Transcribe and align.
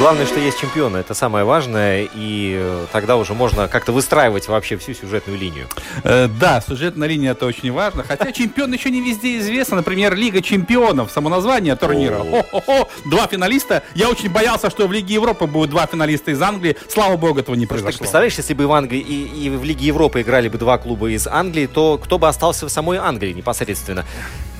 Главное, 0.00 0.24
что 0.24 0.40
есть 0.40 0.58
чемпионы, 0.58 0.96
это 0.96 1.12
самое 1.12 1.44
важное, 1.44 2.08
и 2.14 2.56
э, 2.58 2.86
тогда 2.90 3.18
уже 3.18 3.34
можно 3.34 3.68
как-то 3.68 3.92
выстраивать 3.92 4.48
вообще 4.48 4.78
всю 4.78 4.94
сюжетную 4.94 5.38
линию. 5.38 5.68
Э, 6.04 6.26
да, 6.26 6.62
сюжетная 6.66 7.06
линия 7.06 7.32
это 7.32 7.44
очень 7.44 7.70
важно. 7.70 8.02
Хотя 8.02 8.32
чемпион 8.32 8.72
еще 8.72 8.88
не 8.88 9.02
везде 9.02 9.38
известно. 9.40 9.76
Например, 9.76 10.14
Лига 10.14 10.40
чемпионов, 10.40 11.10
само 11.12 11.28
название 11.28 11.76
турнира. 11.76 12.16
Хо-хо-хо, 12.16 12.88
два 13.04 13.26
финалиста. 13.26 13.82
Я 13.94 14.08
очень 14.08 14.30
боялся, 14.30 14.70
что 14.70 14.88
в 14.88 14.92
Лиге 14.92 15.12
Европы 15.12 15.44
будут 15.44 15.68
два 15.68 15.84
финалиста 15.84 16.30
из 16.30 16.40
Англии. 16.40 16.78
Слава 16.88 17.18
богу, 17.18 17.40
этого 17.40 17.54
не 17.54 17.66
произошло. 17.66 17.98
представляешь, 17.98 18.38
если 18.38 18.54
бы 18.54 18.66
в 18.66 18.72
Англии 18.72 19.00
и, 19.00 19.48
и 19.48 19.50
в 19.50 19.62
Лиге 19.64 19.84
Европы 19.84 20.22
играли 20.22 20.48
бы 20.48 20.56
два 20.56 20.78
клуба 20.78 21.10
из 21.10 21.26
Англии, 21.26 21.66
то 21.66 22.00
кто 22.02 22.18
бы 22.18 22.26
остался 22.26 22.66
в 22.66 22.70
самой 22.70 22.96
Англии 22.96 23.34
непосредственно? 23.34 24.06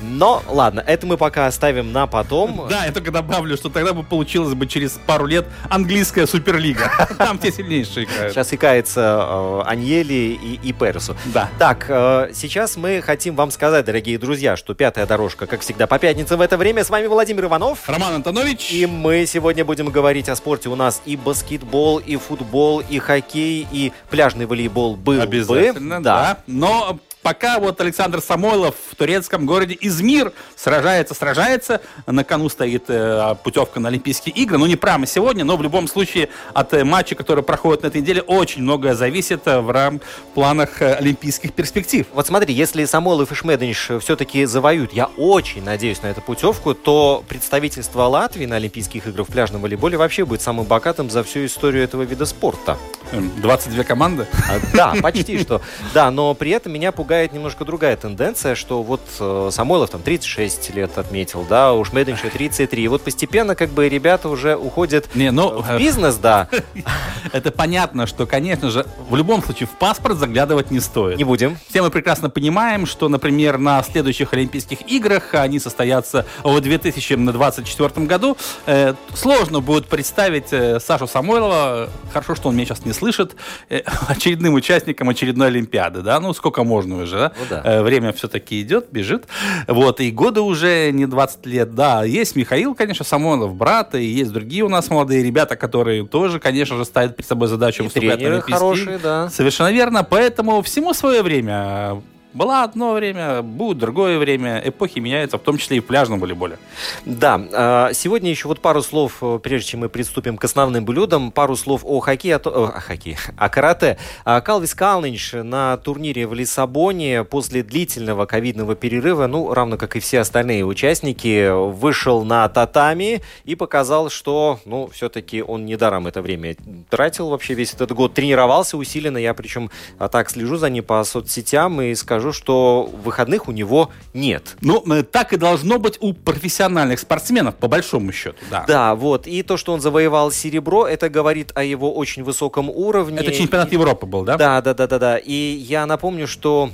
Но 0.01 0.43
ладно, 0.47 0.83
это 0.85 1.05
мы 1.05 1.17
пока 1.17 1.47
оставим 1.47 1.91
на 1.91 2.07
потом. 2.07 2.67
Да, 2.69 2.85
я 2.85 2.91
только 2.91 3.11
добавлю, 3.11 3.57
что 3.57 3.69
тогда 3.69 3.93
бы 3.93 4.03
получилось 4.03 4.53
бы 4.53 4.67
через 4.67 4.99
пару 5.05 5.25
лет 5.25 5.45
английская 5.69 6.27
суперлига. 6.27 6.91
Там 7.17 7.37
те 7.37 7.51
сильнейшие 7.51 8.05
играют. 8.05 8.33
Сейчас 8.33 8.53
икается 8.53 9.27
э, 9.29 9.61
Аньели 9.65 10.13
и, 10.41 10.59
и 10.63 10.73
Пересу. 10.73 11.15
Да. 11.25 11.49
Так, 11.59 11.85
э, 11.87 12.31
сейчас 12.33 12.77
мы 12.77 13.01
хотим 13.01 13.35
вам 13.35 13.51
сказать, 13.51 13.85
дорогие 13.85 14.17
друзья, 14.17 14.57
что 14.57 14.73
пятая 14.73 15.05
дорожка, 15.05 15.45
как 15.45 15.61
всегда, 15.61 15.87
по 15.87 15.99
пятницам 15.99 16.39
в 16.39 16.41
это 16.41 16.57
время. 16.57 16.83
С 16.83 16.89
вами 16.89 17.07
Владимир 17.07 17.45
Иванов. 17.45 17.87
Роман 17.87 18.15
Антонович. 18.15 18.71
И 18.71 18.85
мы 18.85 19.25
сегодня 19.25 19.63
будем 19.65 19.89
говорить 19.89 20.29
о 20.29 20.35
спорте. 20.35 20.69
У 20.69 20.75
нас 20.75 21.01
и 21.05 21.15
баскетбол, 21.15 21.99
и 21.99 22.17
футбол, 22.17 22.79
и 22.79 22.99
хоккей, 22.99 23.67
и 23.71 23.91
пляжный 24.09 24.45
волейбол 24.45 24.95
был 24.95 25.15
бы. 25.15 25.21
Обязательно, 25.21 26.01
да. 26.01 26.37
Но 26.47 26.99
пока 27.21 27.59
вот 27.59 27.79
Александр 27.81 28.21
Самойлов 28.21 28.75
в 28.91 28.95
турецком 28.95 29.45
городе 29.45 29.77
Измир 29.79 30.33
сражается, 30.55 31.13
сражается. 31.13 31.81
На 32.05 32.23
кону 32.23 32.49
стоит 32.49 32.85
э, 32.87 33.35
путевка 33.43 33.79
на 33.79 33.89
Олимпийские 33.89 34.33
игры. 34.35 34.57
Ну, 34.57 34.65
не 34.65 34.75
прямо 34.75 35.05
сегодня, 35.05 35.45
но 35.45 35.57
в 35.57 35.63
любом 35.63 35.87
случае 35.87 36.29
от 36.53 36.73
э, 36.73 36.83
матча, 36.83 37.15
который 37.15 37.43
проходит 37.43 37.83
на 37.83 37.87
этой 37.87 38.01
неделе, 38.01 38.21
очень 38.21 38.61
многое 38.63 38.95
зависит 38.95 39.41
э, 39.45 39.59
в 39.59 39.69
рам 39.71 40.01
планах 40.33 40.81
э, 40.81 40.93
олимпийских 40.93 41.53
перспектив. 41.53 42.05
Вот 42.13 42.27
смотри, 42.27 42.53
если 42.53 42.85
Самойлов 42.85 43.31
и 43.31 43.35
Шмеденш 43.35 43.91
все-таки 44.01 44.45
завоюют, 44.45 44.93
я 44.93 45.05
очень 45.17 45.63
надеюсь 45.63 46.01
на 46.01 46.07
эту 46.07 46.21
путевку, 46.21 46.73
то 46.73 47.23
представительство 47.27 48.03
Латвии 48.03 48.45
на 48.45 48.55
Олимпийских 48.57 49.07
играх 49.07 49.27
в 49.27 49.31
пляжном 49.31 49.61
волейболе 49.61 49.97
вообще 49.97 50.25
будет 50.25 50.41
самым 50.41 50.65
богатым 50.65 51.09
за 51.09 51.23
всю 51.23 51.45
историю 51.45 51.83
этого 51.83 52.03
вида 52.03 52.25
спорта. 52.25 52.77
Эм, 53.11 53.31
22 53.41 53.83
команды. 53.83 54.27
А, 54.49 54.59
Да, 54.73 54.95
почти 55.01 55.39
что. 55.39 55.61
Да, 55.93 56.11
но 56.11 56.33
при 56.33 56.51
этом 56.51 56.73
меня 56.73 56.91
пугает 56.91 57.10
немножко 57.31 57.65
другая 57.65 57.95
тенденция, 57.97 58.55
что 58.55 58.83
вот 58.83 59.01
э, 59.19 59.49
Самойлов 59.51 59.89
там 59.89 60.01
36 60.01 60.73
лет 60.73 60.97
отметил, 60.97 61.45
да, 61.47 61.73
у 61.73 61.83
Шмеденша 61.83 62.29
33. 62.29 62.83
И 62.83 62.87
вот 62.87 63.01
постепенно 63.01 63.55
как 63.55 63.69
бы 63.69 63.89
ребята 63.89 64.29
уже 64.29 64.55
уходят 64.55 65.09
Не, 65.15 65.31
ну, 65.31 65.61
в 65.61 65.77
бизнес, 65.77 66.15
да. 66.15 66.47
Это 67.33 67.51
понятно, 67.51 68.07
что, 68.07 68.25
конечно 68.25 68.69
же, 68.69 68.85
в 69.09 69.15
любом 69.15 69.43
случае 69.43 69.67
в 69.67 69.77
паспорт 69.77 70.17
заглядывать 70.17 70.71
не 70.71 70.79
стоит. 70.79 71.17
Не 71.17 71.23
будем. 71.23 71.57
Все 71.69 71.81
мы 71.81 71.89
прекрасно 71.89 72.29
понимаем, 72.29 72.85
что, 72.85 73.09
например, 73.09 73.57
на 73.57 73.83
следующих 73.83 74.33
Олимпийских 74.33 74.89
играх, 74.89 75.33
они 75.33 75.59
состоятся 75.59 76.25
в 76.43 76.59
2024 76.59 78.05
году, 78.05 78.37
э, 78.65 78.93
сложно 79.13 79.59
будет 79.59 79.87
представить 79.87 80.51
э, 80.51 80.79
Сашу 80.79 81.07
Самойлова, 81.07 81.89
хорошо, 82.11 82.35
что 82.35 82.49
он 82.49 82.55
меня 82.55 82.65
сейчас 82.65 82.85
не 82.85 82.93
слышит, 82.93 83.35
э, 83.69 83.81
очередным 84.07 84.53
участником 84.53 85.09
очередной 85.09 85.47
Олимпиады, 85.47 86.01
да, 86.01 86.19
ну 86.19 86.33
сколько 86.33 86.63
можно 86.63 87.00
уже, 87.01 87.17
да? 87.17 87.31
Ну 87.39 87.45
да. 87.49 87.61
Э, 87.63 87.81
время 87.81 88.13
все-таки 88.13 88.61
идет, 88.61 88.87
бежит, 88.91 89.25
вот, 89.67 89.99
и 89.99 90.11
годы 90.11 90.41
уже 90.41 90.91
не 90.91 91.05
20 91.05 91.45
лет, 91.45 91.75
да, 91.75 92.03
есть 92.03 92.35
Михаил, 92.35 92.75
конечно, 92.75 93.05
Самойлов, 93.05 93.55
брат, 93.55 93.95
и 93.95 94.03
есть 94.03 94.31
другие 94.31 94.63
у 94.63 94.69
нас 94.69 94.89
молодые 94.89 95.23
ребята, 95.23 95.55
которые 95.55 96.05
тоже, 96.05 96.39
конечно 96.39 96.77
же, 96.77 96.85
ставят 96.85 97.15
перед 97.15 97.27
собой 97.27 97.47
задачу 97.47 97.83
И 97.83 97.85
выступать 97.85 98.21
на 98.21 98.41
хорошие, 98.41 98.97
да. 98.97 99.29
Совершенно 99.29 99.71
верно. 99.71 100.03
Поэтому 100.03 100.61
всему 100.61 100.93
свое 100.93 101.21
время. 101.21 102.01
Было 102.33 102.63
одно 102.63 102.93
время, 102.93 103.41
будет 103.41 103.77
другое 103.77 104.17
время. 104.17 104.61
Эпохи 104.63 104.99
меняются, 104.99 105.37
в 105.37 105.41
том 105.41 105.57
числе 105.57 105.77
и 105.77 105.79
в 105.81 105.85
пляжном 105.85 106.19
волейболе. 106.19 106.57
Да, 107.05 107.41
а, 107.51 107.93
сегодня 107.93 108.29
еще 108.29 108.47
вот 108.47 108.61
пару 108.61 108.81
слов, 108.81 109.17
э, 109.21 109.39
прежде 109.43 109.71
чем 109.71 109.81
мы 109.81 109.89
приступим 109.89 110.37
к 110.37 110.43
основным 110.45 110.85
блюдам, 110.85 111.31
пару 111.31 111.57
слов 111.57 111.81
о 111.83 111.99
хоккее, 111.99 112.37
о, 112.37 112.67
о 112.67 112.79
хоккее, 112.79 113.17
о 113.35 113.49
карате. 113.49 113.97
А, 114.23 114.39
Калвис 114.39 114.73
Калнич 114.73 115.33
на 115.33 115.75
турнире 115.75 116.25
в 116.25 116.33
Лиссабоне 116.33 117.25
после 117.25 117.63
длительного 117.63 118.25
ковидного 118.25 118.75
перерыва, 118.75 119.27
ну, 119.27 119.53
равно 119.53 119.75
как 119.75 119.97
и 119.97 119.99
все 119.99 120.21
остальные 120.21 120.65
участники, 120.65 121.49
вышел 121.51 122.23
на 122.23 122.47
татами 122.47 123.21
и 123.43 123.55
показал, 123.55 124.09
что, 124.09 124.61
ну, 124.63 124.89
все-таки 124.93 125.41
он 125.41 125.65
недаром 125.65 126.07
это 126.07 126.21
время 126.21 126.55
тратил 126.89 127.27
вообще 127.27 127.55
весь 127.55 127.73
этот 127.73 127.91
год, 127.91 128.13
тренировался 128.13 128.77
усиленно, 128.77 129.17
я 129.17 129.33
причем 129.33 129.69
а, 129.99 130.07
так 130.07 130.29
слежу 130.29 130.55
за 130.55 130.69
ним 130.69 130.85
по 130.85 131.03
соцсетям 131.03 131.81
и 131.81 131.93
скажу, 131.93 132.20
что 132.31 132.89
выходных 133.03 133.47
у 133.47 133.51
него 133.51 133.89
нет. 134.13 134.55
Ну, 134.61 134.83
э, 134.93 135.03
так 135.03 135.33
и 135.33 135.37
должно 135.37 135.79
быть 135.79 135.97
у 135.99 136.13
профессиональных 136.13 136.99
спортсменов, 136.99 137.55
по 137.55 137.67
большому 137.67 138.11
счету. 138.11 138.37
Да. 138.51 138.65
Да, 138.67 138.95
вот. 138.95 139.25
И 139.25 139.41
то, 139.41 139.57
что 139.57 139.73
он 139.73 139.81
завоевал 139.81 140.31
серебро, 140.31 140.87
это 140.87 141.09
говорит 141.09 141.51
о 141.55 141.63
его 141.63 141.93
очень 141.93 142.23
высоком 142.23 142.69
уровне. 142.69 143.17
Это 143.17 143.31
чемпионат 143.31 143.71
Европы 143.71 144.05
был, 144.05 144.23
да? 144.23 144.37
Да, 144.37 144.61
да, 144.61 144.73
да, 144.73 144.87
да, 144.87 144.99
да. 144.99 145.17
И 145.17 145.33
я 145.33 145.85
напомню, 145.85 146.27
что 146.27 146.69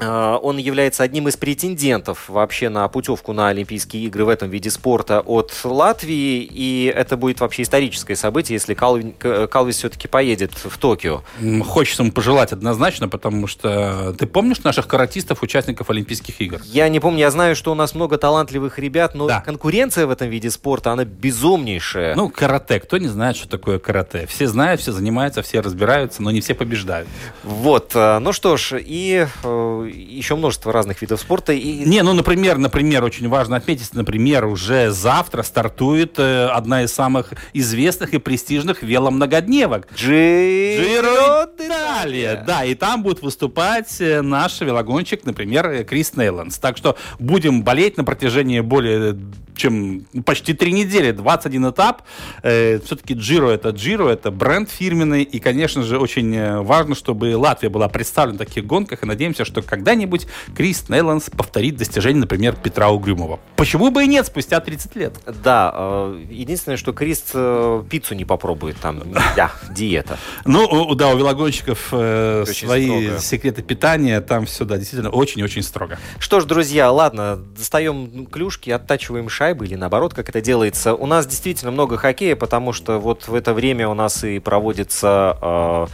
он 0.00 0.56
является 0.56 1.02
одним 1.02 1.28
из 1.28 1.36
претендентов 1.36 2.28
вообще 2.28 2.68
на 2.68 2.88
путевку 2.88 3.32
на 3.32 3.48
Олимпийские 3.48 4.04
игры 4.04 4.24
в 4.24 4.28
этом 4.30 4.48
виде 4.50 4.70
спорта 4.70 5.20
от 5.20 5.52
Латвии. 5.64 6.42
И 6.50 6.92
это 6.94 7.16
будет 7.16 7.40
вообще 7.40 7.62
историческое 7.62 8.16
событие, 8.16 8.54
если 8.54 8.74
Калвин- 8.74 9.12
К- 9.18 9.46
Калвис 9.46 9.76
все-таки 9.76 10.08
поедет 10.08 10.52
в 10.54 10.76
Токио. 10.78 11.22
Хочется 11.64 12.02
ему 12.02 12.12
пожелать 12.12 12.52
однозначно, 12.52 13.08
потому 13.08 13.46
что 13.46 14.14
ты 14.18 14.26
помнишь 14.26 14.62
наших 14.64 14.86
каратистов, 14.88 15.42
участников 15.42 15.90
Олимпийских 15.90 16.40
игр? 16.40 16.60
Я 16.64 16.88
не 16.88 16.98
помню, 16.98 17.20
я 17.20 17.30
знаю, 17.30 17.54
что 17.54 17.70
у 17.70 17.74
нас 17.74 17.94
много 17.94 18.18
талантливых 18.18 18.78
ребят, 18.78 19.14
но 19.14 19.26
Да. 19.28 19.40
конкуренция 19.40 20.06
в 20.06 20.10
этом 20.10 20.28
виде 20.28 20.50
спорта, 20.50 20.92
она 20.92 21.04
безумнейшая. 21.04 22.14
Ну, 22.16 22.28
карате. 22.30 22.80
Кто 22.80 22.98
не 22.98 23.08
знает, 23.08 23.36
что 23.36 23.48
такое 23.48 23.78
карате? 23.78 24.26
Все 24.26 24.46
знают, 24.46 24.80
все 24.80 24.92
занимаются, 24.92 25.42
все 25.42 25.60
разбираются, 25.60 26.22
но 26.22 26.30
не 26.30 26.40
все 26.40 26.54
побеждают. 26.54 27.08
Вот, 27.44 27.92
э, 27.94 28.18
ну 28.20 28.32
что 28.32 28.56
ж, 28.56 28.78
и 28.80 29.26
э, 29.44 29.81
еще 29.84 30.36
множество 30.36 30.72
разных 30.72 31.00
видов 31.02 31.20
спорта. 31.20 31.52
И... 31.52 31.84
Не, 31.84 32.02
ну, 32.02 32.12
например, 32.12 32.58
например, 32.58 33.04
очень 33.04 33.28
важно 33.28 33.56
отметить, 33.56 33.94
например, 33.94 34.46
уже 34.46 34.90
завтра 34.90 35.42
стартует 35.42 36.18
э, 36.18 36.46
одна 36.46 36.84
из 36.84 36.92
самых 36.92 37.32
известных 37.52 38.14
и 38.14 38.18
престижных 38.18 38.82
веломногодневок. 38.82 39.88
Джиро 39.94 41.48
Италия. 41.58 42.44
Да, 42.46 42.64
и 42.64 42.74
там 42.74 43.02
будет 43.02 43.22
выступать 43.22 44.00
э, 44.00 44.22
наш 44.22 44.60
велогонщик, 44.60 45.24
например, 45.24 45.68
э, 45.68 45.84
Крис 45.84 46.16
Нейландс. 46.16 46.58
Так 46.58 46.76
что 46.76 46.96
будем 47.18 47.62
болеть 47.62 47.96
на 47.96 48.04
протяжении 48.04 48.60
более 48.60 49.16
чем 49.54 50.06
ну, 50.12 50.22
почти 50.22 50.54
три 50.54 50.72
недели, 50.72 51.12
21 51.12 51.70
этап. 51.70 52.02
Э, 52.42 52.78
все-таки 52.84 53.14
Джиро 53.14 53.50
это 53.50 53.70
Джиро, 53.70 54.08
это 54.08 54.30
бренд 54.30 54.70
фирменный. 54.70 55.22
И, 55.22 55.38
конечно 55.38 55.82
же, 55.82 55.98
очень 55.98 56.34
э, 56.34 56.60
важно, 56.60 56.94
чтобы 56.94 57.36
Латвия 57.36 57.68
была 57.68 57.88
представлена 57.88 58.36
в 58.36 58.38
таких 58.38 58.66
гонках. 58.66 59.02
И 59.02 59.06
надеемся, 59.06 59.44
что 59.44 59.62
когда-нибудь 59.76 60.26
Крис 60.54 60.90
Нейландс 60.90 61.30
повторит 61.30 61.76
достижение, 61.76 62.20
например, 62.20 62.54
Петра 62.54 62.90
Угрюмова. 62.90 63.40
Почему 63.56 63.90
бы 63.90 64.04
и 64.04 64.06
нет 64.06 64.26
спустя 64.26 64.60
30 64.60 64.96
лет? 64.96 65.14
Да, 65.42 65.72
э, 65.74 66.24
единственное, 66.28 66.76
что 66.76 66.92
Крис 66.92 67.30
э, 67.32 67.82
пиццу 67.88 68.14
не 68.14 68.26
попробует, 68.26 68.76
там, 68.76 69.02
да, 69.34 69.52
диета. 69.70 70.18
Ну, 70.44 70.94
да, 70.94 71.08
у 71.08 71.16
велогонщика 71.16 71.62
болельщиков 71.62 71.88
э, 71.92 72.44
свои 72.46 72.86
строго. 72.86 73.20
секреты 73.20 73.62
питания. 73.62 74.20
Там 74.20 74.46
все, 74.46 74.64
да, 74.64 74.76
действительно 74.76 75.10
очень-очень 75.10 75.62
строго. 75.62 75.98
Что 76.18 76.40
ж, 76.40 76.44
друзья, 76.44 76.90
ладно, 76.90 77.36
достаем 77.36 78.26
клюшки, 78.26 78.70
оттачиваем 78.70 79.28
шайбы 79.28 79.66
или 79.66 79.74
наоборот, 79.74 80.14
как 80.14 80.28
это 80.28 80.40
делается. 80.40 80.94
У 80.94 81.06
нас 81.06 81.26
действительно 81.26 81.70
много 81.70 81.96
хоккея, 81.96 82.36
потому 82.36 82.72
что 82.72 82.98
вот 82.98 83.28
в 83.28 83.34
это 83.34 83.54
время 83.54 83.88
у 83.88 83.94
нас 83.94 84.24
и 84.24 84.38
проводится 84.38 85.38
э, 85.40 85.86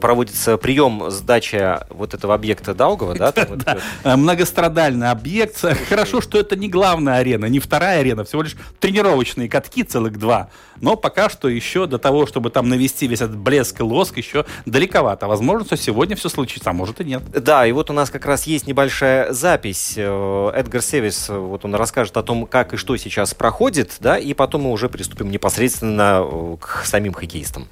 проводится 0.00 0.56
прием 0.56 1.10
сдача 1.10 1.86
вот 1.90 2.14
этого 2.14 2.34
объекта 2.34 2.74
Даугова, 2.74 3.14
да? 3.14 3.32
там 3.32 3.46
вот 3.48 3.62
это- 3.66 3.80
Э, 4.04 4.16
Многострадальный 4.16 5.10
объект. 5.10 5.64
Хорошо, 5.88 6.20
что 6.20 6.38
это 6.38 6.56
не 6.56 6.68
главная 6.68 7.16
арена, 7.16 7.46
не 7.46 7.58
вторая 7.60 8.00
арена, 8.00 8.24
всего 8.24 8.42
лишь 8.42 8.56
тренировочные 8.80 9.48
катки 9.48 9.82
целых 9.84 10.18
два. 10.18 10.50
Но 10.80 10.94
пока 10.96 11.28
что 11.28 11.48
еще 11.48 11.86
до 11.86 11.98
того, 11.98 12.26
чтобы 12.26 12.50
там 12.50 12.68
навести 12.68 13.06
весь 13.08 13.20
этот 13.20 13.36
блеск 13.36 13.80
и 13.80 13.82
лоск, 13.82 14.16
еще 14.16 14.44
далековато. 14.66 15.26
Возможно, 15.26 15.66
что 15.66 15.76
сегодня 15.76 16.14
все 16.16 16.28
случится, 16.28 16.70
а 16.70 16.72
может 16.72 17.00
и 17.00 17.04
нет. 17.04 17.22
Да, 17.32 17.66
и 17.66 17.72
вот 17.72 17.90
у 17.90 17.92
нас 17.92 18.10
как 18.10 18.26
раз 18.26 18.44
есть 18.46 18.66
небольшая 18.66 19.32
запись. 19.32 19.94
Э, 19.96 20.50
Эдгар 20.54 20.82
Севис, 20.82 21.28
э, 21.30 21.36
вот 21.36 21.64
он 21.64 21.74
расскажет 21.74 22.16
о 22.16 22.22
том, 22.22 22.46
как 22.46 22.74
и 22.74 22.76
что 22.76 22.96
сейчас 22.96 23.34
проходит, 23.34 23.96
да, 24.00 24.18
и 24.18 24.34
потом 24.34 24.62
мы 24.62 24.70
уже 24.70 24.88
приступим 24.88 25.30
непосредственно 25.30 26.22
э, 26.24 26.56
к 26.60 26.82
самим 26.84 27.12
хоккеистам. 27.12 27.66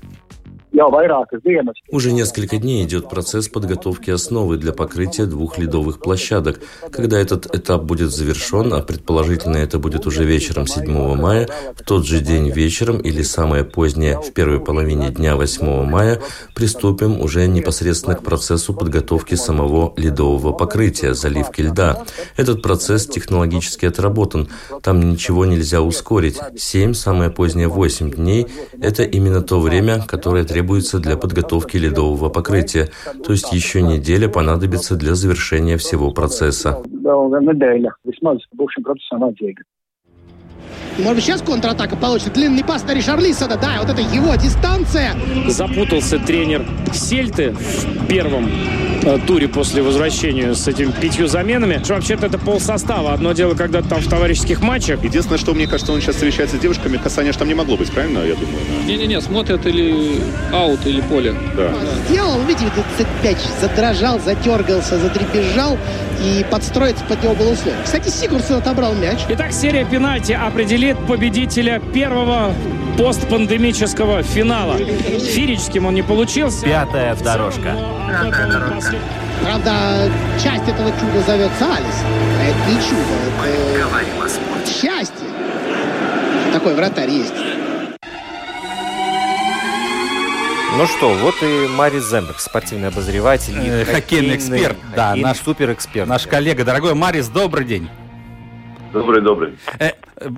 Уже 1.91 2.13
несколько 2.13 2.59
дней 2.59 2.85
идет 2.85 3.09
процесс 3.09 3.49
подготовки 3.49 4.11
основы 4.11 4.59
для 4.59 4.75
покрытия 4.75 5.25
двух 5.25 5.57
ледовых 5.57 6.01
площадок. 6.01 6.61
Когда 6.93 7.19
этот 7.19 7.47
этап 7.55 7.85
будет 7.85 8.11
завершен, 8.11 8.75
а 8.75 8.83
предположительно 8.83 9.57
это 9.57 9.79
будет 9.79 10.07
уже 10.07 10.25
вечером 10.25 10.67
7 10.67 11.15
мая, 11.15 11.49
в 11.75 11.83
тот 11.83 12.05
же 12.05 12.21
день 12.21 12.51
вечером 12.51 12.99
или 12.99 13.23
самое 13.23 13.65
позднее 13.65 14.21
в 14.21 14.35
первой 14.35 14.61
половине 14.61 15.09
дня 15.09 15.37
8 15.37 15.85
мая 15.87 16.21
приступим 16.55 17.23
уже 17.23 17.47
непосредственно 17.47 18.15
к 18.15 18.23
процессу 18.23 18.75
подготовки 18.75 19.35
самого 19.35 19.95
ледового 19.97 20.53
покрытия, 20.53 21.15
заливки 21.15 21.63
льда. 21.63 22.05
Этот 22.37 22.61
процесс 22.61 23.07
технологически 23.07 23.87
отработан, 23.87 24.51
там 24.83 25.01
ничего 25.01 25.47
нельзя 25.47 25.81
ускорить. 25.81 26.37
7, 26.55 26.93
самое 26.93 27.31
позднее 27.31 27.69
8 27.69 28.11
дней– 28.11 28.47
это 28.83 29.05
именно 29.05 29.41
то 29.41 29.59
время, 29.59 30.05
которое 30.07 30.45
требуется 30.45 30.66
для 30.99 31.17
подготовки 31.17 31.77
ледового 31.77 32.29
покрытия, 32.29 32.89
то 33.25 33.33
есть 33.33 33.53
еще 33.53 33.83
неделя 33.83 34.29
понадобится 34.29 34.97
для 34.97 35.15
завершения 35.15 35.77
всего 35.77 36.13
процесса. 36.13 36.83
Может 40.99 41.17
быть, 41.17 41.25
сейчас 41.25 41.43
контратака 41.43 41.97
получится. 41.97 42.33
Длинный 42.33 42.65
пас 42.65 42.85
на 42.85 42.95
Ришарлисона. 42.95 43.57
Да, 43.57 43.77
вот 43.81 43.91
это 43.91 44.01
его 44.01 44.35
дистанция. 44.35 45.15
запутался 45.49 46.19
тренер 46.19 46.65
Сельты 46.93 47.51
в 47.51 48.07
первом 48.07 48.51
э, 49.03 49.19
туре 49.27 49.49
после 49.49 49.83
возвращения 49.83 50.55
с 50.55 50.67
этими 50.67 50.91
пятью 50.93 51.27
заменами. 51.27 51.81
Что 51.85 51.95
Вообще-то 51.95 52.27
это 52.27 52.39
пол 52.39 52.61
состава. 52.61 53.13
Одно 53.13 53.33
дело, 53.33 53.55
когда 53.55 53.83
там 53.83 54.01
в 54.01 54.09
товарищеских 54.09 54.61
матчах. 54.61 55.03
Единственное, 55.05 55.39
что 55.39 55.53
мне 55.55 55.67
кажется, 55.67 55.93
он 55.93 56.01
сейчас 56.01 56.15
встречается 56.17 56.57
с 56.57 56.61
девушками, 56.61 56.97
касания 56.97 57.33
ж 57.33 57.37
там 57.37 57.49
не 57.49 57.55
могло 57.55 57.77
быть, 57.77 57.91
правильно, 57.91 58.21
я 58.21 58.35
думаю? 58.35 58.59
Не-не-не, 58.87 59.21
смотрят 59.21 59.67
или 59.67 60.21
аут, 60.53 60.87
или 60.87 61.01
поле. 61.03 61.35
Да. 61.57 61.75
Сделал, 62.09 62.41
видите, 62.43 62.67
этот 62.99 63.07
мяч 63.23 63.39
задрожал, 63.61 64.21
затергался, 64.21 64.99
затрепежал. 64.99 65.79
И 66.23 66.47
подстроиться 66.51 67.05
под 67.05 67.23
него 67.23 67.35
было 67.35 67.53
условие. 67.53 67.79
Кстати, 67.85 68.09
Сигурсон 68.09 68.57
отобрал 68.57 68.95
мяч. 68.95 69.19
Итак, 69.29 69.53
серия 69.53 69.85
пенальти 69.85 70.33
определит 70.93 71.07
победителя 71.07 71.81
первого 71.93 72.55
постпандемического 72.97 74.23
финала. 74.23 74.77
Фирическим 74.79 75.87
он 75.87 75.95
не 75.95 76.03
получился. 76.03 76.65
Пятая 76.65 77.15
дорожка. 77.17 77.77
Правда, 79.43 80.11
часть 80.43 80.67
этого 80.69 80.91
чуда 80.93 81.21
зовется 81.27 81.65
Алис. 81.75 82.05
А 82.41 82.45
это 82.45 82.71
не 82.71 82.81
чудо, 82.83 83.03
Мы 83.39 83.47
это 83.47 83.87
говорим 83.89 84.21
о 84.25 84.29
спорте. 84.29 84.73
счастье. 84.73 85.27
Такой 86.53 86.75
вратарь 86.75 87.11
есть. 87.11 87.35
Ну 90.79 90.87
что, 90.87 91.09
вот 91.15 91.35
и 91.43 91.69
Марис 91.75 92.09
Зембек, 92.11 92.39
спортивный 92.39 92.89
обозреватель. 92.89 93.55
и 93.59 93.69
Э, 93.69 93.85
хоккейный 93.87 94.37
эксперт, 94.37 94.77
да, 94.95 95.09
хоккейный 95.09 95.29
наш- 95.31 95.39
суперэксперт. 95.39 96.07
Наш 96.09 96.27
коллега, 96.27 96.65
дорогой 96.65 96.95
Марис, 96.95 97.29
добрый 97.29 97.65
день. 97.65 97.89
Добрый, 98.93 99.23
добрый. 99.23 99.55
Э, 99.79 99.93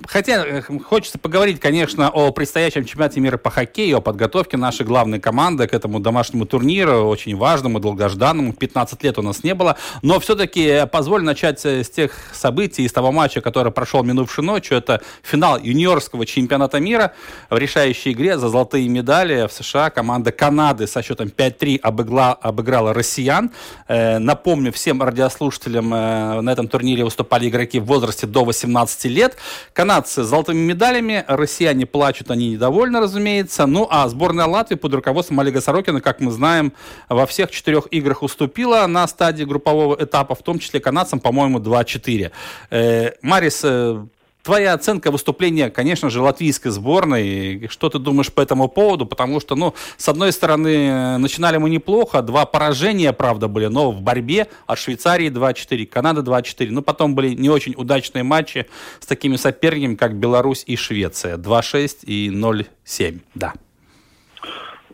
Хотя 0.07 0.45
э, 0.45 0.61
хочется 0.61 1.17
поговорить, 1.17 1.59
конечно, 1.59 2.09
о 2.09 2.31
предстоящем 2.31 2.83
чемпионате 2.83 3.21
мира 3.21 3.37
по 3.37 3.49
хоккею, 3.49 3.97
о 3.97 4.01
подготовке 4.01 4.57
нашей 4.57 4.85
главной 4.85 5.21
команды 5.21 5.67
к 5.67 5.73
этому 5.73 6.01
домашнему 6.01 6.45
турниру, 6.45 7.07
очень 7.07 7.35
важному, 7.37 7.79
долгожданному. 7.79 8.51
15 8.51 9.03
лет 9.03 9.17
у 9.17 9.21
нас 9.21 9.43
не 9.43 9.53
было. 9.53 9.77
Но 10.01 10.19
все-таки 10.19 10.85
позволь 10.91 11.23
начать 11.23 11.65
э, 11.65 11.83
с 11.83 11.89
тех 11.89 12.11
событий, 12.33 12.87
с 12.87 12.91
того 12.91 13.13
матча, 13.13 13.39
который 13.39 13.71
прошел 13.71 14.03
минувшей 14.03 14.43
ночью. 14.43 14.77
Это 14.77 15.01
финал 15.23 15.57
юниорского 15.57 16.25
чемпионата 16.25 16.79
мира. 16.81 17.13
В 17.49 17.57
решающей 17.57 18.11
игре 18.11 18.37
за 18.37 18.49
золотые 18.49 18.89
медали 18.89 19.47
в 19.47 19.53
США 19.53 19.89
команда 19.91 20.33
Канады 20.33 20.87
со 20.87 21.01
счетом 21.01 21.27
5-3 21.27 21.79
обыгла, 21.79 22.33
обыграла 22.33 22.93
россиян. 22.93 23.51
Э, 23.87 24.17
напомню 24.17 24.73
всем 24.73 25.01
радиослушателям, 25.01 25.93
э, 25.93 26.41
на 26.41 26.49
этом 26.49 26.67
турнире 26.67 27.05
выступали 27.05 27.47
игроки 27.47 27.79
в 27.79 27.85
возрасте 27.85 28.27
до 28.27 28.43
18 28.43 29.05
лет. 29.05 29.37
Канадцы 29.73 30.23
с 30.23 30.27
золотыми 30.27 30.59
медалями, 30.59 31.23
россияне 31.27 31.85
плачут, 31.85 32.31
они 32.31 32.51
недовольны, 32.51 32.99
разумеется. 32.99 33.65
Ну, 33.65 33.87
а 33.89 34.07
сборная 34.07 34.45
Латвии 34.45 34.75
под 34.75 34.93
руководством 34.93 35.39
Олега 35.39 35.61
Сорокина, 35.61 36.01
как 36.01 36.19
мы 36.19 36.31
знаем, 36.31 36.73
во 37.07 37.25
всех 37.25 37.51
четырех 37.51 37.87
играх 37.91 38.23
уступила 38.23 38.85
на 38.87 39.07
стадии 39.07 39.43
группового 39.43 39.95
этапа, 40.03 40.35
в 40.35 40.43
том 40.43 40.59
числе 40.59 40.79
канадцам, 40.79 41.19
по-моему, 41.19 41.59
2-4. 41.59 42.31
Э, 42.69 43.11
Марис, 43.21 43.61
э, 43.63 44.05
Твоя 44.41 44.73
оценка 44.73 45.11
выступления, 45.11 45.69
конечно 45.69 46.09
же, 46.09 46.21
латвийской 46.21 46.69
сборной. 46.69 47.67
Что 47.69 47.89
ты 47.89 47.99
думаешь 47.99 48.31
по 48.31 48.39
этому 48.39 48.69
поводу? 48.69 49.05
Потому 49.05 49.41
что, 49.41 49.55
ну, 49.55 49.73
с 49.97 50.07
одной 50.07 50.31
стороны, 50.31 51.17
начинали 51.17 51.57
мы 51.57 51.69
неплохо. 51.69 52.21
Два 52.21 52.45
поражения, 52.45 53.11
правда, 53.11 53.49
были, 53.49 53.65
но 53.65 53.91
в 53.91 54.01
борьбе 54.01 54.47
от 54.65 54.79
Швейцарии 54.79 55.29
2-4, 55.29 55.85
Канады 55.87 56.21
2-4. 56.21 56.67
Ну, 56.71 56.81
потом 56.81 57.15
были 57.15 57.35
не 57.35 57.49
очень 57.49 57.73
удачные 57.75 58.23
матчи 58.23 58.65
с 58.99 59.05
такими 59.05 59.35
соперниками, 59.35 59.95
как 59.95 60.15
Беларусь 60.15 60.63
и 60.65 60.77
Швеция. 60.77 61.37
2-6 61.37 62.05
и 62.05 62.29
0-7, 62.29 63.19
да. 63.35 63.53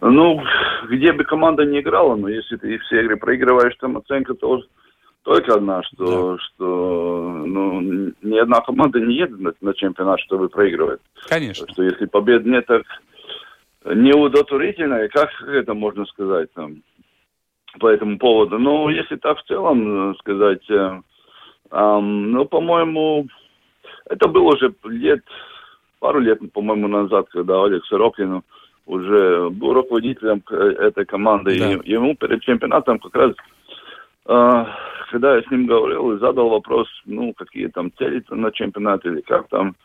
Ну, 0.01 0.41
где 0.89 1.13
бы 1.13 1.23
команда 1.23 1.65
не 1.65 1.81
играла, 1.81 2.15
но 2.15 2.29
если 2.29 2.57
ты 2.57 2.79
все 2.79 3.01
игры 3.01 3.17
проигрываешь, 3.17 3.75
там 3.79 3.97
оценка 3.97 4.33
тоже 4.33 4.63
только 5.25 5.55
одна, 5.55 5.81
что, 5.83 6.37
что 6.37 7.43
ну, 7.45 7.81
ни 8.21 8.37
одна 8.37 8.61
команда 8.61 8.99
не 8.99 9.15
едет 9.15 9.39
на, 9.39 9.53
на 9.59 9.73
чемпионат, 9.73 10.19
чтобы 10.21 10.49
проигрывать. 10.49 11.01
Конечно. 11.27 11.67
Что 11.67 11.81
если 11.81 12.05
побед 12.05 12.45
нет, 12.45 12.67
так 12.67 12.83
неудовлетворительно, 13.85 15.07
как 15.09 15.29
это 15.47 15.73
можно 15.73 16.05
сказать 16.05 16.53
там, 16.53 16.83
по 17.79 17.87
этому 17.87 18.19
поводу. 18.19 18.59
Ну, 18.59 18.87
если 18.89 19.15
так 19.15 19.39
в 19.39 19.43
целом 19.45 20.11
э, 20.11 20.13
сказать, 20.19 20.69
э, 20.69 21.01
эм, 21.71 22.31
ну, 22.31 22.45
по-моему, 22.45 23.27
это 24.07 24.27
было 24.27 24.53
уже 24.53 24.75
лет, 24.83 25.23
пару 25.99 26.19
лет, 26.19 26.39
по-моему, 26.53 26.87
назад, 26.87 27.25
когда 27.29 27.63
Олег 27.63 27.83
Сорокин 27.85 28.43
уже 28.85 29.49
был 29.49 29.73
руководителем 29.73 30.41
к- 30.41 30.53
этой 30.53 31.05
команды. 31.05 31.57
Да. 31.57 31.71
И 31.83 31.91
ему 31.91 32.15
перед 32.15 32.43
чемпионатом 32.43 32.99
как 32.99 33.15
раз, 33.15 33.31
э, 33.31 33.54
когда 34.25 35.35
я 35.35 35.41
с 35.43 35.51
ним 35.51 35.67
говорил 35.67 36.13
и 36.13 36.19
задал 36.19 36.49
вопрос, 36.49 36.87
ну, 37.05 37.33
какие 37.33 37.67
там 37.67 37.91
цели 37.97 38.23
на 38.29 38.51
чемпионат 38.51 39.05
или 39.05 39.21
как 39.21 39.47
там, 39.49 39.75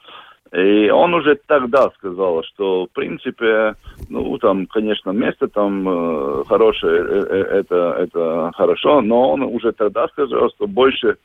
и 0.52 0.90
он 0.90 1.14
уже 1.14 1.38
тогда 1.46 1.90
сказал, 1.96 2.42
что, 2.42 2.86
в 2.86 2.90
принципе, 2.90 3.76
ну, 4.08 4.36
там, 4.38 4.66
конечно, 4.66 5.10
место 5.10 5.46
там 5.46 5.88
э, 5.88 6.44
хорошее, 6.48 7.02
э, 7.02 7.26
э, 7.30 7.42
это, 7.60 7.94
это 7.98 8.50
хорошо, 8.56 9.00
но 9.00 9.30
он 9.30 9.42
уже 9.42 9.70
тогда 9.70 10.08
сказал, 10.08 10.50
что 10.50 10.66
больше, 10.66 11.18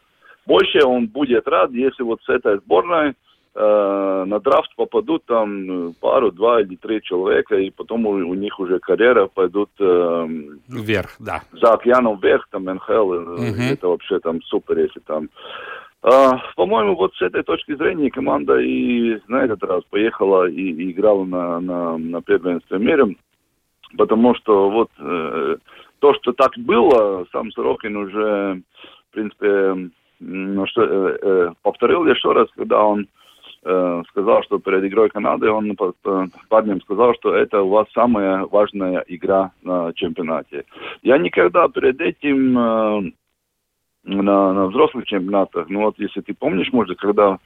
больше 0.46 0.86
он 0.86 1.08
будет 1.08 1.48
рад, 1.48 1.72
если 1.72 2.04
вот 2.04 2.22
с 2.22 2.30
этой 2.30 2.60
сборной 2.60 3.16
на 3.56 4.40
драфт 4.40 4.76
попадут 4.76 5.24
там 5.26 5.90
э, 5.90 5.94
пару, 6.02 6.32
два 6.32 6.62
или 6.62 6.76
три 6.76 7.02
человека, 7.02 7.56
и 7.56 7.70
потом 7.70 8.06
у, 8.06 8.12
у 8.12 8.34
них 8.34 8.60
уже 8.60 8.80
карьера 8.80 9.28
пойдут 9.28 9.70
э, 9.80 10.28
Вверх, 10.68 11.16
да. 11.20 11.42
за 11.54 11.74
океаном 11.74 12.20
вверх, 12.20 12.48
там, 12.52 12.66
НХЛ, 12.66 13.14
э, 13.14 13.20
Мгм. 13.20 13.62
это 13.72 13.88
вообще 13.88 14.20
там 14.20 14.42
супер, 14.42 14.80
если 14.80 15.00
там. 15.00 15.30
А, 16.02 16.42
по-моему, 16.56 16.96
вот 16.96 17.16
с 17.16 17.22
этой 17.22 17.44
точки 17.44 17.76
зрения 17.76 18.12
команда 18.12 18.60
и 18.60 19.20
на 19.28 19.46
этот 19.46 19.64
раз 19.64 19.84
поехала 19.90 20.48
и, 20.50 20.62
и 20.62 20.92
играла 20.92 21.24
на, 21.24 21.60
на, 21.62 21.98
на 21.98 22.22
первенстве 22.22 22.78
мира, 22.78 23.08
потому 23.98 24.36
что 24.36 24.70
вот 24.70 24.90
э, 25.00 25.58
то, 26.00 26.14
что 26.16 26.34
так 26.34 26.52
было, 26.58 27.26
сам 27.32 27.52
Сорокин 27.54 27.96
уже, 27.96 28.62
в 29.10 29.14
принципе, 29.14 29.90
ну, 30.20 30.68
что, 30.68 30.84
э, 30.84 31.18
э, 31.22 31.52
повторил 31.64 32.06
еще 32.06 32.34
раз, 32.34 32.50
когда 32.56 32.84
он 32.84 33.02
э, 33.02 33.06
сказал, 34.10 34.44
что 34.44 34.60
перед 34.60 34.84
игрой 34.84 35.10
Канады 35.10 35.50
он 35.50 35.76
парням 36.50 36.82
сказал, 36.82 37.16
что 37.16 37.34
это 37.34 37.64
у 37.64 37.70
вас 37.70 37.88
самая 37.94 38.46
важная 38.46 39.04
игра 39.08 39.52
на 39.64 39.92
чемпионате. 39.94 40.66
Я 41.02 41.18
никогда 41.18 41.68
перед 41.68 42.00
этим 42.00 42.58
э, 42.58 43.12
на, 44.04 44.54
на 44.54 44.68
взрослых 44.68 45.06
чемпионатах, 45.06 45.68
ну 45.70 45.82
вот 45.82 45.96
если 45.98 46.22
ты 46.22 46.36
помнишь, 46.36 46.72
может, 46.72 47.00
когда 47.00 47.40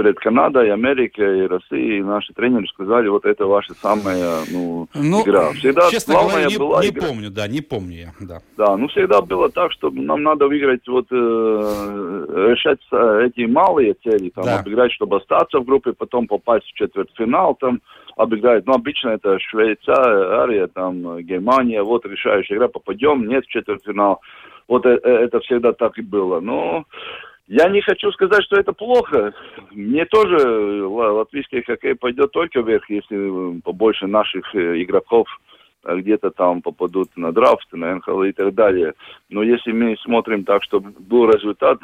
перед 0.00 0.18
Канадой, 0.18 0.72
Америкой, 0.72 1.46
Россией 1.46 2.02
наши 2.02 2.32
тренеры 2.32 2.66
сказали, 2.68 3.08
вот 3.08 3.26
это 3.26 3.44
ваша 3.44 3.74
самая 3.74 4.40
ну, 4.50 4.88
ну, 4.94 5.22
игра. 5.22 5.52
Всегда 5.52 5.90
честно 5.90 6.14
главная 6.14 6.32
говоря, 6.32 6.48
не, 6.48 6.58
была 6.58 6.82
не 6.82 6.88
игра. 6.88 7.06
помню, 7.06 7.30
да, 7.30 7.48
не 7.48 7.60
помню 7.60 7.96
я, 7.96 8.12
да. 8.18 8.38
Да, 8.56 8.76
ну 8.78 8.88
всегда 8.88 9.20
было 9.20 9.50
так, 9.50 9.72
что 9.72 9.90
нам 9.90 10.22
надо 10.22 10.48
выиграть, 10.48 10.88
вот 10.88 11.04
э, 11.10 11.14
решать 11.14 12.80
эти 13.26 13.44
малые 13.46 13.94
цели, 14.02 14.30
там, 14.30 14.44
да. 14.44 14.60
обыграть, 14.60 14.92
чтобы 14.92 15.18
остаться 15.18 15.58
в 15.58 15.66
группе, 15.66 15.92
потом 15.92 16.26
попасть 16.26 16.66
в 16.66 16.72
четвертьфинал, 16.72 17.54
там, 17.56 17.82
обыграть. 18.16 18.66
Ну, 18.66 18.72
обычно 18.72 19.10
это 19.10 19.38
Швейцария, 19.38 20.66
там, 20.68 21.18
Германия, 21.20 21.82
вот 21.82 22.06
решающая 22.06 22.56
игра, 22.56 22.68
попадем, 22.68 23.28
нет 23.28 23.44
в 23.44 23.50
четвертьфинал. 23.50 24.22
Вот 24.66 24.86
это, 24.86 25.06
это 25.06 25.40
всегда 25.40 25.72
так 25.74 25.98
и 25.98 26.02
было. 26.02 26.40
Но 26.40 26.86
я 27.50 27.68
не 27.68 27.80
хочу 27.80 28.12
сказать, 28.12 28.44
что 28.44 28.60
это 28.60 28.72
плохо. 28.72 29.34
Мне 29.72 30.04
тоже 30.04 30.86
латвийский 30.86 31.62
хоккей 31.62 31.96
пойдет 31.96 32.30
только 32.30 32.60
вверх, 32.60 32.88
если 32.88 33.18
э, 33.18 33.60
побольше 33.64 34.06
наших 34.06 34.54
э, 34.54 34.80
игроков 34.80 35.26
э, 35.84 35.96
где-то 35.96 36.30
там 36.30 36.62
попадут 36.62 37.08
на 37.16 37.32
драфт, 37.32 37.66
на 37.72 37.96
НХЛ 37.96 38.22
и 38.22 38.32
так 38.32 38.54
далее. 38.54 38.94
Но 39.30 39.42
если 39.42 39.72
мы 39.72 39.96
смотрим 39.96 40.44
так, 40.44 40.62
чтобы 40.62 40.92
был 40.96 41.28
результат, 41.28 41.80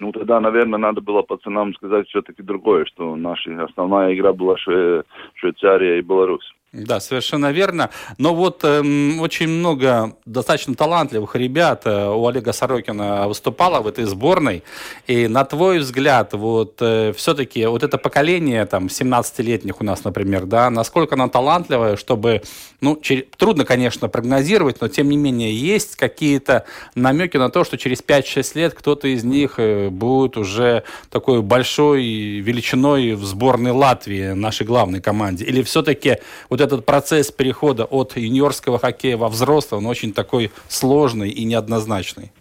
ну 0.00 0.12
тогда, 0.12 0.38
наверное, 0.38 0.78
надо 0.78 1.00
было 1.00 1.22
пацанам 1.22 1.72
сказать 1.72 2.06
все-таки 2.08 2.42
другое, 2.42 2.84
что 2.84 3.16
наша 3.16 3.64
основная 3.64 4.14
игра 4.14 4.34
была 4.34 4.58
Швейцария 4.58 5.98
и 5.98 6.02
Беларусь. 6.02 6.52
Да, 6.72 7.00
совершенно 7.00 7.50
верно. 7.50 7.88
Но 8.18 8.34
вот 8.34 8.62
эм, 8.62 9.20
очень 9.22 9.48
много 9.48 10.16
достаточно 10.26 10.74
талантливых 10.74 11.34
ребят 11.34 11.86
э, 11.86 12.08
у 12.10 12.26
Олега 12.26 12.52
Сорокина 12.52 13.26
выступало 13.26 13.80
в 13.80 13.86
этой 13.86 14.04
сборной. 14.04 14.62
И 15.06 15.28
на 15.28 15.46
твой 15.46 15.78
взгляд, 15.78 16.34
вот 16.34 16.76
э, 16.80 17.14
все-таки 17.16 17.64
вот 17.64 17.82
это 17.84 17.96
поколение 17.96 18.66
там 18.66 18.88
17-летних 18.88 19.80
у 19.80 19.84
нас, 19.84 20.04
например, 20.04 20.44
да, 20.44 20.68
насколько 20.68 21.14
оно 21.14 21.28
талантливое, 21.28 21.96
чтобы, 21.96 22.42
ну, 22.82 23.00
чер- 23.00 23.26
трудно, 23.38 23.64
конечно, 23.64 24.08
прогнозировать, 24.08 24.82
но 24.82 24.88
тем 24.88 25.08
не 25.08 25.16
менее 25.16 25.56
есть 25.56 25.96
какие-то 25.96 26.66
намеки 26.94 27.38
на 27.38 27.48
то, 27.48 27.64
что 27.64 27.78
через 27.78 28.02
5-6 28.02 28.50
лет 28.56 28.74
кто-то 28.74 29.08
из 29.08 29.24
них 29.24 29.54
э, 29.56 29.88
будет 29.88 30.36
уже 30.36 30.82
такой 31.08 31.40
большой 31.40 32.02
величиной 32.40 33.14
в 33.14 33.24
сборной 33.24 33.70
Латвии, 33.70 34.32
нашей 34.32 34.66
главной 34.66 35.00
команде. 35.00 35.46
Или 35.46 35.62
все-таки 35.62 36.18
вот 36.50 36.57
вот 36.58 36.66
этот 36.66 36.84
процесс 36.84 37.30
перехода 37.30 37.84
от 37.84 38.16
юниорского 38.16 38.78
хоккея 38.78 39.16
во 39.16 39.28
взрослый, 39.28 39.80
он 39.80 39.86
очень 39.86 40.12
такой 40.12 40.50
сложный 40.68 41.30
и 41.30 41.44
неоднозначный. 41.44 42.32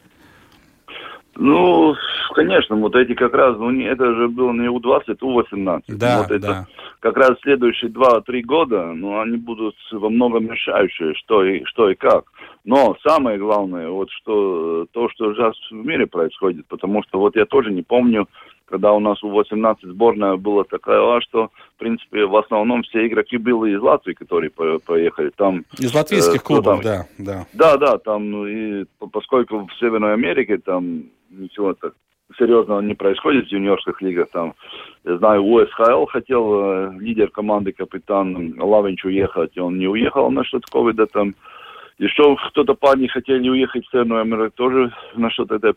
Ну, 1.36 1.96
конечно, 2.34 2.76
вот 2.76 2.96
эти 2.96 3.14
как 3.14 3.34
раз, 3.34 3.58
ну, 3.58 3.70
это 3.80 4.16
же 4.16 4.28
было 4.28 4.52
не 4.54 4.70
У-20, 4.70 5.18
У-18. 5.22 5.82
Да, 5.90 6.24
вот 6.24 6.32
это 6.32 6.48
да. 6.48 6.68
Как 7.00 7.16
раз 7.16 7.38
следующие 7.44 7.92
2-3 7.92 8.42
года, 8.42 8.92
ну, 8.94 9.22
они 9.22 9.38
будут 9.38 9.76
во 9.92 10.10
многом 10.10 10.52
решающие, 10.52 11.14
что 11.14 11.46
и, 11.46 11.64
что 11.66 11.92
и 11.92 11.96
как. 11.96 12.26
Но 12.66 12.98
самое 13.08 13.38
главное, 13.38 13.88
вот 13.90 14.10
что, 14.10 14.88
то, 14.92 15.08
что 15.10 15.34
сейчас 15.36 15.54
в 15.70 15.76
мире 15.76 16.08
происходит, 16.08 16.66
потому 16.68 17.04
что 17.04 17.20
вот 17.20 17.36
я 17.36 17.46
тоже 17.46 17.72
не 17.72 17.84
помню, 17.84 18.28
когда 18.68 18.94
у 18.94 19.00
нас 19.00 19.24
у 19.24 19.30
18 19.30 19.84
сборная 19.84 20.36
была 20.36 20.64
такая, 20.64 21.22
что, 21.22 21.50
в 21.76 21.80
принципе, 21.80 22.26
в 22.26 22.36
основном 22.36 22.84
все 22.84 23.08
игроки 23.08 23.38
были 23.38 23.76
из 23.76 23.82
Латвии, 23.82 24.14
которые 24.14 24.52
поехали. 24.52 25.32
Там, 25.36 25.64
из 25.80 25.94
латвийских 25.94 26.42
э, 26.42 26.44
клубов, 26.44 26.82
там, 26.82 26.84
да, 26.84 27.06
да. 27.18 27.48
Да, 27.54 27.78
да, 27.78 27.98
там, 27.98 28.30
ну, 28.30 28.46
и 28.46 28.86
поскольку 29.12 29.66
в 29.66 29.80
Северной 29.80 30.14
Америке 30.14 30.58
там 30.58 31.04
ничего 31.30 31.74
так 31.74 31.94
серьезного 32.38 32.82
не 32.82 32.94
происходит 32.94 33.48
в 33.48 33.52
юниорских 33.52 34.02
лигах. 34.02 34.30
Там, 34.32 34.54
я 35.06 35.18
знаю, 35.18 35.44
УСХЛ 35.44 36.06
хотел 36.06 36.62
э, 36.62 36.92
лидер 37.00 37.30
команды, 37.30 37.72
капитан 37.72 38.56
Лавинч 38.60 39.06
уехать, 39.06 39.52
и 39.56 39.60
он 39.60 39.78
не 39.80 39.88
уехал 39.88 40.30
на 40.30 40.44
что-то 40.44 40.70
ковида 40.72 41.08
там. 41.08 41.36
Еще 42.00 42.36
кто-то 42.50 42.76
парни 42.76 43.08
хотели 43.08 43.50
уехать 43.50 43.86
в 43.88 43.92
Северную 43.92 44.22
Америку, 44.22 44.52
тоже 44.56 44.94
на 45.16 45.32
что-то 45.32 45.56
этой 45.56 45.72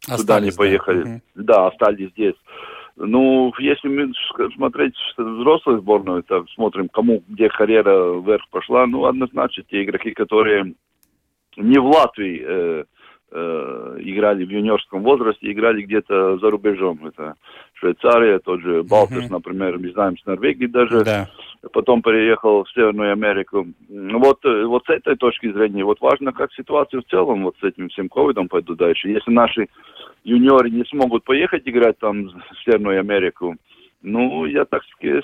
причине 0.00 0.16
туда 0.18 0.40
не 0.40 0.50
поехали. 0.50 1.22
Да. 1.34 1.42
да, 1.54 1.66
остались 1.68 2.10
здесь. 2.10 2.34
Ну, 2.96 3.52
если 3.60 3.88
мы 3.88 4.12
смотреть 4.56 4.94
взрослую 5.16 5.80
сборную, 5.80 6.24
так 6.24 6.48
смотрим, 6.50 6.88
кому 6.88 7.22
где 7.28 7.48
карьера 7.48 8.20
вверх 8.20 8.48
пошла, 8.50 8.86
ну, 8.86 9.04
однозначно 9.04 9.62
те 9.70 9.84
игроки, 9.84 10.10
которые 10.10 10.74
не 11.56 11.78
в 11.78 11.86
Латвии 11.86 12.42
э, 12.44 12.84
э, 13.30 13.96
играли 14.00 14.44
в 14.44 14.50
юниорском 14.50 15.02
возрасте, 15.02 15.50
играли 15.50 15.82
где-то 15.82 16.38
за 16.38 16.50
рубежом. 16.50 17.06
Это 17.06 17.34
Швейцария, 17.78 18.38
тот 18.38 18.60
же 18.60 18.82
Балтерс, 18.82 19.26
uh-huh. 19.26 19.32
например, 19.32 19.78
мы 19.78 19.90
знаем, 19.92 20.18
с 20.18 20.26
Норвегии 20.26 20.66
даже. 20.66 21.04
Да. 21.04 21.28
Потом 21.72 22.02
переехал 22.02 22.64
в 22.64 22.70
Северную 22.70 23.12
Америку. 23.12 23.66
Вот, 23.88 24.44
э, 24.44 24.64
вот 24.64 24.84
с 24.86 24.90
этой 24.90 25.16
точки 25.16 25.52
зрения, 25.52 25.84
вот 25.84 26.00
важно, 26.00 26.32
как 26.32 26.52
ситуация 26.52 27.00
в 27.00 27.04
целом 27.04 27.44
вот 27.44 27.56
с 27.60 27.64
этим 27.64 27.88
всем 27.88 28.08
ковидом 28.08 28.48
пойдут 28.48 28.78
дальше. 28.78 29.08
Если 29.08 29.30
наши 29.30 29.68
юниоры 30.24 30.70
не 30.70 30.84
смогут 30.84 31.24
поехать 31.24 31.62
играть 31.66 31.98
там 31.98 32.28
в 32.28 32.64
Северную 32.64 33.00
Америку, 33.00 33.56
ну, 34.02 34.46
я 34.46 34.64
так 34.64 34.82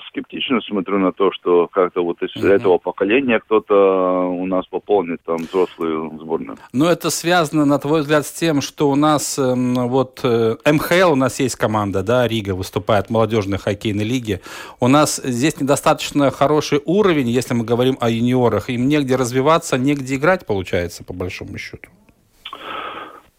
скептично 0.09 0.59
смотрю 0.61 0.99
на 0.99 1.13
то, 1.13 1.31
что 1.31 1.67
как-то 1.67 2.03
вот 2.03 2.21
из 2.21 2.35
mm-hmm. 2.35 2.51
этого 2.51 2.77
поколения 2.77 3.39
кто-то 3.39 4.27
у 4.27 4.45
нас 4.45 4.65
пополнит 4.67 5.21
там 5.25 5.37
взрослую 5.37 6.17
сборную. 6.19 6.57
Но 6.73 6.89
это 6.91 7.09
связано, 7.09 7.65
на 7.65 7.79
твой 7.79 8.01
взгляд, 8.01 8.25
с 8.25 8.31
тем, 8.31 8.61
что 8.61 8.89
у 8.89 8.95
нас 8.95 9.39
э, 9.39 9.53
вот 9.55 10.19
э, 10.23 10.57
МХЛ, 10.65 11.13
у 11.13 11.15
нас 11.15 11.39
есть 11.39 11.55
команда, 11.55 12.03
да, 12.03 12.27
Рига 12.27 12.53
выступает 12.53 13.07
в 13.07 13.09
молодежной 13.11 13.59
хоккейной 13.59 14.03
лиге. 14.03 14.41
У 14.81 14.89
нас 14.89 15.21
здесь 15.23 15.59
недостаточно 15.59 16.29
хороший 16.29 16.81
уровень, 16.83 17.29
если 17.29 17.53
мы 17.53 17.63
говорим 17.63 17.97
о 18.01 18.09
юниорах. 18.09 18.69
Им 18.69 18.89
негде 18.89 19.15
развиваться, 19.15 19.77
негде 19.77 20.15
играть, 20.15 20.45
получается, 20.45 21.03
по 21.05 21.13
большому 21.13 21.57
счету. 21.57 21.89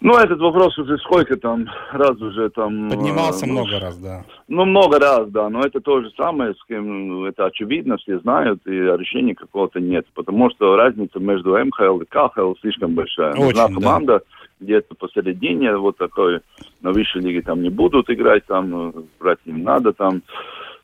Ну, 0.01 0.15
этот 0.19 0.39
вопрос 0.41 0.79
уже 0.79 0.99
сколько 0.99 1.37
там 1.37 1.67
раз 1.91 2.21
уже 2.21 2.51
там... 2.51 2.91
Поднимался 2.91 3.47
э, 3.47 3.49
много 3.49 3.81
раз, 3.81 3.97
да. 3.97 4.25
Ну, 4.47 4.67
много 4.67 4.99
раз, 4.99 5.29
да, 5.31 5.49
но 5.49 5.63
это 5.63 5.81
то 5.81 6.03
же 6.03 6.11
самое, 6.17 6.55
с 6.55 6.65
кем, 6.65 7.09
ну, 7.09 7.25
это 7.25 7.47
очевидно, 7.47 7.97
все 7.97 8.19
знают, 8.19 8.61
и 8.67 8.71
решения 8.71 9.35
какого-то 9.35 9.81
нет, 9.81 10.07
потому 10.15 10.51
что 10.51 10.77
разница 10.77 11.19
между 11.19 11.57
МХЛ 11.57 12.01
и 12.01 12.05
КХЛ 12.05 12.55
слишком 12.61 12.95
большая. 12.95 13.33
Очень, 13.33 13.45
Нужна 13.45 13.69
команда 13.69 14.19
да. 14.19 14.25
где-то 14.61 14.95
посередине, 14.97 15.75
вот 15.77 15.97
такой, 15.97 16.41
на 16.83 16.93
высшей 16.93 17.23
лиге 17.23 17.41
там 17.41 17.63
не 17.63 17.71
будут 17.71 18.11
играть, 18.11 18.45
там, 18.45 18.93
брать 19.19 19.39
им 19.47 19.63
надо, 19.63 19.95
там, 19.95 20.23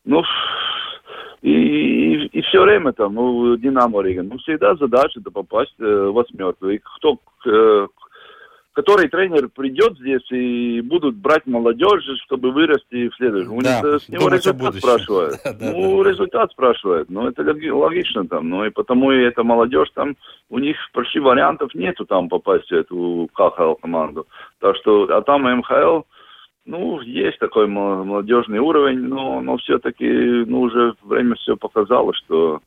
ну, 0.07 0.23
и, 1.43 1.51
и, 1.51 2.27
и 2.27 2.43
все 2.43 2.63
время 2.63 2.93
там, 2.93 3.15
ну, 3.15 3.57
Динамо 3.57 4.01
Рига, 4.01 4.23
ну, 4.23 4.39
всегда 4.39 4.77
задача 4.77 5.21
это 5.21 5.31
попасть 5.31 5.75
э, 5.81 5.85
в 5.85 6.13
восьмерку. 6.13 6.69
И 6.69 6.79
кто, 6.79 7.19
э, 7.45 7.89
который 8.73 9.09
тренер 9.09 9.49
придет 9.49 9.99
здесь 9.99 10.31
и 10.31 10.81
будут 10.81 11.17
брать 11.17 11.47
молодежь, 11.47 12.05
чтобы 12.25 12.53
вырасти 12.53 13.09
в 13.09 13.15
следующем. 13.17 13.59
Да, 13.59 13.81
У 13.83 13.93
них, 13.93 14.03
с 14.03 14.09
него 14.09 14.29
результат 14.29 14.75
спрашивает. 14.77 15.35
ну, 15.61 16.03
результат 16.03 16.51
спрашивает. 16.53 17.11
Ну, 17.11 17.29
это 17.29 17.43
логично 17.73 18.27
там. 18.27 18.49
Ну, 18.49 18.65
и 18.65 18.71
потому 18.71 19.13
и 19.13 19.23
эта 19.23 19.43
молодежь 19.43 19.91
там, 19.95 20.17
у 20.49 20.59
них 20.59 20.77
почти 20.93 21.19
вариантов 21.19 21.75
нету 21.75 22.07
там 22.07 22.29
попасть 22.29 22.71
в 22.71 22.75
эту 22.75 23.29
КХЛ 23.35 23.75
команду. 23.75 24.27
Так 24.61 24.77
что, 24.77 25.05
а 25.05 25.21
там 25.23 25.43
МХЛ, 25.43 26.03
ну, 26.65 27.01
есть 27.01 27.39
такой 27.41 27.67
молодежный 27.67 28.61
уровень, 28.61 29.01
но, 29.01 29.41
но 29.41 29.59
все-таки, 29.59 30.07
ну, 30.07 30.63
уже 30.63 30.95
время 31.03 31.35
все 31.35 31.57
показало, 31.57 32.15
что 32.15 32.61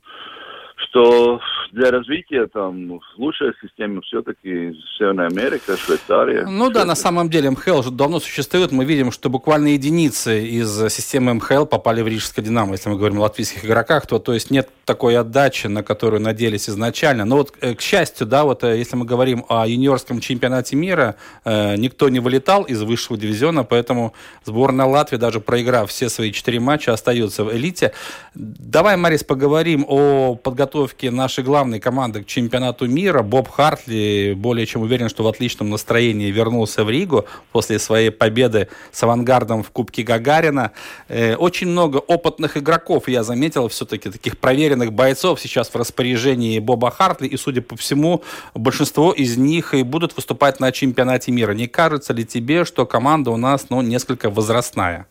что 0.75 1.39
для 1.71 1.91
развития 1.91 2.47
там 2.47 3.01
лучшая 3.17 3.53
система 3.61 4.01
все-таки 4.01 4.73
Северная 4.97 5.27
Америка, 5.27 5.77
Швейцария. 5.77 6.45
Ну 6.45 6.69
да, 6.69 6.85
на 6.85 6.95
самом 6.95 7.29
деле 7.29 7.49
МХЛ 7.51 7.79
уже 7.79 7.91
давно 7.91 8.19
существует. 8.19 8.71
Мы 8.71 8.85
видим, 8.85 9.11
что 9.11 9.29
буквально 9.29 9.69
единицы 9.69 10.45
из 10.45 10.69
системы 10.89 11.33
МХЛ 11.35 11.65
попали 11.65 12.01
в 12.01 12.07
Рижское 12.07 12.43
Динамо, 12.43 12.73
если 12.73 12.89
мы 12.89 12.97
говорим 12.97 13.19
о 13.19 13.23
латвийских 13.23 13.65
игроках, 13.65 14.07
то, 14.07 14.19
то 14.19 14.33
есть 14.33 14.51
нет 14.51 14.69
такой 14.85 15.17
отдачи, 15.17 15.67
на 15.67 15.83
которую 15.83 16.21
надеялись 16.21 16.69
изначально. 16.69 17.25
Но 17.25 17.37
вот, 17.37 17.53
э, 17.61 17.73
к 17.73 17.81
счастью, 17.81 18.27
да, 18.27 18.43
вот 18.43 18.63
э, 18.63 18.77
если 18.77 18.95
мы 18.95 19.05
говорим 19.05 19.45
о 19.49 19.67
юниорском 19.67 20.19
чемпионате 20.19 20.75
мира, 20.75 21.15
э, 21.43 21.75
никто 21.77 22.09
не 22.09 22.19
вылетал 22.19 22.63
из 22.63 22.81
высшего 22.83 23.17
дивизиона, 23.17 23.63
поэтому 23.63 24.13
сборная 24.43 24.85
Латвии, 24.85 25.17
даже 25.17 25.39
проиграв 25.39 25.89
все 25.89 26.09
свои 26.09 26.31
четыре 26.31 26.59
матча, 26.59 26.93
остается 26.93 27.43
в 27.43 27.55
элите. 27.55 27.93
Давай, 28.33 28.97
Марис, 28.97 29.23
поговорим 29.23 29.85
о 29.87 30.35
подготовке 30.35 30.64
подготовке 30.65 31.11
нашей 31.11 31.43
главной 31.43 31.79
команды 31.79 32.23
к 32.23 32.25
чемпионату 32.25 32.87
мира. 32.87 33.21
Боб 33.21 33.49
Хартли 33.49 34.33
более 34.35 34.65
чем 34.65 34.81
уверен, 34.81 35.09
что 35.09 35.23
в 35.23 35.27
отличном 35.27 35.69
настроении 35.69 36.31
вернулся 36.31 36.83
в 36.83 36.89
Ригу 36.89 37.25
после 37.51 37.77
своей 37.79 38.09
победы 38.09 38.67
с 38.91 39.03
авангардом 39.03 39.61
в 39.61 39.69
Кубке 39.69 40.03
Гагарина. 40.03 40.71
Э, 41.07 41.35
очень 41.35 41.67
много 41.67 41.97
опытных 41.97 42.57
игроков, 42.57 43.07
я 43.07 43.23
заметил, 43.23 43.67
все-таки 43.67 44.09
таких 44.09 44.37
проверенных 44.37 44.91
бойцов 44.91 45.39
сейчас 45.39 45.69
в 45.69 45.75
распоряжении 45.75 46.59
Боба 46.59 46.89
Хартли. 46.89 47.27
И, 47.27 47.37
судя 47.37 47.61
по 47.61 47.75
всему, 47.75 48.23
большинство 48.55 49.13
из 49.13 49.37
них 49.37 49.73
и 49.73 49.83
будут 49.83 50.15
выступать 50.15 50.59
на 50.59 50.71
чемпионате 50.71 51.31
мира. 51.31 51.53
Не 51.53 51.67
кажется 51.67 52.13
ли 52.13 52.25
тебе, 52.25 52.65
что 52.65 52.85
команда 52.85 53.31
у 53.31 53.37
нас 53.37 53.69
ну, 53.69 53.81
несколько 53.81 54.29
возрастная? 54.29 55.05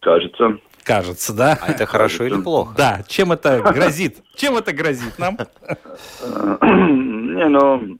Кажется. 0.00 0.58
Кажется, 0.88 1.34
да? 1.36 1.58
А 1.60 1.70
это 1.70 1.84
хорошо 1.84 2.24
или 2.24 2.40
плохо? 2.40 2.74
Да. 2.76 3.02
Чем 3.06 3.30
это 3.32 3.60
грозит? 3.60 4.16
Чем 4.36 4.56
это 4.56 4.72
грозит 4.72 5.18
нам? 5.18 5.36
Не, 6.62 7.46
ну, 7.48 7.98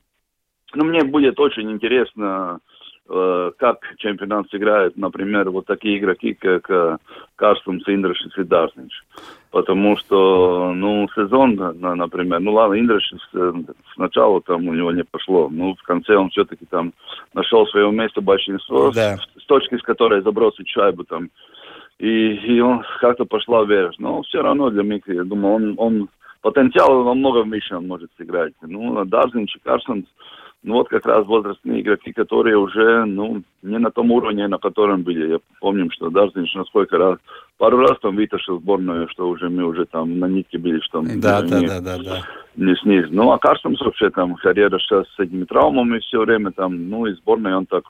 ну, 0.73 0.83
мне 0.85 1.03
будет 1.03 1.39
очень 1.39 1.71
интересно, 1.71 2.59
э, 3.07 3.51
как 3.59 3.77
чемпионат 3.97 4.49
сыграет, 4.49 4.97
например, 4.97 5.51
вот 5.51 5.67
такие 5.67 5.99
игроки, 5.99 6.33
как 6.33 6.69
э, 6.69 6.97
Индрашис 7.37 8.35
и 8.37 8.43
Дарснич. 8.43 8.91
Потому 9.51 9.95
что, 9.97 10.73
ну, 10.75 11.07
сезон, 11.15 11.55
на- 11.55 11.95
например, 11.95 12.39
ну 12.39 12.53
ладно, 12.53 12.79
Индрашис 12.79 13.21
э, 13.35 13.53
сначала 13.93 14.41
там 14.41 14.67
у 14.67 14.73
него 14.73 14.91
не 14.91 15.03
пошло, 15.03 15.47
ну, 15.51 15.75
в 15.75 15.83
конце 15.83 16.15
он 16.15 16.29
все-таки 16.31 16.65
там 16.65 16.93
нашел 17.35 17.67
свое 17.67 17.91
место 17.91 18.21
большинство, 18.21 18.91
Да. 18.91 19.17
с, 19.17 19.43
с 19.43 19.45
точки, 19.45 19.77
с 19.77 19.83
которой 19.83 20.21
забросить 20.23 20.69
шайбу 20.69 21.03
там. 21.03 21.29
И, 21.99 22.07
и 22.07 22.59
он 22.61 22.83
как-то 23.01 23.25
пошла 23.25 23.65
вверх. 23.65 23.93
Но 23.99 24.21
все 24.23 24.41
равно 24.41 24.69
для 24.69 24.83
меня, 24.83 25.01
я 25.07 25.23
думаю, 25.23 25.55
он, 25.55 25.73
он 25.77 26.09
потенциал 26.41 27.03
намного 27.03 27.43
выше 27.43 27.75
он 27.75 27.87
может 27.87 28.09
сыграть. 28.17 28.53
Ну, 28.61 29.03
Дарзинч 29.03 29.55
и 29.55 29.59
Карсон, 29.59 30.05
ну 30.63 30.75
вот 30.75 30.87
как 30.87 31.05
раз 31.05 31.25
возрастные 31.27 31.81
игроки, 31.81 32.13
которые 32.13 32.57
уже, 32.57 33.03
ну, 33.05 33.43
не 33.61 33.77
на 33.77 33.91
том 33.91 34.11
уровне, 34.11 34.47
на 34.47 34.57
котором 34.57 35.03
были. 35.03 35.31
Я 35.31 35.39
помню, 35.59 35.89
что 35.91 36.09
Дарзинч 36.09 36.53
на 36.55 36.63
сколько 36.65 36.97
раз, 36.97 37.17
пару 37.57 37.79
раз 37.79 37.99
там 38.01 38.15
вытащил 38.15 38.59
сборную, 38.59 39.09
что 39.09 39.27
уже 39.27 39.49
мы 39.49 39.65
уже 39.65 39.85
там 39.85 40.19
на 40.19 40.25
нитке 40.25 40.57
были, 40.57 40.79
что 40.79 41.01
Да, 41.01 41.41
да, 41.41 41.59
не, 41.59 41.67
да, 41.67 41.81
да, 41.81 41.97
да. 41.97 42.21
не 42.55 42.75
снизу. 42.77 43.09
Ну, 43.11 43.31
а 43.31 43.37
Карстенс 43.37 43.81
вообще 43.81 44.09
там 44.09 44.35
карьера 44.35 44.79
сейчас 44.79 45.05
с 45.15 45.19
этими 45.19 45.43
травмами 45.43 45.99
все 45.99 46.21
время 46.21 46.51
там, 46.51 46.89
ну, 46.89 47.05
и 47.07 47.13
сборной 47.15 47.55
он 47.55 47.65
так 47.65 47.83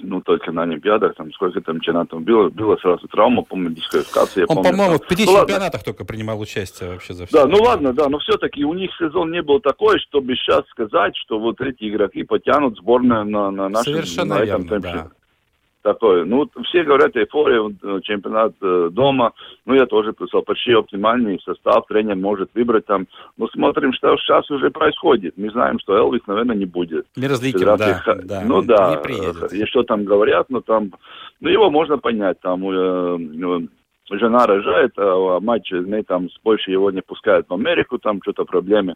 ну, 0.00 0.20
только 0.20 0.52
на 0.52 0.62
Олимпиадах, 0.62 1.14
там, 1.14 1.32
сколько 1.32 1.60
там 1.60 1.80
чемпионатов 1.80 2.22
было, 2.22 2.48
было 2.50 2.76
сразу 2.76 3.06
травма, 3.08 3.42
помню, 3.42 3.70
дисквалификация. 3.70 4.46
Он, 4.48 4.62
по-моему, 4.62 4.98
в 4.98 5.06
пяти 5.06 5.24
Ну, 5.26 5.32
ладно. 5.32 5.48
чемпионатах 5.48 5.82
только 5.84 6.04
принимал 6.04 6.40
участие 6.40 6.90
вообще 6.90 7.14
за 7.14 7.26
все. 7.26 7.36
Да, 7.36 7.46
ну 7.46 7.62
ладно, 7.62 7.92
да, 7.92 8.08
но 8.08 8.18
все-таки 8.18 8.64
у 8.64 8.74
них 8.74 8.90
сезон 8.98 9.30
не 9.32 9.42
был 9.42 9.60
такой, 9.60 9.98
чтобы 10.00 10.34
сейчас 10.36 10.66
сказать, 10.68 11.16
что 11.16 11.38
вот 11.38 11.60
эти 11.60 11.88
игроки 11.88 12.22
потянут 12.22 12.76
сборную 12.78 13.24
на, 13.24 13.50
на 13.50 13.68
нашем 13.68 13.92
Совершенно 13.94 14.36
на 14.36 14.40
этом 14.42 14.62
верно, 14.62 14.68
темпе. 14.68 14.88
да. 14.92 15.10
Такое. 15.86 16.24
Ну, 16.24 16.50
все 16.64 16.82
говорят, 16.82 17.14
эйфория, 17.14 17.62
э, 17.62 18.00
чемпионат 18.02 18.54
э, 18.60 18.88
дома. 18.90 19.34
Ну, 19.66 19.74
я 19.74 19.86
тоже 19.86 20.12
писал, 20.12 20.42
почти 20.42 20.72
оптимальный 20.72 21.40
состав, 21.44 21.86
тренер 21.86 22.16
может 22.16 22.50
выбрать 22.56 22.86
там. 22.86 23.06
Но 23.36 23.46
смотрим, 23.46 23.92
что 23.92 24.16
сейчас 24.16 24.50
уже 24.50 24.70
происходит. 24.70 25.34
Мы 25.36 25.48
знаем, 25.50 25.78
что 25.78 25.96
Элвис, 25.96 26.22
наверное, 26.26 26.56
не 26.56 26.64
будет. 26.64 27.06
Мерзликин, 27.16 27.60
Федерации 27.60 28.02
да, 28.04 28.14
да, 28.24 28.42
Ну 28.44 28.62
не 28.62 28.66
да, 28.66 29.00
э, 29.08 29.56
и 29.56 29.64
что 29.66 29.84
там 29.84 30.04
говорят, 30.04 30.50
но 30.50 30.60
там, 30.60 30.90
ну 31.38 31.50
его 31.50 31.70
можно 31.70 31.98
понять, 31.98 32.40
там 32.40 32.68
э, 32.68 33.68
жена 34.10 34.46
рожает, 34.46 34.92
а 34.98 35.40
мать 35.40 35.70
ней 35.70 36.02
там 36.02 36.30
с 36.30 36.38
Польши 36.38 36.70
его 36.70 36.90
не 36.90 37.02
пускают 37.02 37.48
в 37.48 37.54
Америку, 37.54 37.98
там 37.98 38.20
что-то 38.22 38.44
проблемы. 38.44 38.94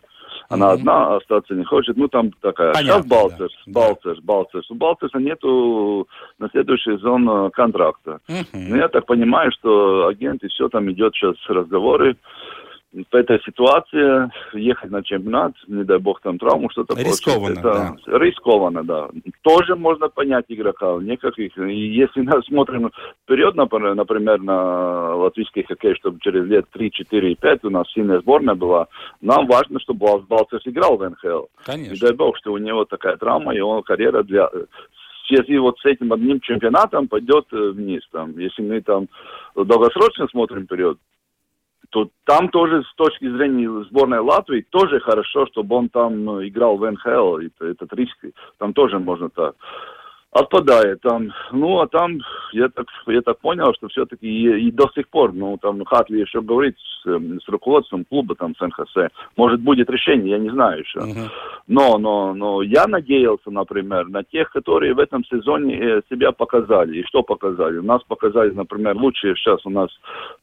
Она 0.49 0.67
Мгм. 0.67 0.75
одна 0.75 1.17
остаться 1.17 1.55
не 1.55 1.65
хочет, 1.65 1.97
ну 1.97 2.09
там 2.09 2.31
такая. 2.41 2.73
Понятно, 2.73 3.03
Сейчас 3.03 3.07
Балцерс, 3.07 3.53
да. 3.67 3.73
Балцерс, 3.81 4.21
Балцерс. 4.21 4.71
У 4.71 4.75
Балцерса 4.75 5.19
нету 5.19 6.09
на 6.39 6.49
следующий 6.51 6.97
сезон 6.97 7.29
э, 7.29 7.51
контракта. 7.51 8.21
Мгм. 8.29 8.71
Ну, 8.71 8.77
я 8.77 8.89
так 8.89 9.07
понимаю, 9.07 9.51
что 9.53 10.07
агенты 10.07 10.49
все 10.49 10.69
там 10.69 10.91
идет 10.91 11.15
сейчас 11.15 11.37
разговоры. 11.49 12.17
В 12.93 13.15
этой 13.15 13.41
ситуации 13.43 14.29
ехать 14.53 14.91
на 14.91 15.05
чемпионат, 15.05 15.53
не 15.69 15.85
дай 15.85 15.99
бог 15.99 16.21
там 16.23 16.39
травму, 16.39 16.71
что-то 16.71 17.01
Рискованно, 17.01 17.61
это 17.61 17.97
Рискованно, 18.07 18.83
да. 18.83 19.11
Тоже 19.43 19.77
можно 19.77 20.09
понять 20.09 20.47
игрока. 20.49 20.97
Никаких. 21.01 21.57
И 21.57 21.73
если 21.73 22.23
мы 22.23 22.43
смотрим 22.43 22.91
вперед, 23.23 23.55
например, 23.55 23.95
например, 23.95 24.41
на 24.41 25.15
латвийский 25.15 25.63
хоккей, 25.63 25.95
чтобы 25.95 26.19
через 26.21 26.47
лет 26.47 26.67
3, 26.73 26.91
4 26.91 27.33
и 27.33 27.37
5 27.37 27.65
у 27.65 27.71
нас 27.71 27.89
сильная 27.93 28.21
сборная 28.21 28.57
была, 28.57 28.89
нам 29.21 29.47
важно, 29.47 29.79
чтобы 29.79 30.01
Бал- 30.01 30.25
Балцерс 30.29 30.67
играл 30.67 30.97
в 30.97 31.09
НХЛ. 31.09 31.27
Не 31.27 31.65
Конечно. 31.65 32.09
дай 32.09 32.17
бог, 32.17 32.37
что 32.39 32.53
у 32.53 32.59
него 32.59 32.87
такая 32.87 33.17
травма, 33.17 33.55
и 33.55 33.61
он 33.61 33.85
карьера 33.85 34.25
для... 34.25 34.51
Если 35.29 35.59
вот 35.59 35.79
с 35.79 35.85
этим 35.85 36.13
одним 36.13 36.41
чемпионатом 36.41 37.07
пойдет 37.07 37.47
э, 37.53 37.71
вниз, 37.71 38.03
там, 38.11 38.37
если 38.37 38.63
мы 38.63 38.81
там 38.81 39.07
долгосрочно 39.55 40.27
смотрим 40.27 40.65
вперед, 40.65 40.99
то 41.91 42.09
там 42.25 42.49
тоже 42.49 42.83
с 42.85 42.95
точки 42.95 43.29
зрения 43.29 43.69
сборной 43.85 44.21
Латвии 44.21 44.65
тоже 44.71 45.01
хорошо, 45.01 45.47
чтобы 45.47 45.77
он 45.77 45.89
там 45.89 46.39
э, 46.39 46.49
играл 46.49 46.77
в 46.77 46.91
НХЛ, 46.91 47.39
это, 47.39 47.67
этот 47.67 47.93
риск, 47.93 48.17
там 48.59 48.73
тоже 48.73 48.99
можно 48.99 49.29
так. 49.29 49.57
Отпадает 50.33 51.01
там, 51.01 51.33
ну 51.51 51.81
а 51.81 51.89
там 51.89 52.21
я 52.53 52.69
так, 52.69 52.87
я 53.09 53.21
так 53.21 53.41
понял, 53.41 53.75
что 53.75 53.89
все-таки 53.89 54.29
и, 54.29 54.69
и 54.69 54.71
до 54.71 54.89
сих 54.95 55.09
пор, 55.09 55.33
ну 55.33 55.59
там 55.61 55.85
Хатли 55.85 56.21
еще 56.21 56.41
говорит 56.41 56.77
с, 56.79 57.07
эм, 57.09 57.41
с 57.41 57.49
руководством 57.49 58.05
клуба 58.05 58.37
там 58.37 58.55
с 58.55 58.61
НХС, 58.61 59.11
может 59.37 59.61
будет 59.61 59.91
решение, 59.91 60.31
я 60.31 60.39
не 60.39 60.51
знаю 60.51 60.81
еще. 60.83 61.01
Мгм. 61.01 61.31
Но, 61.67 61.99
но, 61.99 62.33
но 62.35 62.63
я 62.63 62.87
надеялся, 62.87 63.51
например, 63.51 64.09
на 64.09 64.23
тех, 64.23 64.51
которые 64.53 64.95
в 64.95 65.01
этом 65.01 65.25
сезоне 65.25 65.77
э, 65.77 66.03
себя 66.09 66.31
показали. 66.31 66.99
И 66.99 67.05
что 67.07 67.25
показали? 67.25 67.79
У 67.79 67.83
нас 67.83 68.01
показали, 68.05 68.51
например, 68.51 68.97
лучшие 68.97 69.35
сейчас 69.35 69.67
у 69.67 69.71
нас 69.71 69.91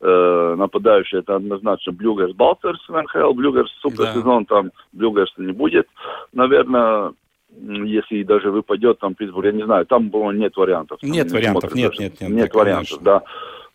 э, 0.01 0.55
нападающие, 0.57 1.21
это 1.21 1.37
однозначно 1.37 1.93
Блюгерс, 1.93 2.33
Балцерс 2.33 2.79
в 2.89 3.01
НХЛ, 3.01 3.31
Блюгерс 3.31 3.71
суперсезон, 3.79 4.45
там 4.45 4.71
Блюгерса 4.91 5.41
не 5.41 5.53
будет. 5.53 5.87
Наверное, 6.33 7.13
если 7.49 8.23
даже 8.23 8.51
выпадет 8.51 8.99
там 8.99 9.15
Питтсбург, 9.15 9.45
я 9.45 9.51
не 9.51 9.63
знаю, 9.63 9.85
там, 9.85 10.09
по 10.09 10.31
нет 10.31 10.55
вариантов. 10.55 10.99
Там 10.99 11.09
Нет 11.09 11.27
не 11.27 11.33
вариантов, 11.33 11.75
нет, 11.75 11.91
даже. 11.91 12.03
нет, 12.03 12.21
нет, 12.21 12.29
Нет 12.29 12.51
да, 12.51 12.59
вариантов, 12.59 12.89
конечно. 12.89 13.05
да. 13.05 13.23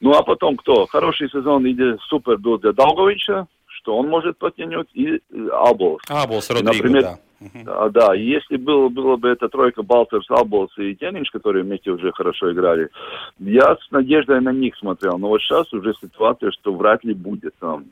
Ну, 0.01 0.13
а 0.13 0.23
потом 0.23 0.57
кто? 0.57 0.87
Хороший 0.87 1.31
сезон 1.31 1.69
идет 1.71 2.01
супер 2.09 2.37
был 2.37 2.59
для 2.59 2.73
Долговича, 2.73 3.47
что 3.67 3.97
он 3.97 4.09
может 4.09 4.37
потянуть, 4.39 4.89
и 4.95 5.17
э, 5.17 5.49
Аболс. 5.53 6.03
А, 6.09 6.27
был 6.27 6.41
с 6.41 6.51
И, 6.51 6.55
Родриго, 6.55 6.73
например, 6.75 7.03
да. 7.03 7.19
Да, 7.65 7.89
да, 7.89 8.15
если 8.15 8.57
было, 8.57 8.89
было 8.89 9.17
бы 9.17 9.29
эта 9.29 9.49
тройка 9.49 9.83
Балтерс, 9.83 10.27
Аболс 10.31 10.71
и 10.79 10.95
Теннинч, 10.95 11.31
которые 11.31 11.65
вместе 11.65 11.91
уже 11.91 12.13
хорошо 12.13 12.53
играли, 12.53 12.89
я 13.41 13.77
с 13.77 13.91
надеждой 13.91 14.41
на 14.41 14.53
них 14.53 14.77
смотрел. 14.77 15.19
Но 15.19 15.29
вот 15.29 15.41
сейчас 15.41 15.73
уже 15.73 15.93
ситуация, 16.01 16.53
что 16.53 16.73
вряд 16.73 17.03
ли 17.05 17.15
будет 17.15 17.55
там. 17.59 17.87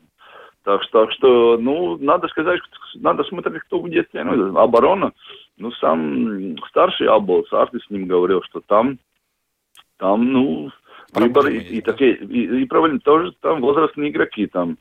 Так 0.63 0.83
что, 0.83 1.05
так 1.05 1.13
что, 1.13 1.57
ну, 1.57 1.97
надо 1.97 2.27
сказать, 2.27 2.59
надо 2.95 3.23
смотреть, 3.23 3.63
кто 3.63 3.79
будет 3.79 4.11
тянуть. 4.11 4.55
Оборона, 4.55 5.11
ну, 5.57 5.71
сам 5.73 6.57
старший 6.69 7.07
Аболс, 7.07 7.51
Арти 7.53 7.79
с 7.79 7.89
ним 7.89 8.07
говорил, 8.07 8.41
что 8.43 8.61
там, 8.61 8.97
там, 9.97 10.31
ну, 10.31 10.71
выбор 11.13 11.47
и, 11.47 11.59
Проблемы 11.59 11.77
и 11.77 11.81
такие, 11.81 12.15
и, 12.15 12.61
и 12.61 12.65
правильно, 12.65 12.99
тоже 12.99 13.33
там 13.41 13.61
возрастные 13.61 14.09
игроки, 14.11 14.47
там, 14.47 14.77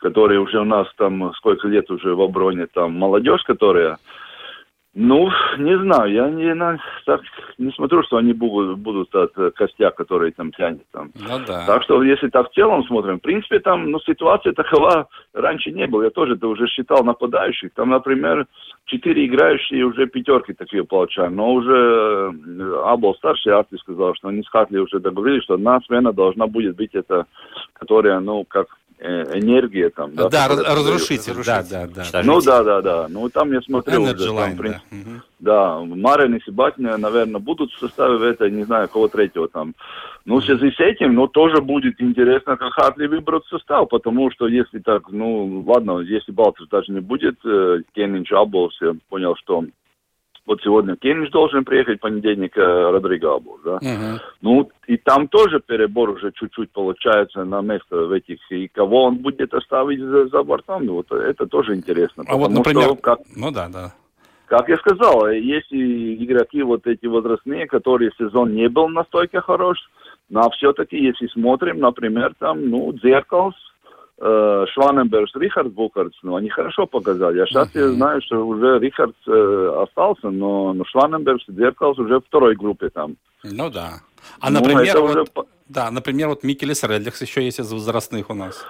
которые 0.00 0.40
уже 0.40 0.60
у 0.60 0.64
нас 0.64 0.88
там 0.96 1.32
сколько 1.34 1.68
лет 1.68 1.90
уже 1.90 2.14
в 2.14 2.20
обороне, 2.20 2.66
там 2.66 2.94
молодежь, 2.98 3.42
которая, 3.44 3.98
ну, 4.98 5.28
не 5.58 5.78
знаю, 5.78 6.10
я 6.10 6.30
не, 6.30 6.54
на, 6.54 6.78
так, 7.04 7.20
не 7.58 7.70
смотрю, 7.72 8.02
что 8.04 8.16
они 8.16 8.32
будут, 8.32 8.78
будут 8.78 9.14
от 9.14 9.30
э, 9.36 9.50
костяк, 9.50 9.94
который 9.94 10.32
там 10.32 10.52
тянет. 10.52 10.86
Там. 10.90 11.10
Ну 11.14 11.38
да. 11.46 11.66
Так 11.66 11.82
что, 11.82 12.02
если 12.02 12.28
так 12.28 12.50
в 12.50 12.54
целом 12.54 12.82
смотрим, 12.84 13.18
в 13.18 13.20
принципе, 13.22 13.58
там, 13.58 13.90
ну, 13.90 14.00
ситуация 14.00 14.54
такова 14.54 15.06
раньше 15.34 15.70
не 15.70 15.86
было. 15.86 16.04
Я 16.04 16.10
тоже 16.10 16.32
это 16.32 16.48
уже 16.48 16.66
считал 16.68 17.04
нападающих. 17.04 17.74
Там, 17.74 17.90
например, 17.90 18.46
четыре 18.86 19.26
играющие 19.26 19.84
уже 19.84 20.06
пятерки 20.06 20.54
такие 20.54 20.82
получаем. 20.82 21.36
Но 21.36 21.52
уже 21.52 22.32
э, 22.32 22.82
Абл 22.86 23.14
старший 23.16 23.52
Арти 23.52 23.76
сказал, 23.76 24.14
что 24.14 24.28
они 24.28 24.42
с 24.42 24.48
Хатли 24.48 24.78
уже 24.78 24.98
договорились, 24.98 25.44
что 25.44 25.54
одна 25.54 25.78
смена 25.80 26.14
должна 26.14 26.46
будет 26.46 26.74
быть 26.74 26.94
это, 26.94 27.26
которая, 27.74 28.18
ну, 28.20 28.46
как 28.48 28.68
энергия 28.98 29.90
там. 29.90 30.14
Да, 30.14 30.30
создает. 30.30 30.66
разрушитель, 30.68 31.44
да, 31.44 31.62
да, 31.62 31.86
да. 31.86 32.22
Ну 32.22 32.40
да, 32.40 32.62
да, 32.62 32.82
да. 32.82 33.06
Ну 33.08 33.28
там 33.28 33.52
я 33.52 33.60
смотрел 33.60 34.02
уже, 34.02 34.14
там, 34.14 34.36
Line, 34.36 34.54
в 34.54 34.58
принципе, 34.58 34.82
да. 34.90 34.96
Мгм. 34.96 35.22
да, 35.40 35.80
Марин 35.80 36.34
и 36.34 36.40
Себатня, 36.44 36.96
наверное, 36.96 37.40
будут 37.40 37.72
в 37.72 37.78
составе 37.78 38.16
в 38.16 38.22
этой, 38.22 38.50
не 38.50 38.64
знаю, 38.64 38.88
кого 38.88 39.08
третьего 39.08 39.48
там. 39.48 39.74
Ну, 40.24 40.40
в 40.40 40.44
связи 40.44 40.72
с 40.72 40.80
этим, 40.80 41.14
ну, 41.14 41.28
тоже 41.28 41.60
будет 41.60 42.00
интересно, 42.00 42.56
как 42.56 42.72
Хатли 42.72 43.06
выберут 43.06 43.46
состав, 43.46 43.88
потому 43.88 44.30
что 44.32 44.48
если 44.48 44.80
так, 44.80 45.10
ну, 45.10 45.62
ладно, 45.66 46.00
если 46.00 46.32
Балтер 46.32 46.66
даже 46.68 46.90
не 46.90 47.00
будет, 47.00 47.36
э, 47.44 47.82
Кеннинч, 47.94 48.32
Аболс, 48.32 48.76
я 48.80 48.94
понял, 49.08 49.36
что 49.36 49.64
Вот 50.46 50.60
сегодня 50.62 50.94
Кенниш 50.94 51.30
должен 51.30 51.64
приехать, 51.64 51.98
в 51.98 52.02
понедельник 52.02 52.56
э, 52.56 52.60
Родриго 52.62 53.40
был, 53.40 53.58
да. 53.64 53.78
Мгм. 53.82 54.20
Ну, 54.42 54.70
и 54.86 54.96
там 54.96 55.26
тоже 55.26 55.58
перебор 55.58 56.10
уже 56.10 56.30
чуть-чуть 56.32 56.70
получается 56.70 57.44
на 57.44 57.60
место 57.62 57.96
в 58.06 58.12
этих, 58.12 58.38
и 58.50 58.68
кого 58.68 59.04
он 59.04 59.16
будет 59.16 59.52
оставить 59.52 60.00
за, 60.00 60.28
за 60.28 60.42
бортом, 60.44 60.86
ну, 60.86 60.94
вот 60.94 61.10
это 61.10 61.46
тоже 61.46 61.74
интересно. 61.74 62.22
А 62.28 62.36
вот, 62.36 62.48
потому 62.48 62.64
что, 62.64 62.74
например, 62.74 62.96
как, 63.02 63.18
ну 63.34 63.50
да, 63.50 63.68
да. 63.68 63.92
как 64.46 64.68
я 64.68 64.76
сказал, 64.76 65.28
есть 65.30 65.72
и 65.72 66.24
игроки 66.24 66.62
вот 66.62 66.86
эти 66.86 67.06
возрастные, 67.06 67.66
которые 67.66 68.12
сезон 68.16 68.54
не 68.54 68.68
был 68.68 68.88
настолько 68.88 69.40
хорош, 69.40 69.78
но 70.28 70.48
все-таки, 70.50 70.96
если 70.96 71.26
смотрим, 71.26 71.80
например, 71.80 72.34
там, 72.38 72.70
ну, 72.70 72.92
Дзеркалс, 72.92 73.54
э, 73.54 73.75
Шваненберг, 74.18 75.28
Рихард 75.34 75.72
Букардс, 75.72 76.16
ну, 76.22 76.36
они 76.36 76.48
хорошо 76.48 76.86
показали. 76.86 77.40
А 77.40 77.46
сейчас 77.46 77.68
я 77.74 77.88
знаю, 77.88 78.22
что 78.22 78.46
уже 78.46 78.78
Рихард 78.78 79.14
э, 79.26 79.82
остался, 79.82 80.30
но, 80.30 80.72
но 80.72 80.84
Шваненберг 80.86 81.40
и 81.48 81.52
Дзеркалс 81.52 81.98
уже 81.98 82.20
второй 82.20 82.56
группе 82.56 82.88
там. 82.88 83.16
Ну 83.44 83.68
да. 83.68 84.00
А, 84.40 84.50
Ну, 84.50 84.60
например, 84.60 85.00
вот, 85.00 85.10
уже 85.10 85.24
да, 85.68 85.90
например, 85.90 86.28
вот 86.28 86.44
Микелес 86.44 86.82
Редлихс 86.84 87.20
еще 87.20 87.44
есть 87.44 87.60
из 87.60 87.70
возрастных 87.72 88.30
у 88.30 88.34
нас. 88.34 88.64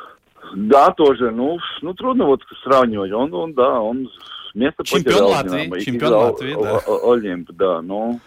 Да, 0.54 0.90
тоже. 0.90 1.30
Ну, 1.30 1.58
ну 1.82 1.94
трудно 1.94 2.26
вот 2.26 2.40
сравнивать. 2.64 3.12
Он, 3.12 3.32
он 3.34 3.52
да, 3.52 3.80
он 3.80 4.08
место 4.54 4.84
Чемпион 4.84 5.12
потерял. 5.12 5.28
Латвии, 5.30 5.80
чемпион 5.80 6.12
Латвии, 6.12 6.54
да. 6.54 6.80
Олимп, 7.12 7.50
да. 7.52 7.82
Ну, 7.82 8.20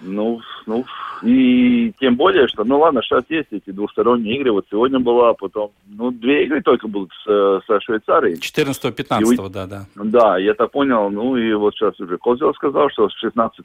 ну, 0.00 0.40
ну, 0.66 0.84
и 1.22 1.92
тем 2.00 2.16
более, 2.16 2.48
что, 2.48 2.64
ну 2.64 2.78
ладно, 2.78 3.02
сейчас 3.02 3.24
есть 3.28 3.48
эти 3.50 3.70
двусторонние 3.70 4.36
игры. 4.36 4.52
Вот 4.52 4.66
сегодня 4.70 4.98
была, 4.98 5.30
а 5.30 5.34
потом, 5.34 5.72
ну, 5.86 6.10
две 6.10 6.44
игры 6.44 6.62
только 6.62 6.88
будут 6.88 7.12
с, 7.24 7.60
со 7.66 7.80
Швейцарией. 7.80 8.36
14-15, 8.36 9.48
да, 9.50 9.66
да. 9.66 9.86
Да, 9.96 10.38
я 10.38 10.54
так 10.54 10.70
понял. 10.70 11.10
Ну 11.10 11.36
и 11.36 11.52
вот 11.52 11.74
сейчас 11.74 11.98
уже 12.00 12.16
Козел 12.18 12.54
сказал, 12.54 12.88
что 12.90 13.08
с 13.08 13.14
16 13.18 13.60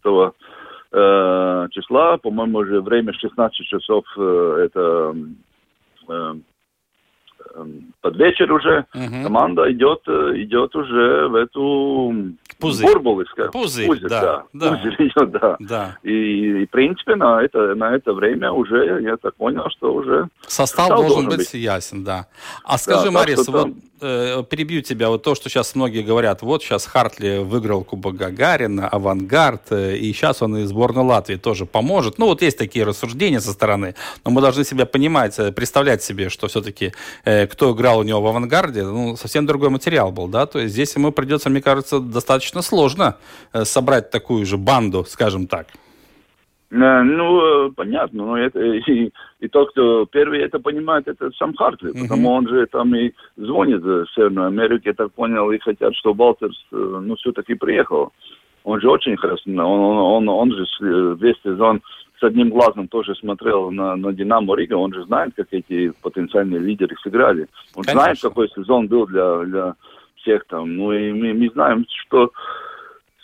э, 0.91 1.67
числа, 1.71 2.17
по-моему, 2.17 2.59
уже 2.59 2.81
время 2.81 3.13
16 3.13 3.55
часов, 3.65 4.05
э, 4.17 4.65
это 4.65 5.15
э, 6.09 6.35
э, 7.55 7.65
под 8.01 8.15
вечер 8.17 8.51
уже, 8.51 8.85
Мгм. 8.93 9.23
команда 9.23 9.71
идет, 9.71 10.01
э, 10.07 10.33
идет 10.35 10.75
уже 10.75 11.27
в 11.27 11.35
эту 11.35 12.13
Пузырь. 12.59 12.87
Бурбулы, 12.87 13.25
ска- 13.35 13.51
Пузырь, 13.51 13.99
да, 14.01 14.43
да. 14.53 14.71
Пузырь 14.71 14.95
идет, 15.07 15.31
да. 15.41 15.55
Да. 15.59 15.97
И, 16.03 16.11
и, 16.61 16.65
в 16.65 16.69
принципе, 16.69 17.15
на 17.15 17.41
это, 17.43 17.75
на 17.75 17.95
это 17.95 18.13
время 18.13 18.51
уже, 18.51 19.01
я 19.01 19.17
так 19.17 19.35
понял, 19.35 19.69
что 19.69 19.93
уже... 19.93 20.29
Состав 20.47 20.87
состав 20.87 20.97
должен 21.07 21.29
быть 21.29 21.53
ясен, 21.53 22.03
да. 22.03 22.27
А 22.63 22.77
скажи, 22.77 23.05
так 23.05 23.11
Марис, 23.13 23.47
вот 23.47 23.61
там- 23.61 23.75
э, 24.01 24.43
перебью 24.49 24.81
тебя, 24.81 25.09
вот 25.09 25.23
то, 25.23 25.35
что 25.35 25.49
сейчас 25.49 25.75
многие 25.75 26.01
говорят, 26.01 26.41
вот 26.41 26.63
сейчас 26.63 26.85
Хартли 26.85 27.43
выиграл 27.43 27.83
Кубок 27.83 28.15
Гагарина, 28.15 28.87
Авангард, 28.87 29.71
э, 29.71 29.97
и 29.97 30.13
сейчас 30.13 30.41
он 30.41 30.57
и 30.57 30.63
сборной 30.63 31.03
Латвии 31.03 31.35
тоже 31.35 31.65
поможет. 31.65 32.17
Ну, 32.19 32.25
вот 32.27 32.41
есть 32.41 32.57
такие 32.57 32.85
рассуждения 32.85 33.39
со 33.41 33.51
стороны, 33.51 33.95
но 34.23 34.31
мы 34.31 34.41
должны 34.41 34.63
себя 34.63 34.85
понимать, 34.85 35.37
э, 35.39 35.51
представлять 35.51 36.03
себе, 36.03 36.29
что 36.29 36.47
все-таки 36.47 36.93
кто 37.23 37.71
играл 37.73 37.99
у 37.99 38.03
него 38.03 38.21
в 38.21 38.27
Авангарде, 38.27 38.83
ну, 38.83 39.15
совсем 39.17 39.45
другой 39.45 39.69
материал 39.69 40.11
был, 40.11 40.27
да, 40.27 40.45
то 40.45 40.59
есть 40.59 40.73
здесь 40.73 40.95
ему 40.95 41.11
придется, 41.11 41.49
мне 41.49 41.61
кажется, 41.61 41.99
достаточно 41.99 42.44
сложно 42.61 43.17
э, 43.53 43.65
собрать 43.65 44.11
такую 44.11 44.45
же 44.45 44.57
банду, 44.57 45.03
скажем 45.05 45.47
так. 45.47 45.67
Э, 46.71 47.03
Ну, 47.03 47.67
э, 47.67 47.71
понятно, 47.75 48.25
но 48.25 48.37
это 48.37 48.59
и, 48.91 49.11
и 49.39 49.47
тот, 49.47 49.71
кто 49.71 50.05
первый 50.05 50.41
это 50.41 50.59
понимает, 50.59 51.07
это 51.07 51.31
сам 51.31 51.53
Хартли, 51.53 51.91
потому 52.01 52.31
он 52.31 52.47
же 52.47 52.65
там 52.67 52.95
и 52.95 53.11
звонит 53.37 53.81
в 53.81 54.05
Северную 54.15 54.47
Америку, 54.47 54.83
я 54.85 54.93
так 54.93 55.11
понял, 55.11 55.51
и 55.51 55.59
хотят, 55.59 55.93
Walters, 56.05 56.55
э, 56.71 57.01
ну, 57.03 57.15
все-таки 57.15 57.55
приехал. 57.55 58.11
Он 58.63 58.81
же 58.81 58.89
очень 58.89 59.15
хорошо, 59.15 59.43
он, 59.45 59.59
он, 59.59 59.97
он, 59.97 60.29
он 60.29 60.51
же 60.51 61.15
весь 61.19 61.35
сезон 61.43 61.81
с 62.19 62.23
одним 62.23 62.49
глазом 62.49 62.87
тоже 62.87 63.15
смотрел 63.15 63.71
на, 63.71 63.95
на 63.95 64.13
Динамо 64.13 64.55
Рига, 64.55 64.75
он 64.75 64.93
же 64.93 65.03
знает, 65.03 65.33
как 65.35 65.47
эти 65.51 65.91
потенциальные 66.01 66.59
лидеры 66.59 66.95
сыграли. 67.03 67.47
Он 67.75 67.83
Конечно. 67.83 68.01
знает, 68.01 68.21
какой 68.21 68.49
сезон 68.49 68.87
был 68.87 69.05
для, 69.05 69.39
для 69.39 69.75
всех 70.25 70.45
там. 70.47 70.75
Ну, 70.75 70.91
и 70.91 71.11
мы, 71.11 71.33
мы 71.33 71.49
знаем, 71.51 71.85
что 72.05 72.31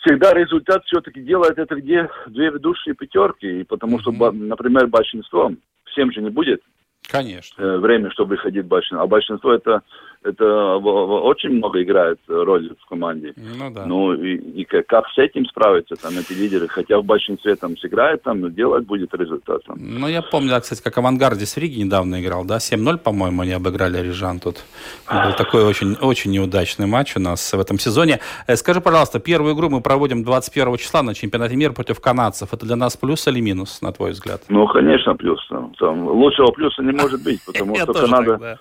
всегда 0.00 0.32
результат 0.32 0.84
все-таки 0.86 1.20
делает 1.20 1.58
это 1.58 1.74
где 1.74 2.08
две 2.26 2.50
ведущие 2.50 2.94
пятерки, 2.94 3.60
и 3.60 3.64
потому 3.64 4.00
что, 4.00 4.12
например, 4.12 4.86
большинство, 4.86 5.52
всем 5.86 6.12
же 6.12 6.22
не 6.22 6.30
будет 6.30 6.62
Конечно. 7.08 7.62
э, 7.62 7.78
время, 7.78 8.10
чтобы 8.10 8.36
ходить 8.36 8.66
большинство, 8.66 9.02
а 9.02 9.06
большинство 9.06 9.52
это, 9.52 9.82
это 10.24 10.76
очень 10.76 11.50
много 11.50 11.82
играет 11.82 12.18
роль 12.28 12.74
в 12.80 12.88
команде. 12.88 13.34
Ну 13.36 13.70
да. 13.70 13.86
Ну 13.86 14.14
и, 14.14 14.36
и 14.36 14.64
как, 14.64 15.06
с 15.08 15.18
этим 15.18 15.46
справиться 15.46 15.96
там 15.96 16.12
эти 16.18 16.32
лидеры, 16.32 16.68
хотя 16.68 16.98
в 16.98 17.04
большинстве 17.04 17.56
там 17.56 17.76
сыграет 17.76 18.22
там, 18.22 18.40
но 18.40 18.48
делать 18.48 18.86
будет 18.86 19.14
результат 19.14 19.62
там. 19.64 19.76
Ну, 19.78 20.06
я 20.08 20.22
помню, 20.22 20.50
да, 20.50 20.60
кстати, 20.60 20.82
как 20.82 20.96
Авангарде 20.98 21.46
с 21.46 21.56
Риги 21.56 21.80
недавно 21.80 22.20
играл, 22.22 22.44
да, 22.44 22.58
7-0, 22.58 22.98
по-моему, 22.98 23.42
они 23.42 23.52
обыграли 23.52 23.98
Рижан 23.98 24.38
тут. 24.38 24.64
Был 25.10 25.32
такой 25.36 25.64
очень, 25.64 25.96
очень 26.00 26.30
неудачный 26.30 26.86
матч 26.86 27.16
у 27.16 27.20
нас 27.20 27.52
в 27.52 27.60
этом 27.60 27.78
сезоне. 27.78 28.20
Э, 28.46 28.56
Скажи, 28.56 28.80
пожалуйста, 28.80 29.18
первую 29.18 29.54
игру 29.54 29.70
мы 29.70 29.80
проводим 29.80 30.22
21 30.22 30.76
числа 30.76 31.02
на 31.02 31.14
чемпионате 31.14 31.56
мира 31.56 31.72
против 31.72 32.00
канадцев. 32.00 32.52
Это 32.52 32.64
для 32.64 32.76
нас 32.76 32.96
плюс 32.96 33.26
или 33.26 33.40
минус, 33.40 33.82
на 33.82 33.92
твой 33.92 34.12
взгляд? 34.12 34.42
Ну, 34.48 34.66
конечно, 34.68 35.14
плюс. 35.16 35.40
Там, 35.78 36.08
лучшего 36.08 36.52
плюса 36.52 36.82
не 36.82 36.92
может 36.92 37.22
быть, 37.22 37.40
потому 37.46 37.76
что 37.76 37.92
Канада. 37.92 38.58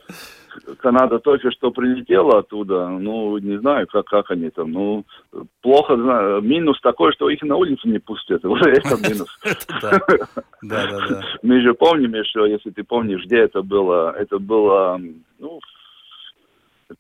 Канада 0.79 1.19
только 1.19 1.51
что 1.51 1.71
прилетела 1.71 2.39
оттуда, 2.39 2.87
ну, 2.87 3.37
не 3.37 3.57
знаю, 3.59 3.87
как, 3.87 4.05
как 4.05 4.31
они 4.31 4.49
там, 4.49 4.71
ну, 4.71 5.05
плохо 5.61 5.95
знаю. 5.95 6.41
Минус 6.41 6.79
такой, 6.81 7.13
что 7.13 7.29
их 7.29 7.41
на 7.43 7.55
улицу 7.55 7.87
не 7.87 7.99
пустят, 7.99 8.43
уже 8.45 8.71
это 8.71 8.95
минус. 8.97 9.39
Мы 11.41 11.61
же 11.61 11.73
помним 11.73 12.13
еще, 12.15 12.49
если 12.49 12.69
ты 12.71 12.83
помнишь, 12.83 13.25
где 13.25 13.39
это 13.39 13.61
было, 13.61 14.11
это 14.17 14.39
было, 14.39 14.99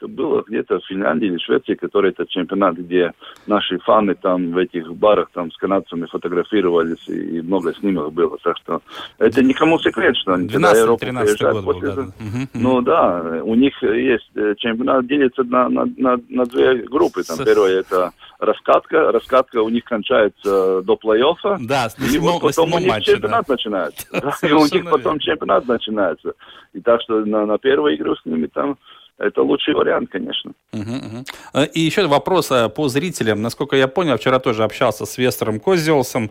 это 0.01 0.07
было 0.07 0.43
где-то 0.47 0.79
в 0.79 0.85
Финляндии 0.85 1.27
или 1.27 1.37
Швеции, 1.37 1.75
который 1.75 2.11
это 2.11 2.25
чемпионат, 2.25 2.75
где 2.75 3.11
наши 3.45 3.77
фаны 3.79 4.15
там 4.15 4.51
в 4.51 4.57
этих 4.57 4.91
барах 4.93 5.29
там 5.33 5.51
с 5.51 5.57
канадцами 5.57 6.07
фотографировались 6.07 7.07
и, 7.07 7.41
много 7.41 7.73
снимков 7.75 8.13
было. 8.13 8.37
Так 8.43 8.57
что 8.57 8.81
это 9.19 9.43
никому 9.43 9.79
секрет, 9.79 10.17
что 10.17 10.33
они 10.33 10.47
когда 10.47 10.71
Европу 10.71 11.05
12-13 11.05 11.23
приезжают 11.23 11.63
год 11.63 11.79
был, 11.79 11.95
да. 11.95 11.95
да. 11.95 12.11
Ну 12.53 12.81
да, 12.81 13.41
у 13.43 13.55
них 13.55 13.81
есть 13.83 14.29
э, 14.35 14.55
чемпионат 14.57 15.05
делится 15.05 15.43
на, 15.43 15.69
на, 15.69 15.85
на, 15.97 16.19
на 16.29 16.45
две 16.45 16.75
группы. 16.87 17.23
Там 17.23 17.37
первое 17.45 17.79
это 17.79 18.11
раскатка, 18.39 19.11
раскатка 19.11 19.61
у 19.61 19.69
них 19.69 19.83
кончается 19.83 20.81
до 20.81 20.93
плей-оффа. 20.93 21.57
Да, 21.59 21.87
И 22.11 22.17
вот 22.17 22.41
потом 22.41 22.73
у 22.73 22.79
них 22.79 22.89
матче, 22.89 23.13
чемпионат 23.13 23.45
да. 23.47 23.53
начинается. 23.53 24.07
Да, 24.11 24.33
и 24.47 24.51
у 24.51 24.65
них 24.65 24.89
потом 24.89 25.19
чемпионат 25.19 25.67
начинается. 25.67 26.33
И 26.73 26.81
так 26.81 27.01
что 27.01 27.23
на, 27.25 27.45
на 27.45 27.57
первую 27.57 27.95
игру 27.95 28.15
с 28.15 28.25
ними 28.25 28.47
там 28.47 28.77
это 29.17 29.41
лучший 29.43 29.73
вариант, 29.73 30.09
конечно. 30.11 30.51
Мгм. 30.73 31.25
Э, 31.53 31.65
И 31.73 31.79
еще 31.79 32.07
вопрос 32.07 32.51
э, 32.51 32.69
по 32.69 32.87
зрителям. 32.89 33.41
Насколько 33.41 33.75
я 33.75 33.87
понял, 33.87 34.17
вчера 34.17 34.39
тоже 34.39 34.63
общался 34.63 35.05
с 35.05 35.17
Вестером 35.17 35.59
Козелсом. 35.59 36.29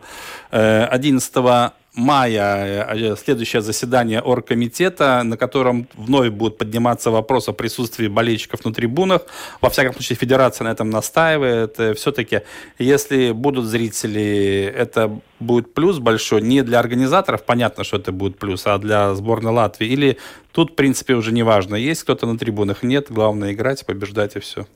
Э, 0.51 0.85
11 0.87 1.73
мая 1.95 2.87
э, 2.95 3.17
следующее 3.17 3.63
заседание 3.63 4.21
оргкомитета, 4.21 5.23
на 5.25 5.37
котором 5.37 5.89
вновь 5.95 6.31
будет 6.31 6.57
подниматься 6.59 7.11
вопрос 7.11 7.49
о 7.49 7.53
присутствии 7.53 8.07
болельщиков 8.09 8.65
на 8.65 8.73
трибунах. 8.73 9.23
Во 9.61 9.71
всяком 9.71 9.95
случае, 9.95 10.17
федерация 10.17 10.65
на 10.65 10.71
этом 10.73 10.91
настаивает. 10.91 11.81
Э, 11.81 11.95
Все-таки, 11.95 12.43
если 12.79 13.33
будут 13.33 13.65
зрители, 13.67 14.73
это 14.77 15.21
будет 15.41 15.75
плюс 15.75 15.99
большой. 15.99 16.43
Не 16.43 16.63
для 16.63 16.79
организаторов, 16.79 17.45
понятно, 17.45 17.83
что 17.85 17.97
это 17.97 18.13
будет 18.13 18.39
плюс, 18.39 18.67
а 18.67 18.79
для 18.79 19.15
сборной 19.15 19.53
Латвии. 19.53 19.89
Или 19.89 20.19
тут, 20.53 20.73
в 20.73 20.75
принципе, 20.75 21.15
уже 21.15 21.33
не 21.33 21.43
важно, 21.43 21.75
есть 21.75 22.03
кто-то 22.05 22.27
на 22.27 22.39
трибунах, 22.39 22.83
нет. 22.83 23.07
Главное 23.11 23.53
играть, 23.53 23.85
побеждать 23.85 24.37
и 24.37 24.41
все. 24.41 24.67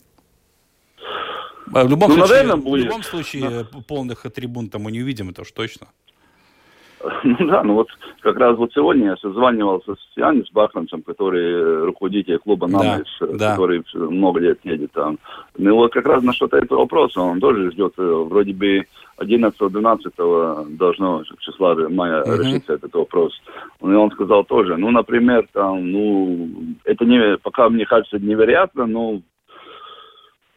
В 1.67 1.89
любом 1.89 2.11
Ну, 2.11 2.17
случае, 2.17 2.37
наверное, 2.37 2.57
в 2.57 2.65
будет. 2.65 2.85
любом 2.85 3.03
случае 3.03 3.67
э, 3.73 3.83
полных 3.89 4.23
трибун 4.35 4.69
там 4.69 4.83
мы 4.83 4.93
не 4.93 5.01
увидим, 5.01 5.31
это 5.31 5.43
уж 5.43 5.51
точно. 5.53 5.87
Ну 7.25 7.47
да, 7.47 7.63
ну 7.63 7.75
вот 7.75 7.89
как 8.21 8.37
раз 8.39 8.57
вот 8.57 8.73
сегодня 8.73 9.07
я 9.07 9.17
созванивался 9.17 9.95
с 9.95 10.17
Янис 10.17 10.51
Бахманцем, 10.53 11.03
который 11.03 11.45
э, 11.45 11.85
руководитель 11.85 12.39
клуба 12.39 12.67
«Намес», 12.67 13.07
э, 13.21 13.27
да. 13.35 13.53
который 13.53 13.85
много 13.95 14.41
лет 14.41 14.59
едет 14.65 14.93
там. 14.93 15.19
Ну 15.57 15.75
вот 15.75 15.93
как 15.93 16.07
раз 16.07 16.23
насчет 16.23 16.53
этого 16.53 16.81
вопроса, 16.81 17.21
он 17.21 17.41
тоже 17.41 17.71
ждет, 17.73 17.95
э, 17.99 18.03
вроде 18.03 18.53
бы 18.53 18.87
11-12 19.19 20.77
должно 20.77 21.23
числа 21.41 21.75
мая 21.89 22.25
Мгм. 22.25 22.41
решиться 22.41 22.75
этот 22.75 22.95
вопрос. 22.95 23.33
И 23.81 23.87
он 23.87 24.11
сказал 24.11 24.45
тоже, 24.45 24.77
ну, 24.77 24.91
например, 24.91 25.47
там, 25.53 25.91
ну, 25.91 26.51
это 26.85 27.05
не, 27.05 27.37
пока 27.39 27.69
мне 27.69 27.85
кажется 27.87 28.19
невероятно, 28.19 28.87
но 28.87 29.21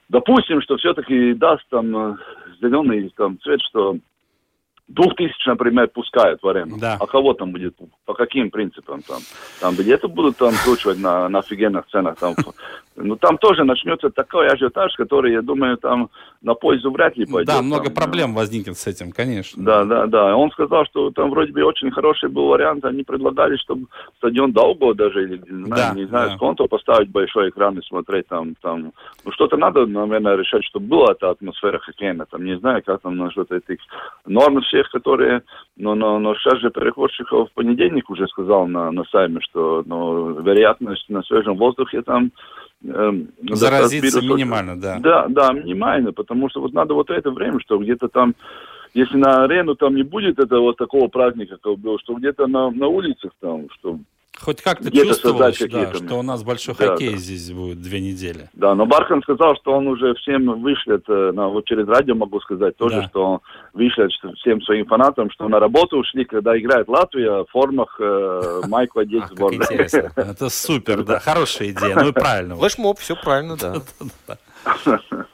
допустим, 0.10 0.62
что 0.62 0.78
все-таки 0.78 1.34
даст 1.34 1.64
там 1.70 2.18
зеленый 2.62 3.12
там 3.16 3.38
цвет, 3.42 3.62
что 3.70 3.98
двух 4.88 5.16
тысяч, 5.16 5.46
например, 5.46 5.88
пускают 5.90 6.42
в 6.42 6.48
аренду. 6.48 6.78
Да. 6.80 6.98
А 7.00 7.08
кого 7.08 7.34
там 7.34 7.52
будет, 7.52 7.76
по 8.06 8.14
каким 8.14 8.50
принципам 8.50 9.02
там? 9.02 9.20
Там 9.60 9.76
билеты 9.76 10.08
будут 10.08 10.38
там 10.38 10.54
кручивать 10.64 11.00
на, 11.00 11.28
на 11.30 11.40
офигенных 11.40 11.86
ценах. 11.88 12.18
Там. 12.18 12.36
Ну, 12.96 13.16
там 13.16 13.38
тоже 13.38 13.64
начнется 13.64 14.10
такой 14.10 14.48
ажиотаж, 14.48 14.96
который, 14.96 15.34
я 15.34 15.42
думаю, 15.42 15.78
там 15.78 16.10
на 16.42 16.54
пользу 16.56 16.92
вряд 16.92 17.16
ли 17.18 17.26
пойдет. 17.26 17.48
Да, 17.54 17.62
много 17.62 17.86
Там, 17.86 17.94
проблем 17.94 18.34
возникнет 18.34 18.78
с 18.78 18.88
этим, 18.88 19.12
конечно. 19.12 19.64
Да, 19.64 19.84
да, 19.84 20.08
да. 20.08 20.36
Он 20.36 20.50
сказал, 20.52 20.86
что 20.86 21.12
там 21.12 21.30
вроде 21.30 21.52
бы 21.52 21.64
очень 21.64 21.92
хороший 21.92 22.30
был 22.30 22.48
вариант. 22.48 22.86
Они 22.86 23.04
предлагали, 23.04 23.58
чтобы 23.58 23.88
стадион 24.18 24.52
Долго 24.52 24.94
даже, 24.96 25.24
или 25.24 25.38
не 25.38 25.66
знаю, 25.66 25.94
Да, 25.94 26.00
не 26.00 26.06
знаю, 26.06 26.30
да. 26.30 26.36
с 26.36 26.40
конто 26.40 26.68
поставить 26.68 27.10
большой 27.10 27.50
экран 27.50 27.78
и 27.78 27.86
смотреть 27.86 28.28
там. 28.28 28.56
там. 28.62 28.94
Ну, 29.24 29.32
что-то 29.32 29.58
надо, 29.58 29.86
наверное, 29.86 30.36
решать, 30.36 30.64
чтобы 30.66 30.88
была 30.88 31.12
эта 31.12 31.30
атмосфера 31.30 31.78
хоккейная. 31.80 32.26
Там, 32.26 32.44
не 32.46 32.58
знаю, 32.58 32.82
как 32.84 33.02
там 33.02 33.18
этих 33.28 33.80
норм 34.26 34.64
всех, 34.78 34.90
которые... 34.92 35.44
Но, 35.76 35.96
но, 35.96 36.20
но 36.20 36.36
сейчас 36.36 36.60
же 36.60 36.70
перехожчиков 36.70 37.50
в 37.50 37.54
понедельник 37.54 38.10
уже 38.10 38.28
сказал 38.28 38.68
на, 38.68 38.92
на 38.92 39.04
сайме, 39.06 39.40
что 39.42 39.84
ну, 39.86 40.40
вероятность 40.42 41.10
на 41.10 41.22
свежем 41.24 41.56
воздухе 41.58 42.02
там... 42.02 42.32
эм, 42.84 43.30
Заразиться 43.52 44.22
минимально, 44.22 44.80
да. 44.80 44.98
да, 45.00 45.28
да, 45.30 45.54
минимально, 45.54 46.14
потому 46.14 46.50
что 46.50 46.62
вот 46.62 46.74
надо 46.74 46.94
вот 46.94 47.10
это 47.10 47.32
время, 47.32 47.60
что 47.60 47.78
где-то 47.78 48.08
там, 48.08 48.36
если 48.94 49.18
на 49.18 49.44
арену 49.44 49.76
там 49.76 49.96
не 49.96 50.04
будет 50.04 50.40
этого 50.40 50.62
вот 50.62 50.78
такого 50.78 51.08
праздника, 51.08 51.58
как 51.62 51.78
был, 51.78 52.00
что 52.00 52.16
где-то 52.16 52.48
на, 52.48 52.72
на 52.72 52.88
улицах 52.88 53.32
там, 53.40 53.68
что 53.72 54.00
Хоть 54.40 54.62
как-то 54.62 54.90
Где-то 54.90 55.08
чувствовалось, 55.08 55.58
да, 55.60 55.94
что 55.94 56.16
у 56.20 56.22
нас 56.22 56.44
большой 56.44 56.76
Да, 56.78 56.88
хоккей 56.90 57.12
да. 57.14 57.18
здесь 57.18 57.52
будет 57.52 57.82
две 57.82 58.00
недели. 58.00 58.50
Да, 58.54 58.76
но 58.76 58.86
Бархан 58.86 59.22
сказал, 59.24 59.56
что 59.56 59.72
он 59.74 59.88
уже 59.88 60.14
всем 60.16 60.62
вышлет, 60.62 61.04
э, 61.08 61.32
на, 61.34 61.48
вот 61.48 61.66
через 61.66 61.88
радио 61.88 62.14
могу 62.16 62.40
сказать 62.42 62.78
тоже, 62.78 62.98
Да. 63.02 63.08
что 63.08 63.24
он 63.26 63.40
вышлет 63.74 64.12
что- 64.14 64.32
всем 64.34 64.62
своим 64.62 64.86
фанатам, 64.86 65.32
что 65.32 65.48
на 65.48 65.60
работу 65.60 65.98
ушли, 65.98 66.24
когда 66.26 66.58
играет 66.58 66.88
Латвия, 66.88 67.44
в 67.44 67.48
формах 67.52 67.96
э, 68.00 68.62
майку 68.68 69.00
одеть 69.00 69.24
как 69.24 69.32
сборной. 69.32 69.58
интересно. 69.66 70.12
Это 70.16 70.50
супер, 70.50 71.04
да, 71.04 71.20
хорошая 71.20 71.70
идея. 71.72 71.96
Ну 71.96 72.10
и 72.10 72.12
правильно. 72.12 72.56
Флешмоб, 72.58 73.00
все 73.00 73.16
правильно, 73.16 73.58
да. 73.58 73.76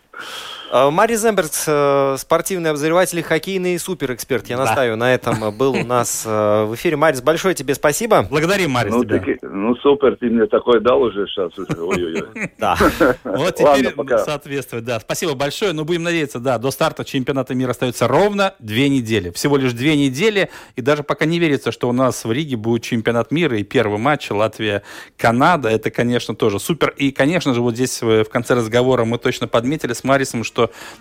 Э, 0.72 0.90
Мари 0.90 1.16
Земберг, 1.16 1.52
э, 1.68 2.16
спортивный 2.18 2.72
обозреватель 2.72 3.20
и 3.20 3.22
хоккейный 3.22 3.78
суперэксперт. 3.78 4.48
Я 4.48 4.58
Да. 4.58 4.66
настаиваю 4.66 4.98
на 4.98 5.14
этом. 5.14 5.44
э, 5.44 5.52
Был 5.52 5.74
у 5.74 5.84
нас 5.86 6.26
в 6.26 6.72
эфире. 6.76 6.96
Марис, 6.98 7.22
большое 7.22 7.54
тебе 7.54 7.76
спасибо. 7.76 8.24
Благодарим, 8.30 8.72
Марис, 8.72 8.92
Ну, 8.94 9.04
тебя. 9.04 9.20
таки- 9.20 9.38
ну, 9.44 9.76
супер, 9.78 10.16
ты 10.20 10.28
мне 10.28 10.48
такой 10.48 10.80
дал 10.82 11.02
уже 11.02 11.28
сейчас. 11.28 11.52
Ой-ой-ой. 11.58 12.50
Да. 12.58 12.78
Вот 13.24 13.56
теперь 13.56 13.94
соответствует, 14.26 14.84
да. 14.86 15.00
Спасибо 15.00 15.36
большое. 15.36 15.74
Но 15.74 15.86
будем 15.86 16.04
надеяться, 16.04 16.40
да, 16.40 16.58
до 16.58 16.72
старта 16.72 17.04
чемпионата 17.06 17.54
мира 17.54 17.72
остается 17.72 18.08
ровно 18.08 18.54
две 18.60 18.90
недели. 18.90 19.30
Всего 19.32 19.58
лишь 19.58 19.74
две 19.74 19.96
недели. 19.98 20.50
И 20.76 20.82
даже 20.82 21.04
пока 21.04 21.26
не 21.26 21.40
верится, 21.40 21.72
что 21.72 21.90
у 21.90 21.92
нас 21.92 22.26
в 22.26 22.32
Риге 22.32 22.56
будет 22.56 22.84
чемпионат 22.84 23.32
мира 23.32 23.58
и 23.58 23.64
первый 23.64 24.00
матч 24.00 24.32
Латвия-Канада. 24.32 25.70
Это, 25.70 25.92
конечно, 25.92 26.36
тоже 26.36 26.60
супер. 26.60 26.90
И, 26.98 27.12
конечно 27.12 27.54
же, 27.54 27.62
вот 27.62 27.76
здесь 27.76 28.02
в 28.02 28.26
конце 28.26 28.56
разговора 28.56 29.04
мы 29.06 29.18
точно 29.18 29.48
подметили 29.48 29.94
с 29.94 30.04
Марисом, 30.04 30.44
что, 30.44 30.53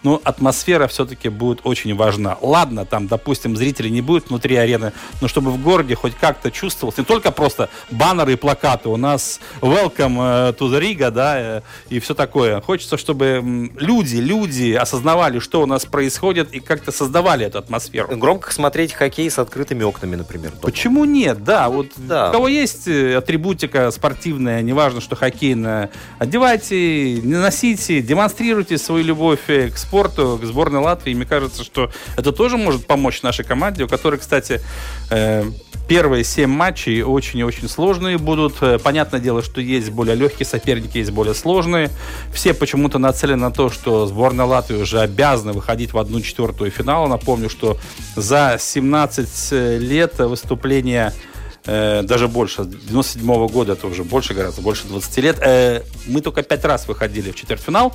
ну, 0.03 0.21
атмосфера 0.25 0.87
все-таки 0.87 1.29
будет 1.29 1.61
очень 1.65 1.95
важна. 1.95 2.37
Ладно, 2.41 2.85
там, 2.85 3.07
допустим, 3.07 3.57
зрителей 3.57 3.91
не 3.91 4.01
будет 4.01 4.29
внутри 4.29 4.57
арены, 4.57 4.93
но 5.21 5.29
чтобы 5.29 5.51
в 5.51 5.63
городе 5.63 5.95
хоть 5.95 6.15
как-то 6.15 6.51
чувствовалось, 6.51 6.99
не 6.99 7.05
только 7.05 7.31
просто 7.31 7.69
баннеры 7.91 8.33
и 8.33 8.37
плакаты. 8.37 8.89
У 8.89 8.97
нас 8.97 9.41
welcome 9.61 10.51
э, 10.51 10.53
to 10.53 10.71
the 10.71 10.81
Riga, 10.81 11.11
да, 11.11 11.59
э, 11.59 11.61
и 11.89 12.01
все 12.01 12.15
такое. 12.15 12.61
Хочется, 12.61 12.97
чтобы 12.97 13.71
люди, 13.79 14.17
люди 14.17 14.73
осознавали, 14.73 15.39
что 15.39 15.63
у 15.63 15.67
нас 15.67 15.85
происходит, 15.85 16.53
и 16.53 16.61
как-то 16.61 16.93
создавали 16.93 17.47
эту 17.47 17.59
атмосферу. 17.59 18.17
Громко 18.17 18.53
смотреть 18.53 18.93
хоккей 18.93 19.31
с 19.31 19.39
открытыми 19.39 19.83
окнами, 19.83 20.17
например. 20.17 20.51
дома. 20.51 20.63
Почему 20.63 21.05
нет? 21.05 21.45
Да, 21.45 21.69
вот 21.69 21.89
Да. 21.97 22.29
у 22.29 22.33
кого 22.33 22.49
есть 22.49 22.89
э, 22.89 23.17
атрибутика 23.17 23.91
спортивная, 23.91 24.63
неважно, 24.63 25.01
что 25.01 25.17
хоккейная, 25.17 25.91
одевайте, 26.19 27.15
не 27.21 27.35
носите, 27.37 28.01
демонстрируйте 28.01 28.79
свою 28.79 29.05
любовь 29.05 29.41
э, 29.49 29.71
к 29.71 29.79
спорту, 29.79 30.39
к 30.41 30.45
сборной 30.45 30.81
Латвии. 30.81 31.15
Мне 31.15 31.27
кажется, 31.27 31.65
что 31.65 31.91
это 32.17 32.33
тоже 32.33 32.57
может 32.57 32.87
помочь 32.87 33.23
нашей 33.23 33.45
команде, 33.45 33.85
у 33.85 33.89
которой, 33.89 34.19
кстати, 34.19 34.61
э, 35.11 35.45
первые 35.89 36.25
семь 36.25 36.51
матчей 36.51 37.03
очень 37.03 37.41
и 37.41 37.45
очень 37.45 37.69
сложные 37.69 38.19
будут. 38.19 38.63
Э, 38.63 38.79
Понятное 38.79 39.21
дело, 39.21 39.43
что 39.43 39.61
есть 39.61 39.91
более 39.91 40.15
легкие 40.15 40.47
соперники, 40.47 40.99
есть 40.99 41.11
более 41.11 41.35
сложные. 41.35 41.91
Все 42.33 42.55
почему-то 42.55 42.99
нацелены 42.99 43.43
на 43.43 43.51
то, 43.51 43.71
что 43.71 44.07
сборная 44.07 44.47
Латвии 44.47 44.77
уже 44.77 45.01
обязана 45.01 45.53
выходить 45.53 45.93
в 45.93 45.99
одну 45.99 46.21
четвертую 46.21 46.71
финала. 46.71 47.07
Напомню, 47.09 47.49
что 47.49 47.79
за 48.17 48.57
17 48.61 49.53
лет 49.81 50.19
выступления 50.19 51.13
э, 51.67 52.03
даже 52.03 52.29
больше, 52.29 52.65
97 52.65 53.49
года, 53.49 53.73
это 53.73 53.87
уже 53.87 54.05
больше 54.05 54.35
гораздо, 54.35 54.63
больше 54.63 54.87
20 54.87 55.19
лет, 55.19 55.39
э, 55.41 55.83
мы 56.07 56.21
только 56.21 56.43
пять 56.43 56.65
раз 56.65 56.89
выходили 56.89 57.31
в 57.31 57.37
четвертьфинал, 57.37 57.95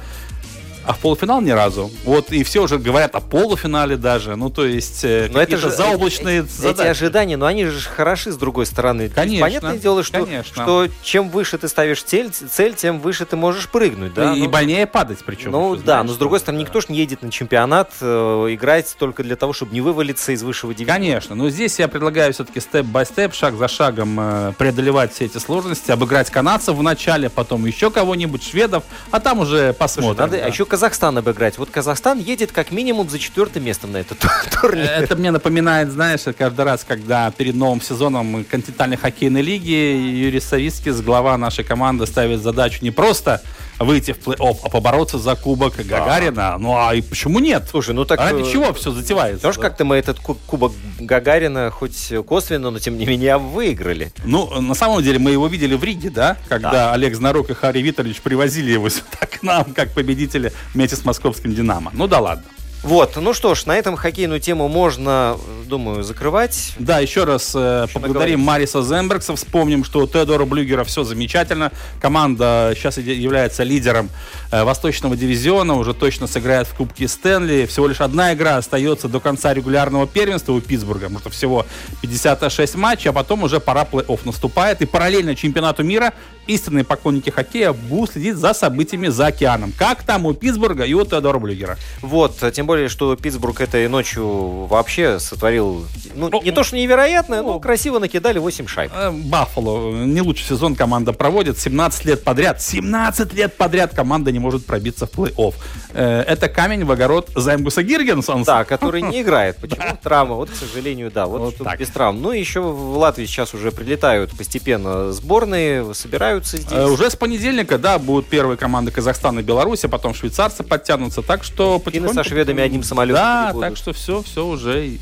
а 0.88 0.93
в 0.93 1.00
полуфинал 1.00 1.41
ни 1.41 1.52
разу. 1.52 1.91
Вот, 2.06 2.32
и 2.32 2.43
все 2.43 2.63
уже 2.63 2.78
говорят 2.78 3.13
о 3.15 3.19
полуфинале 3.19 3.97
даже. 3.97 4.36
Ну, 4.38 4.50
то 4.50 4.65
есть, 4.65 5.04
э, 5.04 5.28
Но 5.32 5.41
это 5.41 5.58
же 5.58 5.69
заоблачные 5.69 6.39
эти, 6.41 6.50
задачи. 6.50 6.80
эти 6.80 6.88
ожидания, 6.88 7.36
но 7.38 7.45
они 7.45 7.65
же 7.65 7.88
хороши 7.89 8.32
с 8.32 8.38
другой 8.38 8.65
стороны. 8.65 9.10
Конечно, 9.10 9.45
Понятное 9.45 9.78
дело, 9.78 10.02
что, 10.02 10.23
конечно. 10.23 10.63
что 10.63 10.88
чем 11.04 11.30
выше 11.30 11.58
ты 11.58 11.67
ставишь 11.67 12.02
цель, 12.04 12.32
цель, 12.32 12.73
тем 12.73 13.00
выше 13.00 13.26
ты 13.26 13.36
можешь 13.36 13.67
прыгнуть. 13.67 14.13
Да? 14.13 14.34
и, 14.34 14.39
Ну, 14.39 14.50
больнее 14.50 14.88
падать 14.88 15.19
причем. 15.26 15.52
Ну 15.52 15.76
да, 15.76 15.82
знаешь, 15.82 16.08
но 16.08 16.13
с 16.13 16.17
другой 16.17 16.39
стороны, 16.39 16.62
никто 16.62 16.80
же 16.80 16.88
не 16.89 16.97
едет 17.00 17.21
на 17.21 17.32
чемпионат 17.32 17.91
э, 18.00 18.06
играть 18.52 18.95
только 18.97 19.23
для 19.23 19.36
того, 19.36 19.52
чтобы 19.52 19.73
не 19.73 19.82
вывалиться 19.82 20.32
из 20.32 20.41
высшего 20.41 20.73
дивизиона. 20.73 20.97
Конечно, 21.00 21.36
но 21.36 21.50
здесь 21.50 21.80
я 21.80 21.89
предлагаю 21.89 22.32
все-таки 22.34 22.62
степ-бай-степ, 22.62 23.34
шаг 23.34 23.56
за 23.56 23.67
шагом 23.67 24.17
э, 24.19 24.54
преодолевать 24.58 25.13
все 25.13 25.26
эти 25.26 25.38
сложности, 25.38 25.91
обыграть 25.91 26.30
канадцев 26.30 26.76
в 26.76 26.82
начале, 26.82 27.30
потом 27.30 27.65
еще 27.65 27.91
кого-нибудь, 27.91 28.41
шведов, 28.43 28.84
а 29.12 29.19
там 29.19 29.39
уже 29.39 29.58
Слушай, 29.58 29.73
посмотрим. 29.73 30.21
надо 30.21 30.38
да. 30.38 30.45
а 30.45 30.47
еще 30.47 30.65
Казахстан 30.77 31.17
обыграть. 31.17 31.57
Вот 31.57 31.71
Казахстан 31.71 32.19
едет 32.19 32.51
как 32.51 32.69
минимум 32.69 33.09
за 33.09 33.17
четвертым 33.17 33.65
местом 33.65 33.93
на 33.93 33.97
этот 33.97 34.19
турнир. 34.61 34.83
Это 34.83 35.15
мне 35.15 35.31
напоминает, 35.31 35.89
знаешь, 35.89 36.21
каждый 36.37 36.65
раз, 36.65 36.83
когда 36.87 37.31
перед 37.31 37.55
новым 37.55 37.81
сезоном 37.81 38.45
континентальной 38.45 38.95
хоккейной 38.95 39.41
лиги 39.41 39.71
Юрий 39.71 40.39
Савицкий, 40.39 40.91
глава 40.91 41.35
нашей 41.35 41.63
команды, 41.63 42.05
ставит 42.05 42.43
задачу 42.43 42.77
не 42.83 42.91
просто 42.91 43.41
выйти 43.79 44.11
в 44.13 44.19
плей-офф, 44.19 44.57
а 44.63 44.69
побороться 44.69 45.17
за 45.17 45.35
кубок 45.35 45.75
Гагарина. 45.77 46.57
Ну 46.57 46.75
а 46.77 46.93
и 46.95 47.01
почему 47.01 47.39
нет? 47.39 47.67
Слушай, 47.69 47.93
ну 47.93 48.05
так... 48.05 48.19
Ради 48.19 48.41
э, 48.47 48.51
чего 48.51 48.73
все 48.73 48.91
затевается? 48.91 49.41
Знаешь, 49.41 49.57
как-то 49.57 49.85
мы 49.85 49.95
этот 49.97 50.19
ку- 50.19 50.37
кубок 50.47 50.71
Гагарина 50.99 51.69
хоть 51.71 52.11
косвенно, 52.27 52.71
но 52.71 52.79
тем 52.79 52.97
не 52.97 53.05
менее 53.05 53.37
выиграли. 53.37 54.11
Ну, 54.25 54.61
на 54.61 54.73
самом 54.73 55.03
деле, 55.03 55.19
мы 55.19 55.31
его 55.31 55.47
видели 55.47 55.75
в 55.75 55.83
Риге, 55.83 56.09
да? 56.09 56.37
Когда 56.49 56.71
Да. 56.71 56.93
Олег 56.93 57.15
Знарук 57.15 57.49
и 57.49 57.53
Харри 57.53 57.81
Витальевич 57.81 58.21
привозили 58.21 58.71
его 58.71 58.89
сюда 58.89 59.25
к 59.29 59.43
нам, 59.43 59.65
как 59.73 59.91
победители 59.91 60.51
вместе 60.73 60.95
с 60.95 61.05
московским 61.05 61.53
«Динамо». 61.53 61.91
Ну 61.93 62.07
да 62.07 62.19
ладно. 62.19 62.43
Вот, 62.83 63.15
ну 63.17 63.33
что 63.33 63.55
ж, 63.55 63.65
на 63.65 63.75
этом 63.75 63.95
хоккейную 63.95 64.39
тему 64.39 64.67
можно, 64.67 65.37
думаю, 65.65 66.03
закрывать. 66.03 66.73
Да, 66.77 66.99
еще 66.99 67.23
раз 67.23 67.53
э, 67.55 67.87
поблагодарим 67.91 68.39
Мариса 68.39 68.83
Зембергса. 68.83 69.35
Вспомним, 69.35 69.83
что 69.83 69.99
у 69.99 70.07
Теодора 70.07 70.45
Блюгера 70.45 70.83
все 70.83 71.03
замечательно. 71.03 71.71
Команда 71.99 72.73
сейчас 72.75 72.97
является 72.97 73.63
лидером 73.63 74.09
э, 74.51 74.63
Восточного 74.63 75.17
дивизиона. 75.17 75.73
Уже 75.73 75.93
точно 75.93 76.27
сыграет 76.27 76.67
в 76.67 76.75
Кубке 76.75 77.07
Стэнли. 77.07 77.65
Всего 77.65 77.87
лишь 77.87 77.99
одна 77.99 78.33
игра 78.33 78.57
остается 78.57 79.07
до 79.07 79.19
конца 79.19 79.53
регулярного 79.53 80.05
первенства 80.07 80.53
у 80.53 80.61
Питтсбурга. 80.61 81.05
Потому 81.05 81.19
что 81.19 81.29
всего 81.31 81.65
56 82.01 82.75
матчей, 82.75 83.09
а 83.09 83.13
потом 83.13 83.43
уже 83.43 83.59
пора 83.59 83.87
плей-офф 83.91 84.19
наступает. 84.23 84.81
И 84.81 84.85
параллельно 84.85 85.35
чемпионату 85.35 85.83
мира 85.83 86.13
истинные 86.47 86.83
поклонники 86.83 87.29
хоккея 87.29 87.73
будут 87.73 88.11
следить 88.11 88.35
за 88.35 88.53
событиями 88.53 89.09
за 89.09 89.27
океаном. 89.27 89.73
Как 89.77 90.03
там 90.03 90.25
у 90.25 90.33
Питтсбурга 90.33 90.85
и 90.85 90.93
у 90.93 91.05
Теодора 91.05 91.39
Блюгера. 91.39 91.77
Вот, 92.01 92.37
тем 92.53 92.65
более, 92.65 92.76
что 92.87 93.15
Питтсбург 93.15 93.61
этой 93.61 93.87
ночью 93.87 94.65
вообще 94.67 95.19
сотворил, 95.19 95.85
ну, 96.13 96.29
не 96.43 96.51
то, 96.51 96.63
что 96.63 96.75
невероятное, 96.77 97.41
но 97.41 97.59
красиво 97.59 97.99
накидали 97.99 98.37
8 98.39 98.67
шайб. 98.67 98.91
Э, 98.95 99.09
Баффало. 99.11 99.91
Не 100.05 100.21
лучший 100.21 100.45
сезон 100.45 100.75
команда 100.75 101.13
проводит. 101.13 101.57
17 101.57 102.05
лет 102.05 102.23
подряд. 102.23 102.61
17 102.61 103.33
лет 103.33 103.55
подряд 103.57 103.95
команда 103.95 104.31
не 104.31 104.39
может 104.39 104.65
пробиться 104.65 105.07
в 105.07 105.11
плей-офф. 105.11 105.53
Э, 105.93 106.21
Это 106.27 106.47
камень 106.49 106.85
в 106.85 106.91
огород 106.91 107.29
Займгуса 107.35 107.81
Гиргенсонса. 107.83 108.45
Да, 108.45 108.63
который 108.65 109.01
не 109.11 109.21
играет. 109.21 109.57
Почему? 109.57 109.97
Травма. 110.03 110.35
Вот, 110.35 110.49
к 110.51 110.55
сожалению, 110.55 111.11
да. 111.11 111.25
Вот, 111.25 111.55
Вот 111.59 111.77
без 111.77 111.89
травм. 111.89 112.21
Ну, 112.21 112.31
и 112.31 112.39
еще 112.39 112.61
в 112.61 112.97
Латвии 112.97 113.25
сейчас 113.25 113.53
уже 113.53 113.71
прилетают 113.71 114.37
постепенно 114.37 115.11
сборные, 115.11 115.93
собираются 115.93 116.57
здесь. 116.57 116.71
Э, 116.71 116.85
Уже 116.87 117.09
с 117.09 117.15
понедельника, 117.15 117.77
да, 117.77 117.97
будут 117.99 118.27
первые 118.27 118.57
команды 118.57 118.91
Казахстана 118.91 119.39
и 119.39 119.43
Беларуси, 119.43 119.87
потом 119.87 120.13
швейцарцы 120.13 120.63
подтянутся. 120.63 121.21
Так 121.21 121.43
что 121.43 121.81
Финны 121.85 122.09
со 122.09 122.13
потихоньку- 122.21 122.23
шведами 122.57 122.61
одним 122.61 122.83
самолетом 122.83 123.23
Да, 123.23 123.53
так 123.53 123.77
что 123.77 123.93
все, 123.93 124.21
все 124.21 124.45
уже 124.45 124.97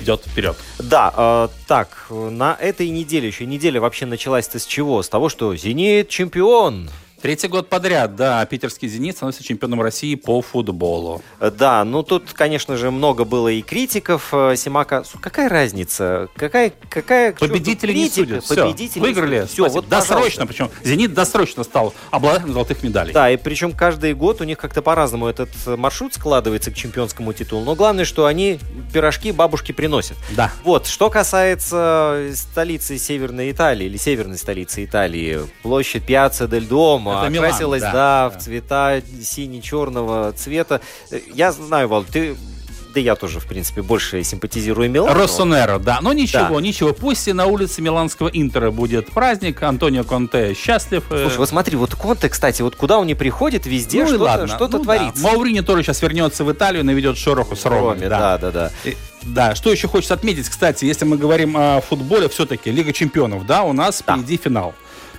идет 0.00 0.22
вперед. 0.26 0.56
Да, 0.78 1.12
э, 1.16 1.48
так, 1.66 2.06
на 2.10 2.56
этой 2.60 2.88
неделе, 2.90 3.28
еще 3.28 3.46
неделя 3.46 3.80
вообще 3.80 4.06
началась-то 4.06 4.58
с 4.58 4.66
чего? 4.66 5.02
С 5.02 5.08
того, 5.08 5.28
что 5.28 5.54
«Зенит 5.56 6.08
чемпион». 6.08 6.90
Третий 7.22 7.48
год 7.48 7.68
подряд, 7.68 8.14
да, 8.14 8.44
питерский 8.44 8.88
«Зенит» 8.88 9.16
становится 9.16 9.42
чемпионом 9.42 9.80
России 9.80 10.14
по 10.16 10.42
футболу. 10.42 11.22
Да, 11.40 11.82
ну 11.84 12.02
тут, 12.02 12.32
конечно 12.34 12.76
же, 12.76 12.90
много 12.90 13.24
было 13.24 13.48
и 13.48 13.62
критиков. 13.62 14.28
э, 14.32 14.54
Симака, 14.56 15.02
какая 15.20 15.48
разница? 15.48 16.28
Какая, 16.36 16.72
какая 16.90 17.32
Победители 17.32 17.94
не 17.94 18.10
судят. 18.10 18.44
Все, 18.44 18.66
Победители 18.66 19.00
выиграли. 19.00 19.46
Спасибо. 19.46 19.68
вот, 19.68 19.88
досрочно, 19.88 20.46
пожалуйста. 20.46 20.46
причем 20.46 20.70
«Зенит» 20.84 21.14
досрочно 21.14 21.64
стал 21.64 21.94
обладателем 22.10 22.52
золотых 22.52 22.82
медалей. 22.82 23.14
Да, 23.14 23.30
и 23.30 23.38
причем 23.38 23.72
каждый 23.72 24.12
год 24.12 24.42
у 24.42 24.44
них 24.44 24.58
как-то 24.58 24.82
по-разному 24.82 25.26
этот 25.26 25.48
маршрут 25.66 26.12
складывается 26.12 26.70
к 26.70 26.74
чемпионскому 26.74 27.32
титулу. 27.32 27.64
Но 27.64 27.74
главное, 27.74 28.04
что 28.04 28.26
они 28.26 28.58
пирожки 28.92 29.32
бабушки 29.32 29.72
приносят. 29.72 30.18
Да. 30.36 30.52
Вот, 30.64 30.86
что 30.86 31.08
касается 31.08 32.30
столицы 32.34 32.98
Северной 32.98 33.50
Италии, 33.50 33.86
или 33.86 33.96
северной 33.96 34.36
столицы 34.36 34.84
Италии, 34.84 35.40
площадь 35.62 36.04
Пьяцца 36.04 36.46
дель 36.46 36.66
Домо 36.66 37.05
Это 37.12 37.28
Милан, 37.30 37.46
окрасилась, 37.46 37.82
да, 37.82 37.92
да, 37.92 38.28
да. 38.30 38.38
в 38.38 38.42
цвета 38.42 39.02
сине-черного 39.22 40.32
цвета. 40.32 40.80
Я 41.34 41.52
знаю, 41.52 41.88
Вал, 41.88 42.04
ты... 42.04 42.36
Да 42.94 43.00
я 43.00 43.14
тоже, 43.14 43.40
в 43.40 43.46
принципе, 43.46 43.82
больше 43.82 44.22
симпатизирую 44.24 44.90
Милану. 44.90 45.12
Россонеро, 45.12 45.78
да. 45.78 45.98
Но 46.00 46.14
ничего, 46.14 46.54
Да. 46.56 46.60
ничего. 46.62 46.94
Пусть 46.94 47.28
и 47.28 47.34
на 47.34 47.44
улице 47.44 47.82
Миланского 47.82 48.28
Интера 48.32 48.70
будет 48.70 49.08
праздник. 49.12 49.62
Антонио 49.62 50.02
Конте 50.02 50.54
счастлив. 50.54 51.04
э, 51.10 51.20
Слушай, 51.24 51.36
вот 51.36 51.48
смотри, 51.50 51.76
вот 51.76 51.94
Конте, 51.94 52.30
кстати, 52.30 52.62
вот 52.62 52.74
куда 52.74 52.98
он 52.98 53.06
не 53.06 53.14
приходит, 53.14 53.66
везде 53.66 54.00
ну 54.04 54.08
что-то, 54.08 54.22
ладно. 54.24 54.48
что-то 54.48 54.78
Ну 54.78 54.84
да. 54.84 54.96
творится. 54.96 55.22
Маурини 55.22 55.60
тоже 55.60 55.82
сейчас 55.82 56.00
вернется 56.00 56.42
в 56.44 56.50
Италию, 56.50 56.86
наведет 56.86 57.18
шороху 57.18 57.54
с. 57.54 57.66
Роме, 57.66 58.08
да, 58.08 58.38
да, 58.38 58.50
да. 58.50 58.70
И- 58.84 58.96
Да, 59.24 59.54
что 59.54 59.70
еще 59.70 59.88
хочется 59.88 60.14
отметить, 60.14 60.48
кстати, 60.48 60.86
если 60.86 61.04
мы 61.04 61.18
говорим 61.18 61.54
о 61.54 61.82
футболе, 61.82 62.30
все-таки 62.30 62.70
Лига 62.70 62.94
чемпионов, 62.94 63.44
да, 63.44 63.62
у 63.64 63.74
нас 63.74 64.02
Да. 64.06 64.14
впереди 64.14 64.38
финал. 64.38 64.74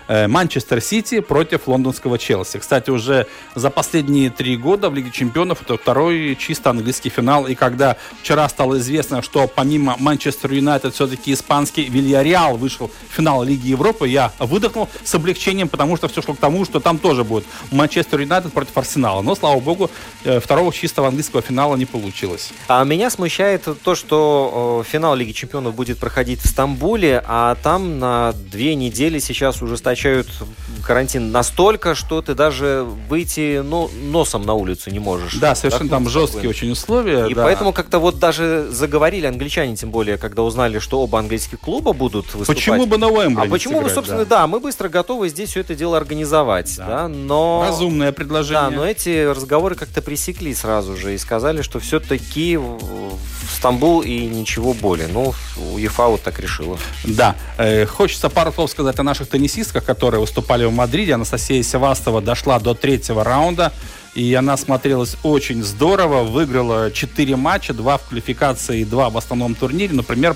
Э, 0.07 0.27
Манчестер 0.27 0.81
Сити 0.81 1.19
против 1.19 1.67
лондонского 1.67 2.17
Челси. 2.17 2.59
Кстати, 2.59 2.89
уже 2.89 3.27
за 3.55 3.69
последние 3.69 4.29
три 4.29 4.55
года 4.55 4.89
в 4.89 4.95
Лиге 4.95 5.11
чемпионов 5.11 5.61
это 5.61 5.77
второй 5.77 6.35
чисто 6.35 6.69
английский 6.69 7.09
финал. 7.09 7.47
И 7.47 7.55
когда 7.55 7.97
вчера 8.21 8.47
стало 8.47 8.77
известно, 8.79 9.21
что 9.21 9.47
помимо 9.47 9.95
Манчестер 9.99 10.51
Юнайтед 10.53 10.93
все-таки 10.93 11.33
испанский 11.33 11.83
Вильяреал 11.89 12.57
вышел 12.57 12.89
в 13.09 13.13
финал 13.13 13.43
Лиги 13.43 13.67
Европы, 13.67 14.07
я 14.07 14.31
выдохнул 14.39 14.87
с 15.03 15.13
облегчением, 15.13 15.67
потому 15.67 15.97
что 15.97 16.07
все 16.07 16.21
шло 16.21 16.33
к 16.33 16.37
тому, 16.37 16.63
что 16.63 16.79
там 16.79 16.99
тоже 16.99 17.23
будет 17.23 17.45
Манчестер 17.71 18.21
Юнайтед 18.21 18.53
против 18.53 18.77
Арсенала. 18.77 19.21
Но, 19.21 19.35
слава 19.35 19.59
богу, 19.59 19.91
э, 20.23 20.39
второго 20.39 20.71
чистого 20.71 21.07
английского 21.07 21.41
финала 21.41 21.75
не 21.75 21.85
получилось. 21.85 22.51
А 22.69 22.83
меня 22.83 23.09
смущает 23.09 23.67
то, 23.83 23.95
что 23.95 24.85
финал 24.87 25.15
Лиги 25.15 25.33
Чемпионов 25.33 25.75
будет 25.75 25.97
проходить 25.97 26.39
в 26.39 26.47
Стамбуле, 26.47 27.23
а 27.27 27.55
там 27.61 27.99
на 27.99 28.33
две 28.51 28.75
недели 28.75 29.19
сейчас 29.19 29.61
ужесточают 29.97 30.27
карантин 30.85 31.31
настолько, 31.31 31.95
что 31.95 32.21
ты 32.21 32.33
даже 32.33 32.85
выйти 33.09 33.61
ну, 33.61 33.89
носом 34.03 34.45
на 34.45 34.53
улицу 34.53 34.89
не 34.89 34.99
можешь. 34.99 35.35
Да, 35.35 35.53
совершенно 35.53 35.89
там 35.89 36.03
Вдохнуть 36.03 36.31
жесткие 36.31 36.49
очень 36.49 36.71
условия. 36.71 37.27
И 37.27 37.33
да. 37.33 37.43
поэтому 37.43 37.73
как-то 37.73 37.99
вот 37.99 38.19
даже 38.19 38.67
заговорили 38.71 39.25
англичане, 39.25 39.75
тем 39.75 39.91
более, 39.91 40.17
когда 40.17 40.43
узнали, 40.43 40.79
что 40.79 41.01
оба 41.01 41.19
английских 41.19 41.59
клуба 41.59 41.91
будут 41.91 42.33
выступать. 42.33 42.55
Почему 42.55 42.85
бы 42.85 42.97
на 42.97 43.09
Уэмбли 43.09 43.47
А 43.47 43.49
почему 43.49 43.81
бы, 43.81 43.89
собственно, 43.89 44.25
да. 44.25 44.41
да. 44.41 44.47
мы 44.47 44.59
быстро 44.59 44.87
готовы 44.87 45.27
здесь 45.27 45.49
все 45.49 45.59
это 45.59 45.75
дело 45.75 45.97
организовать, 45.97 46.73
Да. 46.77 46.85
да, 46.87 47.07
но... 47.07 47.65
Разумное 47.67 48.11
предложение. 48.13 48.69
Да, 48.69 48.75
но 48.75 48.85
эти 48.85 49.25
разговоры 49.25 49.75
как-то 49.75 50.01
пресекли 50.01 50.53
сразу 50.53 50.95
же 50.95 51.13
и 51.13 51.17
сказали, 51.17 51.61
что 51.61 51.79
все-таки 51.79 52.55
в 52.55 53.55
Стамбул 53.57 54.01
и 54.01 54.25
ничего 54.27 54.73
более. 54.73 55.07
Ну, 55.07 55.33
УЕФА 55.73 56.07
вот 56.07 56.21
так 56.21 56.39
решила. 56.39 56.77
Да. 57.03 57.35
Э, 57.57 57.85
хочется 57.85 58.29
пару 58.29 58.53
слов 58.53 58.69
сказать 58.69 58.99
о 58.99 59.03
наших 59.03 59.29
теннисистках, 59.29 59.83
которые 59.87 60.19
выступали 60.21 60.65
в 60.65 60.71
Мадриде. 60.71 61.13
Анастасия 61.13 61.63
Севастова 61.63 62.21
дошла 62.21 62.59
до 62.59 62.75
третьего 62.75 63.23
раунда. 63.23 63.71
И 64.13 64.33
она 64.33 64.57
смотрелась 64.57 65.15
очень 65.23 65.63
здорово, 65.63 66.23
выиграла 66.23 66.91
4 66.91 67.35
матча, 67.35 67.73
2 67.73 67.97
в 67.97 68.03
квалификации 68.03 68.81
и 68.81 68.85
2 68.85 69.09
в 69.09 69.17
основном 69.17 69.55
турнире. 69.55 69.93
Например, 69.93 70.35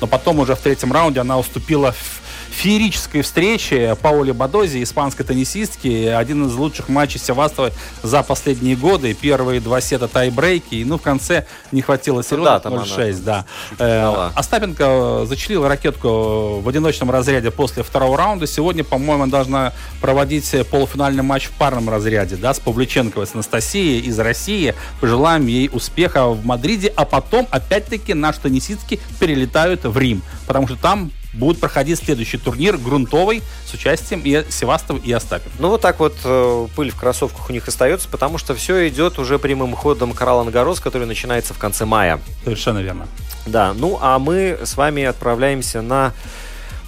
но 0.00 0.06
потом 0.06 0.38
уже 0.38 0.54
в 0.54 0.60
третьем 0.60 0.92
раунде 0.92 1.20
она 1.20 1.38
уступила 1.38 1.92
в 1.92 2.21
феерической 2.52 3.22
встрече 3.22 3.96
Пауле 4.00 4.32
Бадози, 4.32 4.82
испанской 4.82 5.24
теннисистки. 5.24 6.06
Один 6.06 6.46
из 6.46 6.54
лучших 6.54 6.88
матчей 6.88 7.18
Севастовой 7.18 7.72
за 8.02 8.22
последние 8.22 8.76
годы. 8.76 9.14
Первые 9.14 9.60
два 9.60 9.80
сета 9.80 10.08
тайбрейки. 10.08 10.76
И 10.76 10.84
ну, 10.84 10.98
в 10.98 11.02
конце 11.02 11.46
не 11.72 11.82
хватило 11.82 12.22
серьезно. 12.22 12.52
да, 12.52 12.60
там 12.60 12.74
она 12.74 12.84
0-6, 12.84 13.22
да. 13.22 13.46
Э, 13.78 14.30
Остапенко 14.34 15.24
зачислила 15.26 15.68
ракетку 15.68 16.60
в 16.60 16.68
одиночном 16.68 17.10
разряде 17.10 17.50
после 17.50 17.82
второго 17.82 18.16
раунда. 18.16 18.46
Сегодня, 18.46 18.84
по-моему, 18.84 19.26
должна 19.26 19.72
проводить 20.00 20.54
полуфинальный 20.70 21.22
матч 21.22 21.46
в 21.46 21.52
парном 21.52 21.88
разряде, 21.88 22.36
да, 22.36 22.52
с 22.52 22.60
Павлюченковой, 22.60 23.26
с 23.26 23.34
Анастасией 23.34 24.00
из 24.00 24.18
России. 24.18 24.74
Пожелаем 25.00 25.46
ей 25.46 25.70
успеха 25.72 26.28
в 26.28 26.44
Мадриде, 26.44 26.92
а 26.94 27.04
потом, 27.04 27.48
опять-таки, 27.50 28.14
наши 28.14 28.40
теннисистки 28.40 29.00
перелетают 29.18 29.84
в 29.84 29.96
Рим, 29.98 30.22
потому 30.46 30.66
что 30.66 30.76
там 30.76 31.10
будет 31.32 31.60
проходить 31.60 31.98
следующий 31.98 32.38
турнир 32.38 32.76
грунтовый 32.76 33.42
с 33.66 33.72
участием 33.74 34.20
и 34.24 34.44
Севастова 34.50 34.98
и 34.98 35.12
Остапенко. 35.12 35.56
Ну, 35.58 35.68
вот 35.68 35.80
так 35.80 35.98
вот 36.00 36.16
э, 36.24 36.68
пыль 36.76 36.90
в 36.90 36.96
кроссовках 36.96 37.48
у 37.48 37.52
них 37.52 37.66
остается, 37.68 38.08
потому 38.08 38.38
что 38.38 38.54
все 38.54 38.88
идет 38.88 39.18
уже 39.18 39.38
прямым 39.38 39.74
ходом 39.74 40.12
к 40.12 40.20
Ролан 40.20 40.50
Гарос, 40.50 40.80
который 40.80 41.06
начинается 41.06 41.54
в 41.54 41.58
конце 41.58 41.84
мая. 41.84 42.20
Совершенно 42.44 42.78
верно. 42.78 43.06
Да, 43.46 43.72
ну 43.74 43.98
а 44.00 44.18
мы 44.18 44.58
с 44.62 44.76
вами 44.76 45.04
отправляемся 45.04 45.82
на 45.82 46.12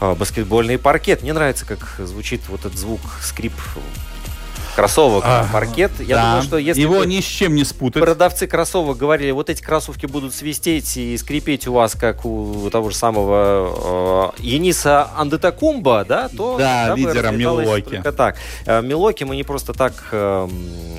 э, 0.01 0.15
баскетбольный 0.15 0.79
паркет. 0.79 1.23
Мне 1.23 1.33
нравится, 1.33 1.67
как 1.67 1.97
звучит 1.99 2.43
вот 2.49 2.61
этот 2.61 2.79
звук, 2.79 3.01
скрип 3.23 3.55
кроссовок 4.75 5.25
А, 5.27 5.47
паркет. 5.53 5.93
Я 6.01 6.17
да. 6.17 6.23
думаю, 6.27 6.43
что 6.43 6.59
если 6.59 6.81
Его 6.81 6.99
бы 7.01 7.07
ни 7.07 7.21
с 7.21 7.25
чем 7.25 7.55
не 7.55 7.65
спутать. 7.65 8.03
продавцы 8.03 8.47
кроссовок 8.47 8.97
говорили, 8.99 9.31
вот 9.31 9.51
эти 9.51 9.63
кроссовки 9.63 10.07
будут 10.07 10.35
свистеть 10.35 10.97
и 10.97 11.17
скрипеть 11.17 11.67
у 11.67 11.73
вас, 11.73 11.95
как 11.95 12.25
у 12.25 12.69
того 12.71 12.91
же 12.91 12.97
самого 12.97 14.33
э, 14.37 14.43
Яниса 14.43 15.09
Андетакумба, 15.17 16.05
да, 16.09 16.29
то 16.29 16.57
Да, 16.59 16.93
бы 16.95 16.99
лидера 17.01 17.33
только 17.33 18.13
так. 18.13 18.37
Э, 18.67 18.83
Милоки 18.83 19.25
мы 19.25 19.37
не 19.37 19.45
просто 19.45 19.73
так 19.73 19.93
э, 20.13 20.49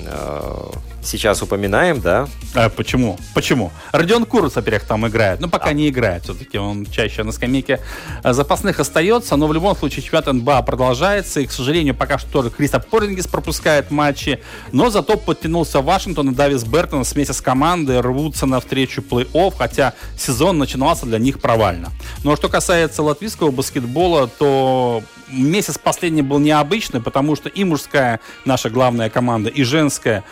э, 0.08 0.70
сейчас 1.04 1.42
упоминаем, 1.42 2.02
да. 2.02 2.28
А 2.54 2.70
почему? 2.70 3.18
Почему? 3.34 3.72
Родион 3.92 4.26
Курус, 4.26 4.56
во-первых, 4.56 4.84
там 4.84 5.08
играет. 5.08 5.40
Ну, 5.40 5.50
пока 5.50 5.74
не 5.74 5.90
играет. 5.90 6.24
Все-таки 6.24 6.58
он 6.58 6.86
чаще 6.86 7.24
на 7.24 7.32
скамейке 7.32 7.80
э, 8.24 8.34
запасных 8.34 8.80
остается. 8.80 9.36
Но 9.36 9.48
в 9.48 9.54
любом 9.54 9.76
случае 9.76 10.02
чемпионат 10.04 10.28
НБА 10.34 10.62
продолжается. 10.64 11.42
И, 11.42 11.46
к 11.46 11.52
сожалению, 11.52 11.96
пока 11.96 12.18
что 12.18 12.30
тоже 12.32 12.50
Кристоп 12.50 12.88
Порингис 12.88 13.28
пропускает 13.28 13.65
матчи. 13.90 14.40
Но 14.72 14.90
зато 14.90 15.18
подтянулся 15.18 15.82
Вашингтон 15.82 16.32
и 16.32 16.36
Давис 16.36 16.64
Бертон 16.64 17.04
вместе 17.04 17.34
с 17.34 17.42
командой 17.42 18.00
рвутся 18.00 18.46
навстречу 18.46 19.02
плей-офф. 19.02 19.54
Хотя 19.58 19.94
сезон 20.18 20.58
начинался 20.58 21.06
для 21.06 21.20
них 21.20 21.40
провально. 21.40 21.92
Но 22.24 22.36
что 22.36 22.50
касается 22.50 23.04
латвийского 23.04 23.52
баскетбола, 23.52 24.28
то 24.28 25.04
месяц 25.30 25.78
последний 25.78 26.22
был 26.22 26.40
необычный, 26.40 27.02
потому 27.02 27.36
что 27.36 27.50
и 27.50 27.64
мужская 27.64 28.20
наша 28.46 28.70
главная 28.70 29.10
команда, 29.10 29.50
и 29.50 29.64
женская 29.64 30.24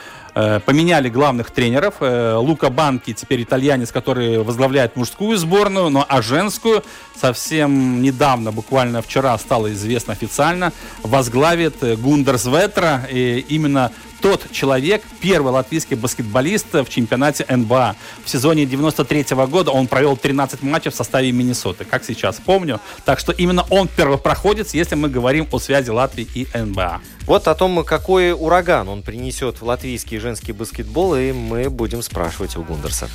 поменяли 0.65 1.09
главных 1.09 1.51
тренеров. 1.51 1.95
Э, 1.99 2.35
Лука 2.35 2.69
Банки 2.69 3.13
теперь 3.13 3.43
итальянец, 3.43 3.91
который 3.91 4.39
возглавляет 4.43 4.95
мужскую 4.95 5.37
сборную, 5.37 5.89
но 5.89 6.05
а 6.07 6.21
женскую 6.21 6.83
совсем 7.15 8.01
недавно, 8.01 8.51
буквально 8.51 9.01
вчера 9.01 9.37
стало 9.37 9.71
известно 9.73 10.13
официально, 10.13 10.73
возглавит 11.03 11.83
э, 11.83 11.95
Гундерс 11.95 12.45
Ветра. 12.45 13.07
И 13.11 13.45
именно 13.49 13.91
тот 14.23 14.49
человек, 14.51 15.03
первый 15.19 15.51
латвийский 15.51 15.97
баскетболист 15.97 16.67
в 16.71 16.86
чемпионате 16.88 17.45
НБА. 17.49 17.97
В 18.23 18.29
сезоне 18.29 18.65
93 18.65 19.25
года 19.47 19.71
он 19.71 19.88
провел 19.88 20.15
13 20.15 20.63
матчей 20.63 20.91
в 20.91 20.95
составе 20.95 21.33
Миннесоты, 21.33 21.83
как 21.83 22.05
сейчас 22.05 22.38
помню. 22.38 22.79
Так 23.03 23.19
что 23.19 23.33
именно 23.33 23.65
он 23.69 23.89
первопроходец, 23.89 24.73
если 24.73 24.95
мы 24.95 25.09
говорим 25.09 25.45
о 25.51 25.59
связи 25.59 25.89
Латвии 25.89 26.25
и 26.33 26.47
НБА. 26.57 27.01
Вот 27.25 27.49
о 27.49 27.53
том, 27.53 27.83
какой 27.83 28.31
ураган 28.31 28.88
он 28.88 29.01
принесет 29.03 29.59
в 29.59 29.65
латвийский 29.65 30.19
женский 30.19 30.53
баскетбол, 30.53 31.15
и 31.15 31.33
мы 31.33 31.69
будем 31.69 32.01
спрашивать 32.01 32.55
у 32.55 32.63
Гундерса. 32.63 33.09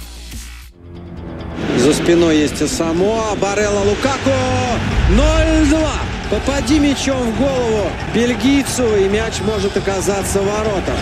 За 1.78 1.92
спиной 1.92 2.38
есть 2.38 2.68
Самоа, 2.68 3.34
Барелла 3.36 3.80
Лукако. 3.80 4.78
0-2. 5.10 5.88
Попади 6.30 6.78
мячом 6.78 7.22
в 7.32 7.38
голову 7.38 7.90
бельгийцу, 8.14 8.84
и 8.96 9.08
мяч 9.08 9.40
может 9.46 9.74
оказаться 9.78 10.40
в 10.40 10.46
воротах. 10.46 10.94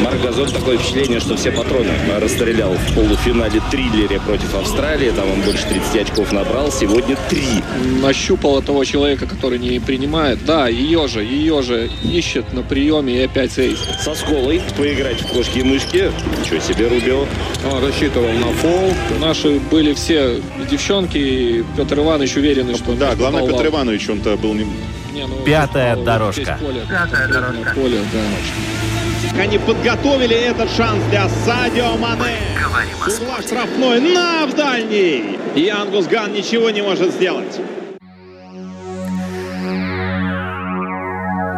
Марк 0.00 0.20
Газон 0.20 0.50
такое 0.50 0.78
впечатление, 0.78 1.20
что 1.20 1.36
все 1.36 1.52
патроны 1.52 1.92
расстрелял 2.20 2.72
в 2.72 2.94
полуфинале 2.94 3.62
триллере 3.70 4.18
против 4.18 4.52
Австралии. 4.56 5.12
Там 5.12 5.30
он 5.30 5.42
больше 5.42 5.64
30 5.68 6.10
очков 6.10 6.32
набрал. 6.32 6.72
Сегодня 6.72 7.16
три. 7.30 7.62
Нащупала 8.02 8.60
того 8.62 8.84
человека, 8.84 9.26
который 9.26 9.60
не 9.60 9.78
принимает. 9.78 10.44
Да, 10.44 10.66
ее 10.66 11.06
же, 11.06 11.22
ее 11.22 11.62
же 11.62 11.88
ищет 12.02 12.52
на 12.52 12.62
приеме 12.62 13.14
и 13.14 13.22
опять 13.22 13.52
сейс. 13.52 13.78
Со 14.00 14.16
сколой 14.16 14.60
поиграть 14.76 15.20
в 15.20 15.28
кошки 15.28 15.60
и 15.60 15.62
мышки. 15.62 16.10
Ничего 16.40 16.58
себе, 16.58 16.88
Рубио. 16.88 17.26
Он 17.70 17.84
рассчитывал 17.84 18.32
на 18.32 18.52
фол. 18.54 18.92
Наши 19.42 19.58
были 19.58 19.92
все 19.94 20.40
девчонки, 20.70 21.18
и 21.18 21.64
Петр 21.76 21.98
Иванович 21.98 22.36
уверены, 22.36 22.74
что... 22.76 22.94
Да, 22.94 23.16
главное, 23.16 23.44
Петр. 23.44 23.66
Иванович, 23.66 24.08
он-то 24.08 24.36
был 24.36 24.54
не- 24.54 24.66
Не, 25.12 25.26
ну, 25.26 25.34
Пятая 25.44 25.96
дорожка. 25.96 26.58
поле, 26.60 26.82
Пятая 26.88 27.26
дорожка. 27.26 27.74
Поле, 27.74 27.98
да. 28.12 29.42
Они 29.42 29.58
подготовили 29.58 30.36
этот 30.36 30.70
шанс 30.76 31.02
для 31.10 31.28
Садио 31.44 31.96
Мане. 31.96 32.36
С 33.08 33.18
угла 33.18 33.42
штрафной 33.42 34.00
на 34.00 34.46
в 34.46 34.54
дальний. 34.54 35.38
И 35.56 35.68
Ангус 35.68 36.06
Ган 36.06 36.32
ничего 36.32 36.70
не 36.70 36.82
может 36.82 37.12
сделать. 37.12 37.58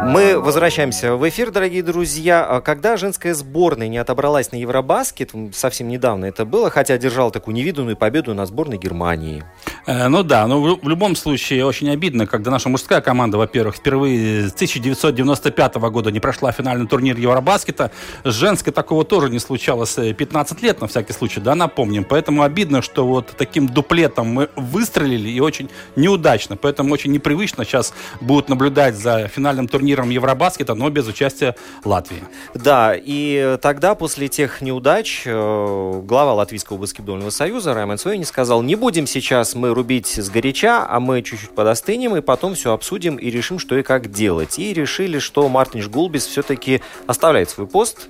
Мы 0.07 0.39
возвращаемся 0.39 1.15
в 1.15 1.27
эфир, 1.27 1.49
дорогие 1.49 1.81
друзья. 1.81 2.45
А 2.45 2.61
Когда 2.61 2.95
женская 2.95 3.33
сборная 3.33 3.87
не 3.87 3.97
отобралась 3.97 4.51
на 4.51 4.57
Евробаскет, 4.57 5.31
совсем 5.51 5.87
недавно 5.87 6.25
это 6.25 6.45
было, 6.45 6.69
хотя 6.69 6.95
держала 6.99 7.31
такую 7.31 7.55
невиданную 7.55 7.97
победу 7.97 8.35
на 8.35 8.45
сборной 8.45 8.77
Германии. 8.77 9.43
Э, 9.85 10.07
Ну 10.07 10.23
да, 10.23 10.47
но 10.47 10.61
в 10.61 10.85
в 10.85 10.89
любом 10.89 11.15
случае 11.15 11.65
очень 11.65 11.89
обидно, 11.89 12.27
когда 12.27 12.51
наша 12.51 12.69
мужская 12.69 13.01
команда, 13.01 13.37
во-первых, 13.37 13.75
впервые 13.75 14.49
с 14.49 14.53
1995 14.53 15.75
года 15.75 16.11
не 16.11 16.19
прошла 16.19 16.51
финальный 16.51 16.87
турнир 16.87 17.17
Евробаскета. 17.17 17.91
С 18.23 18.33
женской 18.33 18.71
такого 18.71 19.03
тоже 19.03 19.29
не 19.29 19.39
случалось 19.39 19.97
э, 19.97 20.13
15 20.13 20.61
лет, 20.61 20.81
на 20.81 20.87
всякий 20.87 21.13
случай, 21.13 21.39
да, 21.39 21.55
напомним. 21.55 22.03
Поэтому 22.03 22.43
обидно, 22.43 22.81
что 22.81 23.05
вот 23.05 23.33
таким 23.37 23.67
дуплетом 23.67 24.27
мы 24.27 24.49
выстрелили 24.55 25.29
и 25.29 25.39
очень 25.39 25.69
неудачно. 25.95 26.55
Поэтому 26.55 26.93
очень 26.93 27.11
непривычно 27.11 27.65
сейчас 27.65 27.93
будут 28.21 28.49
наблюдать 28.49 28.95
за 28.95 29.27
финальным 29.27 29.67
турниром 29.67 30.09
Евробаскета, 30.09 30.75
но 30.75 30.89
без 30.89 31.07
участия 31.07 31.55
Латвии. 31.83 32.23
Да, 32.53 32.93
и 32.95 33.57
тогда, 33.61 33.95
после 33.95 34.27
тех 34.27 34.61
неудач, 34.61 35.23
э, 35.25 36.01
глава 36.03 36.33
Латвийского 36.33 36.77
баскетбольного 36.77 37.29
союза 37.29 37.73
Раймонд 37.73 37.99
Суэни 37.99 38.23
сказал, 38.23 38.61
не 38.61 38.75
будем 38.75 39.07
сейчас 39.07 39.55
мы 39.55 39.73
рубить 39.75 40.07
сгоряча, 40.07 40.85
а 40.87 40.99
мы 40.99 41.21
чуть-чуть 41.21 41.51
подостынем, 41.51 42.15
и 42.15 42.21
потом 42.21 42.55
все 42.55 42.73
обсудим 42.73 43.17
и 43.17 43.29
решим, 43.29 43.59
что 43.59 43.77
и 43.77 43.83
как 43.83 44.11
делать. 44.11 44.57
И 44.57 44.73
решили, 44.73 45.19
что 45.19 45.47
Мартинш 45.49 45.87
Гулбис 45.87 46.25
все-таки 46.25 46.81
оставляет 47.05 47.49
свой 47.49 47.67
пост, 47.67 48.07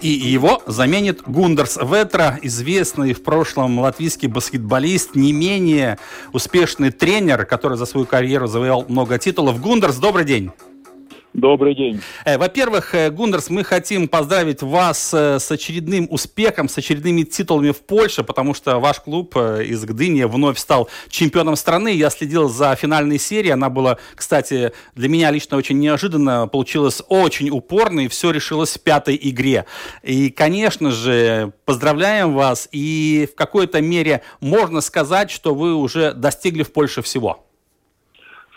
И 0.00 0.08
его 0.08 0.62
заменит 0.66 1.22
Гундерс 1.26 1.78
Ветра, 1.82 2.38
известный 2.42 3.12
в 3.12 3.22
прошлом 3.22 3.78
латвийский 3.78 4.28
баскетболист, 4.28 5.14
не 5.14 5.32
менее 5.32 5.98
успешный 6.32 6.90
тренер, 6.90 7.44
который 7.44 7.76
за 7.76 7.86
свою 7.86 8.06
карьеру 8.06 8.46
завоевал 8.46 8.86
много 8.88 9.18
титулов. 9.18 9.60
Гундерс, 9.60 9.96
добрый 9.96 10.24
день. 10.24 10.50
Добрый 11.32 11.76
день. 11.76 12.00
Э, 12.24 12.38
Во-первых, 12.38 12.92
э, 12.94 13.08
Гундерс, 13.10 13.50
мы 13.50 13.62
хотим 13.62 14.08
поздравить 14.08 14.62
вас 14.62 15.14
э, 15.14 15.38
с 15.38 15.50
очередным 15.52 16.08
успехом, 16.10 16.68
с 16.68 16.76
очередными 16.76 17.22
титулами 17.22 17.70
в 17.70 17.86
Польше, 17.86 18.24
потому 18.24 18.52
что 18.52 18.80
ваш 18.80 18.98
клуб 18.98 19.36
из 19.36 19.84
Гдыни 19.84 20.24
вновь 20.24 20.58
стал 20.58 20.88
чемпионом 21.08 21.54
страны. 21.54 21.94
Я 21.94 22.10
следил 22.10 22.48
за 22.48 22.74
финальной 22.74 23.18
серией. 23.18 23.52
Она 23.52 23.70
была, 23.70 23.98
кстати, 24.16 24.72
для 24.96 25.08
меня 25.08 25.30
лично 25.30 25.56
очень 25.56 25.78
неожиданно. 25.78 26.48
Получилась 26.48 27.00
очень 27.08 27.50
упорной. 27.50 28.08
Все 28.08 28.32
решилось 28.32 28.76
в 28.76 28.82
пятой 28.82 29.18
игре. 29.22 29.66
И, 30.02 30.30
конечно 30.30 30.90
же, 30.90 31.52
поздравляем 31.64 32.34
вас. 32.34 32.68
И 32.72 33.28
в 33.32 33.36
какой-то 33.36 33.80
мере 33.80 34.22
можно 34.40 34.80
сказать, 34.80 35.30
что 35.30 35.54
вы 35.54 35.74
уже 35.74 36.12
достигли 36.12 36.64
в 36.64 36.72
Польше 36.72 37.02
всего. 37.02 37.46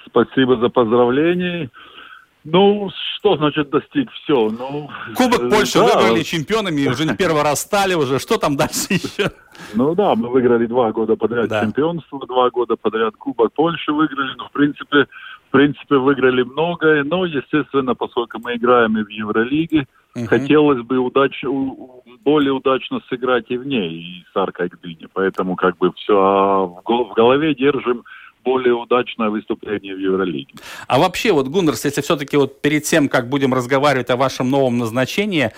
Спасибо 0.07 0.57
за 0.57 0.69
поздравления. 0.69 1.69
Ну, 2.43 2.89
что 3.17 3.37
значит 3.37 3.69
достиг 3.69 4.11
все? 4.11 4.49
Ну, 4.49 4.89
Кубок 5.15 5.43
э, 5.43 5.49
Польши 5.49 5.79
да. 5.79 5.85
выиграли 5.99 6.23
чемпионами, 6.23 6.87
уже 6.87 7.05
не 7.05 7.15
первый 7.15 7.41
раз 7.41 7.61
стали 7.61 7.93
уже. 7.93 8.19
Что 8.19 8.37
там 8.37 8.57
дальше 8.57 8.87
еще? 8.89 9.31
Ну 9.75 9.95
да, 9.95 10.13
мы 10.15 10.27
выиграли 10.29 10.65
два 10.65 10.91
года 10.91 11.15
подряд 11.15 11.49
чемпионство, 11.49 12.19
два 12.27 12.49
года 12.49 12.75
подряд 12.75 13.15
Кубок 13.15 13.53
Польши 13.53 13.93
выиграли. 13.93 14.33
Ну, 14.37 14.45
в 14.45 14.51
принципе, 14.51 15.07
в 15.47 15.51
принципе, 15.51 15.95
выиграли 15.95 16.43
многое. 16.43 17.03
Но, 17.03 17.25
естественно, 17.25 17.95
поскольку 17.95 18.39
мы 18.39 18.55
играем 18.55 18.97
и 18.97 19.03
в 19.03 19.09
Евролиге, 19.09 19.87
Мгм. 20.15 20.27
хотелось 20.27 20.81
бы 20.83 20.99
удач... 20.99 21.43
более 22.23 22.51
удачно 22.53 22.99
сыграть 23.09 23.45
и 23.49 23.57
в 23.57 23.65
ней, 23.65 23.89
и 23.93 24.25
с 24.31 24.35
Аркой 24.37 24.67
Гдыни. 24.67 25.07
Поэтому 25.11 25.55
как 25.55 25.77
бы 25.77 25.91
все 25.93 26.81
гол- 26.85 27.09
в 27.09 27.13
голове 27.13 27.55
держим 27.55 28.03
более 28.43 28.73
удачное 28.73 29.29
выступление 29.29 29.95
в 29.95 29.99
Евролиге. 29.99 30.53
А 30.87 30.99
вообще, 30.99 31.31
вот, 31.31 31.47
Гундерс, 31.47 31.85
если 31.85 32.01
все-таки 32.01 32.37
вот 32.37 32.61
перед 32.61 32.83
тем, 32.83 33.09
как 33.09 33.29
будем 33.29 33.53
разговаривать 33.53 34.09
о 34.09 34.17
вашем 34.17 34.49
новом 34.49 34.77
назначении, 34.77 35.51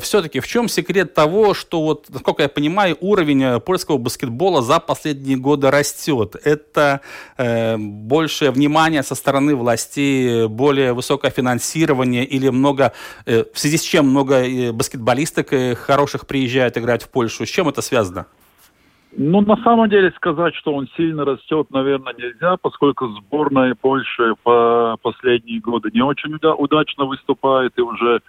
все-таки 0.00 0.40
в 0.40 0.46
чем 0.46 0.68
секрет 0.68 1.14
того, 1.14 1.54
что, 1.54 1.82
вот, 1.82 2.06
насколько 2.08 2.42
я 2.42 2.48
понимаю, 2.48 2.96
уровень 3.00 3.42
э, 3.42 3.60
польского 3.60 3.98
баскетбола 3.98 4.62
за 4.62 4.80
последние 4.80 5.36
годы 5.36 5.70
растет? 5.70 6.36
Это 6.44 7.00
э, 7.36 7.76
большее 7.78 8.50
внимание 8.50 9.02
со 9.02 9.14
стороны 9.14 9.54
властей, 9.56 10.48
более 10.48 10.92
высокое 10.92 11.30
финансирование 11.30 12.24
или 12.24 12.48
много, 12.48 12.92
э, 13.26 13.44
в 13.52 13.58
связи 13.58 13.76
с 13.76 13.82
чем 13.82 14.08
много 14.08 14.34
э, 14.36 14.72
баскетболисток 14.72 15.52
э, 15.52 15.74
хороших 15.74 16.26
приезжают 16.26 16.76
играть 16.78 17.02
в 17.02 17.08
Польшу? 17.08 17.46
С 17.46 17.48
чем 17.48 17.68
это 17.68 17.82
связано? 17.82 18.26
Ну, 19.14 19.42
на 19.42 19.56
самом 19.62 19.90
деле 19.90 20.10
сказать, 20.16 20.54
что 20.54 20.72
он 20.72 20.88
сильно 20.96 21.24
растет, 21.24 21.66
наверное, 21.70 22.14
нельзя, 22.14 22.56
поскольку 22.56 23.08
сборная 23.08 23.74
Польши 23.74 24.34
по 24.42 24.96
последние 25.02 25.60
годы 25.60 25.90
не 25.92 26.00
очень 26.00 26.34
уда- 26.34 26.54
удачно 26.54 27.04
выступает 27.04 27.72
и 27.76 27.82
уже 27.82 28.20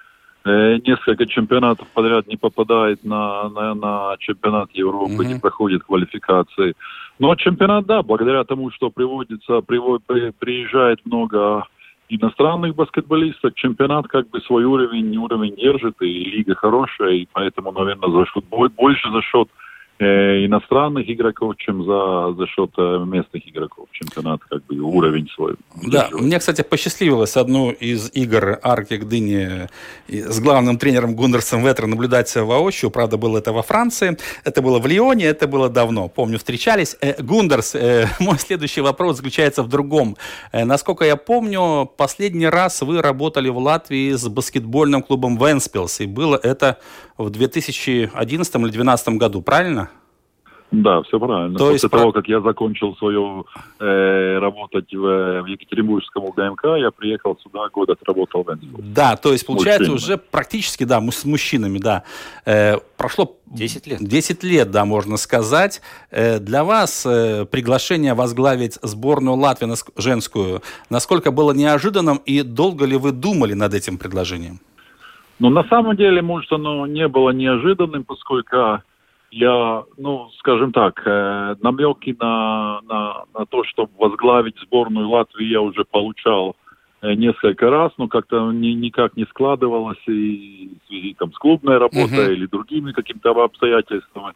э, 0.44 0.78
несколько 0.86 1.26
чемпионатов 1.26 1.88
подряд 1.94 2.28
не 2.28 2.36
попадает 2.36 3.02
на, 3.06 3.48
на, 3.50 3.74
на 3.76 4.16
чемпионат 4.20 4.72
Европы, 4.74 5.24
не 5.26 5.40
проходит 5.40 5.84
квалификации. 5.84 6.74
Но 7.18 7.34
чемпионат, 7.36 7.86
да, 7.86 8.04
благодаря 8.04 8.44
тому, 8.44 8.70
что 8.72 8.90
приводится, 8.90 9.60
приво- 9.60 10.02
при- 10.06 10.32
приезжает 10.32 11.00
много 11.06 11.66
иностранных 12.10 12.76
баскетболистов, 12.76 13.54
чемпионат 13.56 14.08
как 14.10 14.30
бы 14.30 14.42
свой 14.42 14.66
уровень, 14.66 15.16
уровень 15.16 15.56
держит, 15.56 15.96
и 16.02 16.26
лига 16.26 16.56
хорошая, 16.56 17.14
и 17.14 17.28
поэтому, 17.32 17.72
наверное, 17.72 18.10
за 18.10 18.26
счет, 18.26 18.44
бо- 18.50 18.68
больше 18.68 19.10
за 19.12 19.22
счет 19.22 19.48
э, 19.48 19.63
иностранных 20.00 21.10
игроков, 21.10 21.56
чем 21.58 21.84
за, 21.86 22.34
за 22.38 22.48
счет 22.48 22.72
э, 22.78 23.04
местных 23.06 23.48
игроков. 23.48 23.88
Чемпионат 23.92 24.42
как 24.50 24.66
бы 24.66 24.80
уровень 24.80 25.30
свой. 25.30 25.56
Да, 25.76 26.10
мне, 26.12 26.40
кстати, 26.40 26.62
посчастливилось 26.62 27.38
одну 27.38 27.72
из 27.72 28.12
игр 28.14 28.60
Арки 28.64 28.96
Гдыни 28.96 29.70
и 30.08 30.22
с 30.22 30.40
главным 30.40 30.78
тренером 30.78 31.16
Гундерсом 31.16 31.64
Ветра 31.64 31.88
наблюдать 31.88 32.36
воочию. 32.36 32.92
Правда, 32.92 33.18
было 33.18 33.38
это 33.38 33.54
во 33.54 33.62
Франции, 33.62 34.18
это 34.44 34.62
было 34.62 34.80
в 34.80 34.88
Лионе, 34.88 35.26
это 35.26 35.48
было 35.48 35.70
давно. 35.70 36.10
Помню, 36.10 36.38
встречались. 36.38 36.98
Э, 37.02 37.22
Гундерс, 37.22 37.76
э, 37.76 38.08
мой 38.20 38.40
следующий 38.40 38.82
вопрос 38.82 39.18
заключается 39.18 39.64
в 39.64 39.70
другом. 39.70 40.18
Э, 40.52 40.66
насколько 40.66 41.06
я 41.06 41.16
помню, 41.16 41.90
последний 41.98 42.48
раз 42.48 42.82
вы 42.82 43.02
работали 43.02 43.50
в 43.50 43.58
Латвии 43.58 44.12
с 44.14 44.28
баскетбольным 44.28 45.04
клубом 45.04 45.38
Венспилс, 45.38 46.02
и 46.02 46.08
было 46.08 46.40
это 46.42 46.80
в 47.18 47.30
2011 47.30 48.56
или 48.56 48.62
2012 48.62 49.10
году, 49.10 49.42
правильно? 49.42 49.83
Да, 50.74 51.04
все 51.04 51.20
правильно. 51.20 51.56
То 51.56 51.66
После 51.66 51.74
есть 51.74 51.90
того, 51.92 52.12
как 52.12 52.28
я 52.28 52.42
закончил 52.42 52.96
свою 52.96 53.46
э, 53.80 54.40
работать 54.40 54.92
в, 54.92 55.42
в 55.44 55.46
Екатеринбургском 55.46 56.24
УГМК, 56.24 56.64
я 56.80 56.90
приехал 56.90 57.38
сюда, 57.44 57.70
год 57.72 57.90
отработал 57.90 58.44
в 58.44 58.50
Энсбург. 58.50 58.84
Да, 58.84 59.16
то 59.16 59.32
есть, 59.32 59.46
получается, 59.46 59.92
Мужчинами. 59.92 60.16
уже 60.16 60.18
практически, 60.18 60.84
да, 60.84 61.00
мы 61.00 61.12
с 61.12 61.26
мужчинами, 61.26 61.78
да. 61.78 62.04
Э, 62.46 62.78
прошло 62.98 63.38
10 63.46 63.86
лет. 63.86 64.00
10 64.02 64.44
лет, 64.44 64.72
да, 64.72 64.84
можно 64.86 65.18
сказать. 65.18 65.80
Э, 66.10 66.40
для 66.40 66.64
вас 66.64 67.06
э, 67.06 67.46
приглашение 67.46 68.16
возглавить 68.16 68.80
сборную 68.82 69.38
Латвии 69.38 69.68
наск- 69.68 69.92
женскую, 69.96 70.64
насколько 70.90 71.32
было 71.32 71.52
неожиданным 71.52 72.20
и 72.26 72.42
долго 72.42 72.86
ли 72.86 72.98
вы 72.98 73.12
думали 73.12 73.54
над 73.54 73.76
этим 73.76 74.00
предложением? 74.00 74.60
Но 75.38 75.52
на 75.52 75.66
самом 75.66 75.96
деле, 75.96 76.24
может, 76.24 76.52
оно 76.52 76.88
не 76.88 77.08
было 77.08 77.30
неожиданным, 77.30 78.04
поскольку 78.06 78.82
я, 79.34 79.84
ну, 79.98 80.30
скажем 80.38 80.72
так, 80.72 81.02
э, 81.06 81.56
намеки 81.62 82.16
на, 82.20 82.82
на, 82.82 83.24
на 83.34 83.46
то, 83.48 83.64
чтобы 83.64 83.92
возглавить 83.98 84.60
сборную 84.60 85.10
Латвии, 85.10 85.48
я 85.48 85.60
уже 85.60 85.86
получал 85.86 86.56
э, 87.02 87.16
несколько 87.16 87.70
раз, 87.72 87.92
но 87.98 88.08
как-то 88.08 88.52
ни- 88.52 88.76
никак 88.76 89.18
не 89.18 89.26
складывалось 89.26 89.98
и 90.08 90.78
в 90.84 90.88
связи 90.88 91.16
там, 91.18 91.34
с 91.34 91.38
клубной 91.38 91.80
работой 91.80 92.26
Мгм. 92.26 92.32
или 92.34 92.46
другими 92.46 92.92
какими-то 92.92 93.32
обстоятельствами. 93.32 94.34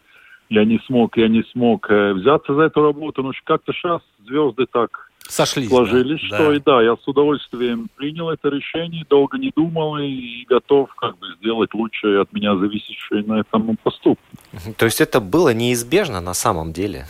Я 0.50 0.66
не 0.66 0.80
смог, 0.88 1.16
я 1.18 1.28
не 1.28 1.44
смог 1.52 1.92
э, 1.92 2.14
взяться 2.14 2.56
за 2.56 2.64
эту 2.64 2.82
работу, 2.82 3.22
но 3.22 3.32
как-то 3.44 3.74
сейчас 3.74 4.02
звезды 4.26 4.66
так 4.66 5.07
Сошлись. 5.28 5.70
сложились, 5.70 6.22
да, 6.30 6.36
что 6.36 6.50
да. 6.50 6.56
и 6.56 6.60
да, 6.60 6.82
я 6.82 6.96
с 6.96 7.08
удовольствием 7.08 7.90
принял 7.96 8.30
это 8.30 8.50
решение, 8.50 9.06
долго 9.10 9.38
не 9.38 9.52
думал 9.56 9.98
и 9.98 10.46
готов 10.48 10.94
как 10.96 11.18
бы 11.18 11.28
сделать 11.40 11.74
лучшее 11.74 12.22
от 12.22 12.32
меня 12.34 12.56
зависящее 12.56 13.24
на 13.24 13.40
этом 13.42 13.78
поступку. 13.78 14.24
То 14.78 14.86
есть 14.86 15.02
это 15.02 15.20
было 15.20 15.54
неизбежно 15.54 16.22
на 16.22 16.34
самом 16.34 16.74
деле? 16.74 17.06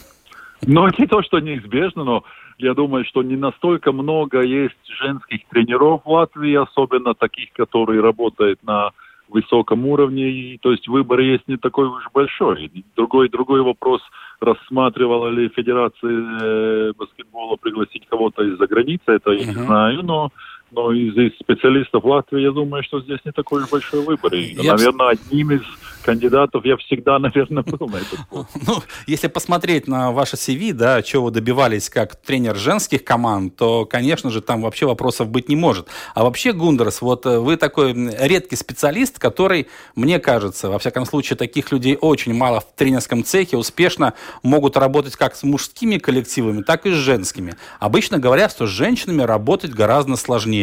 Но 0.65 0.89
не 0.89 1.05
то, 1.05 1.21
что 1.21 1.39
неизбежно, 1.39 2.03
но 2.03 2.23
я 2.57 2.73
думаю, 2.73 3.05
что 3.05 3.21
не 3.21 3.35
настолько 3.35 3.91
много 3.91 4.41
есть 4.41 4.75
женских 4.99 5.47
тренеров 5.49 6.01
в 6.03 6.09
Латвии, 6.09 6.55
особенно 6.55 7.13
таких, 7.13 7.53
которые 7.53 8.01
работают 8.01 8.63
на 8.63 8.91
высоком 9.29 9.85
уровне, 9.85 10.29
и, 10.29 10.57
то 10.57 10.71
есть 10.71 10.87
выбор 10.87 11.19
есть 11.19 11.47
не 11.47 11.57
такой 11.57 11.87
уж 11.87 12.03
большой. 12.13 12.71
Другой, 12.95 13.29
другой 13.29 13.61
вопрос, 13.61 14.01
рассматривала 14.39 15.29
ли 15.29 15.49
Федерация 15.49 16.11
э, 16.11 16.93
баскетбола 16.93 17.55
пригласить 17.57 18.07
кого-то 18.07 18.43
из-за 18.43 18.67
границы, 18.67 19.03
это 19.07 19.31
я 19.31 19.45
не 19.45 19.53
знаю, 19.53 20.03
но 20.03 20.31
но 20.71 20.91
из, 20.91 21.15
из 21.15 21.37
специалистов 21.39 22.03
Латвии, 22.03 22.41
я 22.41 22.51
думаю, 22.51 22.83
что 22.83 23.01
здесь 23.01 23.19
не 23.23 23.31
такой 23.31 23.63
уж 23.63 23.69
большой 23.69 24.01
выбор. 24.01 24.33
И, 24.33 24.53
я 24.53 24.73
наверное, 24.73 25.09
одним 25.09 25.51
из 25.51 25.61
кандидатов 26.03 26.65
я 26.65 26.75
всегда, 26.77 27.19
наверное, 27.27 27.63
был 27.63 27.87
на 27.87 27.97
этот. 27.97 28.19
Ну, 28.67 28.83
если 29.07 29.27
посмотреть 29.27 29.87
на 29.87 30.11
ваше 30.11 30.35
CV, 30.35 30.73
да, 30.73 31.01
чего 31.01 31.25
вы 31.25 31.31
добивались 31.31 31.89
как 31.89 32.15
тренер 32.15 32.55
женских 32.55 33.03
команд, 33.03 33.55
то, 33.55 33.85
конечно 33.85 34.29
же, 34.29 34.41
там 34.41 34.61
вообще 34.61 34.85
вопросов 34.85 35.29
быть 35.29 35.47
не 35.47 35.55
может. 35.55 35.87
А 36.15 36.23
вообще, 36.23 36.51
Гундерс, 36.51 37.01
вот 37.01 37.25
э, 37.25 37.39
вы 37.39 37.55
такой 37.55 37.93
редкий 37.93 38.55
специалист, 38.55 39.19
который, 39.19 39.67
мне 39.95 40.19
кажется, 40.19 40.69
во 40.69 40.79
всяком 40.79 41.05
случае, 41.05 41.37
таких 41.37 41.71
людей 41.71 41.97
очень 41.99 42.33
мало 42.33 42.59
в 42.59 42.75
тренерском 42.75 43.23
цехе, 43.23 43.55
успешно 43.55 44.13
могут 44.43 44.75
работать 44.75 45.15
как 45.15 45.35
с 45.35 45.43
мужскими 45.43 45.97
коллективами, 45.97 46.61
так 46.61 46.85
и 46.85 46.91
с 46.91 46.95
женскими. 46.95 47.55
Обычно 47.79 48.19
говорят, 48.19 48.51
что 48.51 48.65
с 48.65 48.69
женщинами 48.69 49.21
работать 49.21 49.71
гораздо 49.71 50.15
сложнее 50.17 50.56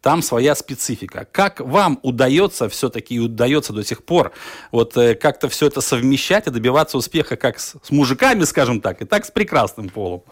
там 0.00 0.22
своя 0.22 0.54
специфика. 0.54 1.26
Как 1.30 1.60
вам 1.60 1.98
удается 2.02 2.68
все-таки 2.68 3.16
и 3.16 3.18
удается 3.18 3.72
до 3.72 3.84
сих 3.84 4.04
пор 4.04 4.32
вот 4.72 4.96
э, 4.96 5.14
как-то 5.14 5.48
все 5.48 5.66
это 5.66 5.80
совмещать 5.80 6.46
и 6.46 6.50
добиваться 6.50 6.98
успеха 6.98 7.36
как 7.36 7.58
с, 7.58 7.76
с 7.82 7.90
мужиками, 7.90 8.42
скажем 8.44 8.80
так, 8.80 9.02
и 9.02 9.04
так 9.04 9.24
с 9.24 9.30
прекрасным 9.30 9.88
полом? 9.88 10.22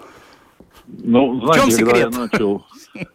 Ну, 0.87 1.41
знаете, 1.41 1.61
В 1.61 1.63
чем 1.63 1.71
секрет? 1.71 2.05
Когда 2.05 2.21
я, 2.21 2.21
начал, 2.21 2.67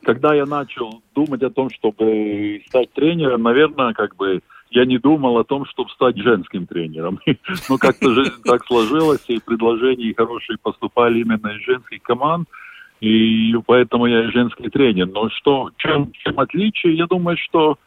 когда 0.04 0.36
я 0.36 0.46
начал 0.46 1.02
думать 1.16 1.42
о 1.44 1.50
том, 1.50 1.70
чтобы 1.70 2.62
стать 2.68 2.92
тренером, 2.92 3.44
наверное, 3.44 3.94
как 3.94 4.16
бы 4.18 4.42
я 4.72 4.86
не 4.86 4.98
думал 4.98 5.38
о 5.38 5.44
том, 5.44 5.66
чтобы 5.66 5.89
стать 5.92 6.18
женским 6.18 6.68
тренером. 6.68 7.20
Но 7.70 7.78
как-то 7.78 8.14
жизнь 8.14 8.42
так 8.44 8.66
сложилась, 8.66 9.24
и 9.28 9.39
предложения 9.39 10.14
хорошие 10.14 10.58
поступали 10.58 11.20
именно 11.20 11.48
из 11.48 11.66
женских 11.66 12.02
команд– 12.02 12.48
и 13.02 13.54
поэтому 13.66 14.06
я 14.06 14.26
и 14.26 14.32
женский 14.32 14.70
тренер. 14.70 15.08
Но 15.08 15.30
что, 15.32 15.72
чем, 15.78 16.12
чем 16.14 16.39
отличие, 16.39 16.95
я 16.95 17.08
думаю, 17.08 17.36
что 17.36 17.78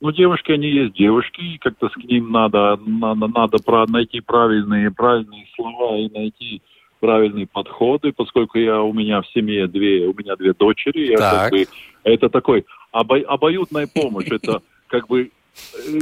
ну, 0.00 0.12
девушки, 0.12 0.52
они 0.52 0.68
есть 0.68 0.94
девушки, 0.94 1.40
и 1.40 1.58
как-то 1.58 1.88
с 1.88 1.96
ним 1.96 2.30
надо, 2.30 2.78
надо, 2.86 3.26
надо 3.26 3.58
про, 3.58 3.86
найти 3.88 4.20
правильные, 4.20 4.92
правильные 4.92 5.46
слова 5.56 5.96
и 5.96 6.08
найти 6.10 6.62
правильные 7.00 7.46
подходы, 7.46 8.12
поскольку 8.12 8.58
я 8.58 8.80
у 8.80 8.92
меня 8.92 9.22
в 9.22 9.26
семье 9.28 9.66
две, 9.66 10.06
у 10.06 10.14
меня 10.14 10.36
две 10.36 10.52
дочери, 10.52 11.10
я 11.10 11.16
как 11.16 11.50
бы, 11.50 11.66
это 12.04 12.28
такой 12.28 12.64
обо, 12.92 13.18
обоюдная 13.18 13.88
помощь, 13.92 14.28
это 14.30 14.62
как 14.86 15.08
бы, 15.08 15.30
э, 15.86 15.98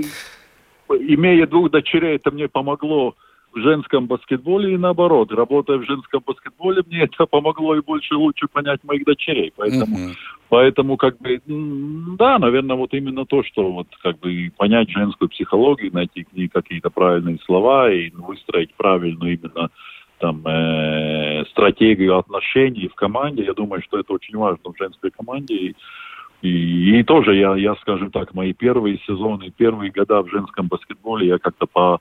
имея 0.90 1.46
двух 1.46 1.70
дочерей, 1.70 2.16
это 2.16 2.30
мне 2.30 2.48
помогло 2.48 3.14
в 3.56 3.60
женском 3.60 4.06
баскетболе 4.06 4.74
и 4.74 4.76
наоборот. 4.76 5.32
Работая 5.32 5.78
в 5.78 5.84
женском 5.84 6.22
баскетболе, 6.24 6.82
мне 6.86 7.04
это 7.04 7.24
помогло 7.24 7.74
и 7.74 7.80
больше 7.80 8.14
лучше 8.14 8.46
понять 8.52 8.84
моих 8.84 9.04
дочерей. 9.04 9.50
Поэтому, 9.56 9.96
uh-huh. 9.96 10.14
поэтому 10.50 10.96
как 10.98 11.16
бы, 11.18 11.40
да, 11.46 12.38
наверное, 12.38 12.76
вот 12.76 12.92
именно 12.92 13.24
то, 13.24 13.42
что 13.42 13.72
вот 13.72 13.88
как 14.02 14.18
бы 14.18 14.52
понять 14.58 14.90
женскую 14.90 15.30
психологию, 15.30 15.90
найти 15.94 16.24
к 16.24 16.32
ней 16.34 16.48
какие-то 16.48 16.90
правильные 16.90 17.38
слова 17.46 17.90
и 17.90 18.10
выстроить 18.10 18.74
правильную 18.74 19.38
именно 19.38 19.70
там 20.18 20.46
э, 20.46 21.44
стратегию 21.50 22.18
отношений 22.18 22.88
в 22.88 22.94
команде. 22.94 23.44
Я 23.44 23.54
думаю, 23.54 23.82
что 23.82 23.98
это 23.98 24.12
очень 24.12 24.36
важно 24.36 24.70
в 24.70 24.76
женской 24.78 25.10
команде. 25.10 25.54
И, 25.54 25.76
и, 26.42 27.00
и 27.00 27.02
тоже 27.04 27.34
я, 27.36 27.56
я, 27.56 27.74
скажем 27.76 28.10
так, 28.10 28.34
мои 28.34 28.52
первые 28.52 28.98
сезоны, 29.06 29.50
первые 29.50 29.90
года 29.90 30.22
в 30.22 30.28
женском 30.28 30.68
баскетболе 30.68 31.26
я 31.26 31.38
как-то 31.38 31.66
по 31.66 32.00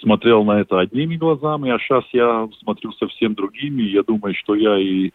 смотрел 0.00 0.44
на 0.44 0.60
это 0.60 0.80
одними 0.80 1.16
глазами, 1.16 1.70
а 1.70 1.78
сейчас 1.78 2.04
я 2.12 2.48
смотрю 2.60 2.92
совсем 2.92 3.34
другими. 3.34 3.82
Я 3.82 4.02
думаю, 4.02 4.34
что 4.34 4.54
я 4.54 4.76
и 4.78 5.12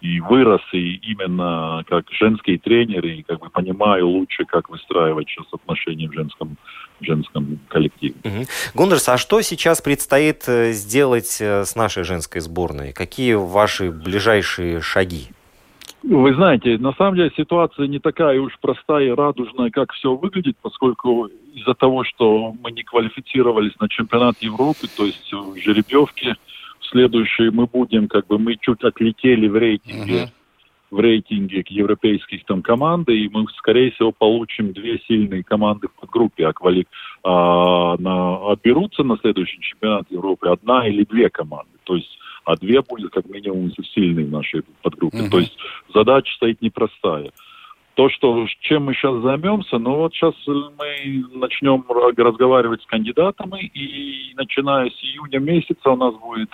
и 0.00 0.20
вырос, 0.20 0.60
и 0.72 0.96
именно 0.96 1.82
как 1.88 2.04
женский 2.10 2.58
тренер, 2.58 3.04
и 3.06 3.22
как 3.22 3.40
бы 3.40 3.48
понимаю 3.48 4.08
лучше, 4.08 4.44
как 4.44 4.68
выстраивать 4.68 5.28
сейчас 5.28 5.46
отношения 5.52 6.08
в 6.08 6.12
женском, 6.12 6.56
женском 7.00 7.58
коллективе. 7.68 8.14
Угу. 8.22 8.44
Гундерс, 8.74 9.08
а 9.08 9.16
что 9.16 9.40
сейчас 9.40 9.80
предстоит 9.80 10.44
э, 10.48 10.72
сделать 10.72 11.38
э, 11.40 11.64
с 11.64 11.74
нашей 11.74 12.04
женской 12.04 12.40
сборной? 12.40 12.92
Какие 12.92 13.34
ваши 13.34 13.90
ближайшие 13.90 14.82
шаги? 14.82 15.28
Вы 16.08 16.34
знаете, 16.34 16.78
на 16.78 16.92
самом 16.92 17.16
деле 17.16 17.32
ситуация 17.36 17.88
не 17.88 17.98
такая 17.98 18.40
уж 18.40 18.56
простая 18.60 19.06
и 19.06 19.10
радужная, 19.10 19.70
как 19.70 19.92
все 19.92 20.14
выглядит, 20.14 20.56
поскольку 20.62 21.28
из-за 21.52 21.74
того, 21.74 22.04
что 22.04 22.54
мы 22.62 22.70
не 22.70 22.84
квалифицировались 22.84 23.72
на 23.80 23.88
чемпионат 23.88 24.36
Европы, 24.40 24.86
то 24.96 25.04
есть 25.04 25.32
в 25.32 25.56
жеребьевке 25.56 26.36
в 26.78 26.86
следующей 26.86 27.50
мы 27.50 27.66
будем, 27.66 28.06
как 28.06 28.28
бы 28.28 28.38
мы 28.38 28.54
чуть 28.54 28.84
отлетели 28.84 29.48
в 29.48 29.56
рейтинге, 29.56 30.14
uh-huh. 30.14 30.30
в 30.92 31.00
рейтинге 31.00 31.64
к 31.64 31.68
европейских 31.68 32.44
там 32.44 32.62
команды, 32.62 33.18
и 33.18 33.28
мы, 33.28 33.44
скорее 33.56 33.90
всего, 33.90 34.12
получим 34.12 34.72
две 34.72 35.00
сильные 35.08 35.42
команды 35.42 35.88
в 35.88 36.00
подгруппе, 36.00 36.46
а, 36.46 36.52
квали... 36.52 36.86
а 37.24 37.96
на... 37.98 38.52
отберутся 38.52 39.02
на 39.02 39.16
следующий 39.16 39.60
чемпионат 39.60 40.06
Европы 40.10 40.50
одна 40.50 40.86
или 40.86 41.02
две 41.02 41.30
команды. 41.30 41.72
То 41.82 41.96
есть 41.96 42.16
а 42.46 42.56
две 42.56 42.80
будет 42.80 43.10
как 43.10 43.28
минимум 43.28 43.72
сильные 43.92 44.24
в 44.24 44.30
нашей 44.30 44.62
подгруппе. 44.80 45.18
Uh-huh. 45.18 45.30
То 45.30 45.40
есть 45.40 45.56
задача 45.92 46.32
стоит 46.34 46.62
непростая. 46.62 47.32
То, 47.94 48.08
что, 48.08 48.46
чем 48.60 48.84
мы 48.84 48.94
сейчас 48.94 49.20
займемся, 49.22 49.78
ну 49.78 49.96
вот 49.96 50.14
сейчас 50.14 50.34
мы 50.46 51.24
начнем 51.34 51.84
разговаривать 51.88 52.82
с 52.82 52.86
кандидатами, 52.86 53.66
и 53.66 54.34
начиная 54.36 54.90
с 54.90 55.02
июня 55.02 55.40
месяца 55.40 55.90
у 55.90 55.96
нас 55.96 56.14
будет 56.14 56.50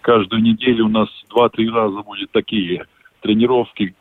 каждую 0.00 0.42
неделю 0.42 0.86
у 0.86 0.88
нас 0.88 1.08
два-три 1.30 1.68
раза 1.70 2.02
будет 2.02 2.30
такие 2.30 2.86
тренировки, 3.20 3.94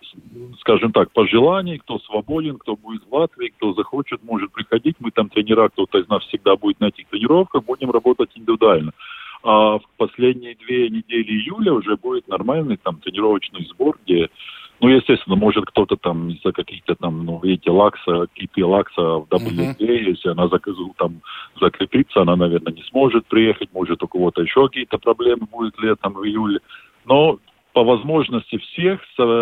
скажем 0.60 0.92
так, 0.92 1.12
по 1.12 1.26
желанию, 1.28 1.80
кто 1.80 2.00
свободен, 2.00 2.58
кто 2.58 2.76
будет 2.76 3.04
в 3.08 3.14
Латвии, 3.14 3.54
кто 3.58 3.74
захочет, 3.74 4.24
может 4.24 4.52
приходить. 4.52 4.96
Мы 5.00 5.12
там 5.12 5.30
тренера, 5.30 5.70
кто-то 5.70 6.00
из 6.00 6.10
нас 6.10 6.24
всегда 6.26 6.56
будет 6.56 6.80
на 6.82 6.88
этих 6.88 7.08
тренировках, 7.08 7.64
будем 7.64 7.92
работать 7.92 8.32
индивидуально 8.36 8.92
а 9.44 9.80
в 9.80 9.84
последние 9.98 10.56
две 10.56 10.90
недели 10.90 11.32
июля 11.32 11.74
уже 11.74 11.98
будет 11.98 12.28
нормальный 12.28 12.78
там 12.78 12.98
тренировочный 12.98 13.66
сбор, 13.66 13.98
где, 14.06 14.30
ну, 14.80 14.90
естественно, 14.90 15.36
может 15.36 15.66
кто-то 15.66 15.96
там 15.96 16.30
из-за 16.30 16.52
каких-то 16.52 16.96
там, 16.96 17.26
ну, 17.26 17.40
видите, 17.42 17.72
лакса, 17.72 18.28
какие 18.34 18.64
лакса 18.64 19.02
в 19.02 19.28
WNBA, 19.30 19.78
uh-huh. 19.78 20.10
если 20.10 20.30
она 20.30 20.48
там 20.98 21.22
закрепится, 21.60 22.22
она, 22.22 22.36
наверное, 22.36 22.74
не 22.74 22.84
сможет 22.84 23.26
приехать, 23.26 23.70
может 23.74 24.04
у 24.04 24.08
кого-то 24.08 24.42
еще 24.42 24.68
какие-то 24.68 24.98
проблемы 25.00 25.48
будут 25.52 25.80
летом, 25.80 26.14
в 26.14 26.24
июле. 26.24 26.60
Но 27.06 27.40
по 27.74 27.84
возможности 27.84 28.58
всех 28.58 29.02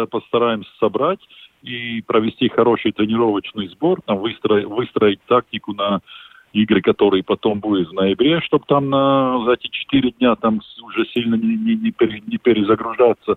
постараемся 0.10 0.70
собрать 0.80 1.20
и 1.62 2.02
провести 2.02 2.48
хороший 2.48 2.92
тренировочный 2.92 3.68
сбор, 3.68 4.02
там 4.06 4.20
выстроить, 4.20 4.66
выстроить 4.66 5.20
тактику 5.28 5.74
на 5.74 6.00
игры, 6.54 6.82
которые 6.82 7.24
потом 7.24 7.60
будут 7.60 7.90
в 7.90 7.94
ноябре, 7.94 8.42
чтобы 8.42 8.66
там 8.68 8.90
на, 8.90 9.44
за 9.46 9.54
эти 9.54 9.68
четыре 9.68 10.12
дня 10.12 10.36
там 10.36 10.62
уже 10.84 11.06
сильно 11.06 11.36
не, 11.36 11.56
не, 11.56 11.76
не, 11.76 11.92
пере, 11.92 12.22
не 12.26 12.38
перезагружаться. 12.38 13.36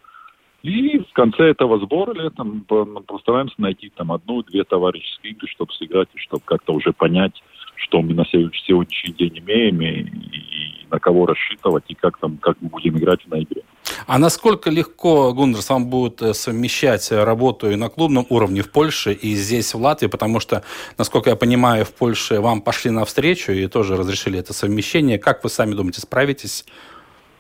И 0.62 0.98
в 0.98 1.12
конце 1.12 1.50
этого 1.50 1.78
сбора 1.78 2.14
летом 2.14 2.64
постараемся 3.06 3.54
найти 3.58 3.90
там 3.94 4.12
одну-две 4.12 4.62
товарищеские 4.64 5.32
игры, 5.32 5.48
чтобы 5.48 5.72
сыграть 5.72 6.08
и 6.14 6.18
чтобы 6.18 6.42
как-то 6.44 6.72
уже 6.72 6.92
понять, 6.92 7.42
что 7.74 8.00
мы 8.00 8.14
на 8.14 8.24
сегодняшний 8.24 9.12
день 9.12 9.38
имеем 9.40 9.80
и, 9.82 10.02
и 10.02 10.86
на 10.88 11.00
кого 11.00 11.26
рассчитывать 11.26 11.84
и 11.88 11.94
как 11.94 12.18
там 12.18 12.36
как 12.36 12.56
мы 12.60 12.68
будем 12.68 12.96
играть 12.96 13.24
в 13.24 13.28
ноябре. 13.28 13.62
А 14.06 14.18
насколько 14.18 14.70
легко, 14.70 15.32
Гундерс, 15.32 15.68
вам 15.70 15.86
будет 15.86 16.22
э, 16.22 16.34
совмещать 16.34 17.10
работу 17.10 17.70
и 17.70 17.76
на 17.76 17.88
клубном 17.88 18.26
уровне 18.28 18.62
в 18.62 18.70
Польше, 18.70 19.12
и 19.12 19.34
здесь, 19.34 19.74
в 19.74 19.80
Латвии? 19.80 20.06
Потому 20.06 20.40
что, 20.40 20.62
насколько 20.98 21.30
я 21.30 21.36
понимаю, 21.36 21.84
в 21.84 21.92
Польше 21.92 22.40
вам 22.40 22.62
пошли 22.62 22.90
навстречу 22.90 23.52
и 23.52 23.66
тоже 23.66 23.96
разрешили 23.96 24.38
это 24.38 24.52
совмещение. 24.52 25.18
Как 25.18 25.42
вы 25.44 25.50
сами 25.50 25.74
думаете, 25.74 26.00
справитесь? 26.00 26.64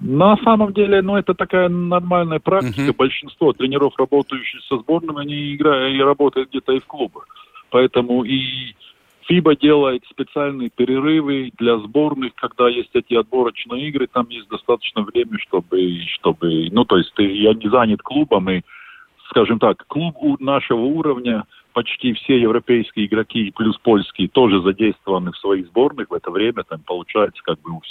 На 0.04 0.36
самом 0.38 0.72
деле, 0.72 1.00
ну, 1.00 1.16
это 1.16 1.32
такая 1.32 1.68
нормальная 1.68 2.40
практика. 2.40 2.90
Uh-huh. 2.90 2.96
Большинство 2.96 3.52
тренеров, 3.52 3.94
работающих 3.96 4.60
со 4.64 4.78
сборными, 4.78 5.20
они 5.20 5.54
играют 5.54 5.96
и 5.96 6.02
работают 6.02 6.50
где-то 6.50 6.72
и 6.72 6.80
в 6.80 6.86
клубах. 6.86 7.28
Поэтому 7.70 8.24
и 8.24 8.74
ФИБА 9.28 9.56
делает 9.56 10.04
специальные 10.10 10.70
перерывы 10.70 11.52
для 11.56 11.78
сборных, 11.78 12.34
когда 12.34 12.68
есть 12.68 12.90
эти 12.94 13.14
отборочные 13.14 13.88
игры, 13.88 14.08
там 14.12 14.26
есть 14.28 14.48
достаточно 14.48 15.02
времени, 15.02 15.38
чтобы, 15.38 16.00
чтобы 16.14 16.68
ну, 16.72 16.84
то 16.84 16.98
есть 16.98 17.12
я 17.18 17.54
не 17.54 17.70
занят 17.70 18.02
клубом, 18.02 18.50
и, 18.50 18.62
скажем 19.30 19.60
так, 19.60 19.86
клуб 19.86 20.16
у 20.18 20.36
нашего 20.42 20.80
уровня, 20.80 21.44
почти 21.72 22.12
все 22.14 22.40
европейские 22.40 23.06
игроки, 23.06 23.52
плюс 23.56 23.76
польские, 23.78 24.28
тоже 24.28 24.62
задействованы 24.62 25.32
в 25.32 25.38
своих 25.38 25.66
сборных 25.66 26.10
в 26.10 26.14
это 26.14 26.30
время, 26.30 26.64
там 26.64 26.80
получается 26.86 27.42
как 27.44 27.60
бы 27.60 27.72
у, 27.72 27.82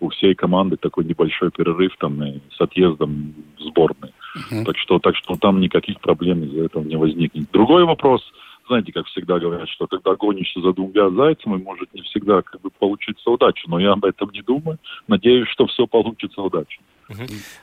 у 0.00 0.08
всей 0.10 0.34
команды 0.34 0.76
такой 0.76 1.04
небольшой 1.04 1.50
перерыв 1.50 1.96
там 1.98 2.22
и 2.22 2.40
с 2.56 2.60
отъездом 2.60 3.34
в 3.58 3.62
сборные. 3.62 4.12
Uh-huh. 4.36 4.64
Так 4.64 4.76
что, 4.78 4.98
так 4.98 5.16
что 5.16 5.36
там 5.36 5.60
никаких 5.60 6.00
проблем 6.00 6.44
из-за 6.44 6.64
этого 6.64 6.84
не 6.84 6.96
возникнет. 6.96 7.50
Другой 7.52 7.84
вопрос– 7.84 8.22
знаете, 8.68 8.92
как 8.92 9.06
всегда 9.06 9.38
говорят, 9.38 9.68
что 9.68 9.86
когда 9.86 10.14
гонишься 10.14 10.60
за 10.60 10.72
двумя 10.72 11.10
зайцами, 11.10 11.56
может 11.56 11.92
не 11.94 12.02
всегда 12.02 12.42
как 12.42 12.60
бы 12.60 12.70
получиться 12.70 13.30
удача. 13.30 13.68
Но 13.68 13.78
я 13.78 13.92
об 13.92 14.04
этом 14.04 14.30
не 14.30 14.42
думаю. 14.42 14.78
Надеюсь, 15.08 15.48
что 15.48 15.66
все 15.66 15.86
получится 15.86 16.40
удачно. 16.42 16.84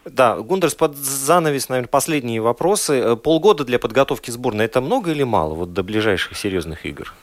Да, 0.05 0.37
Гундерс, 0.39 0.75
под 0.75 0.95
занавес, 0.95 1.69
наверное, 1.69 1.89
последние 1.89 2.41
вопросы. 2.41 2.93
Э, 2.93 3.15
полгода 3.15 3.63
для 3.65 3.79
подготовки 3.79 4.31
сборной– 4.31 4.65
это 4.65 4.81
много 4.81 5.11
или 5.11 5.23
мало 5.23 5.53
вот 5.53 5.73
до 5.73 5.83
ближайших 5.83 6.35
серьезных 6.37 6.85
игр? 6.85 7.13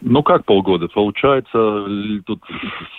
Ну 0.00 0.22
как 0.22 0.44
полгода? 0.44 0.88
Получается, 0.88 1.86
тут 2.26 2.42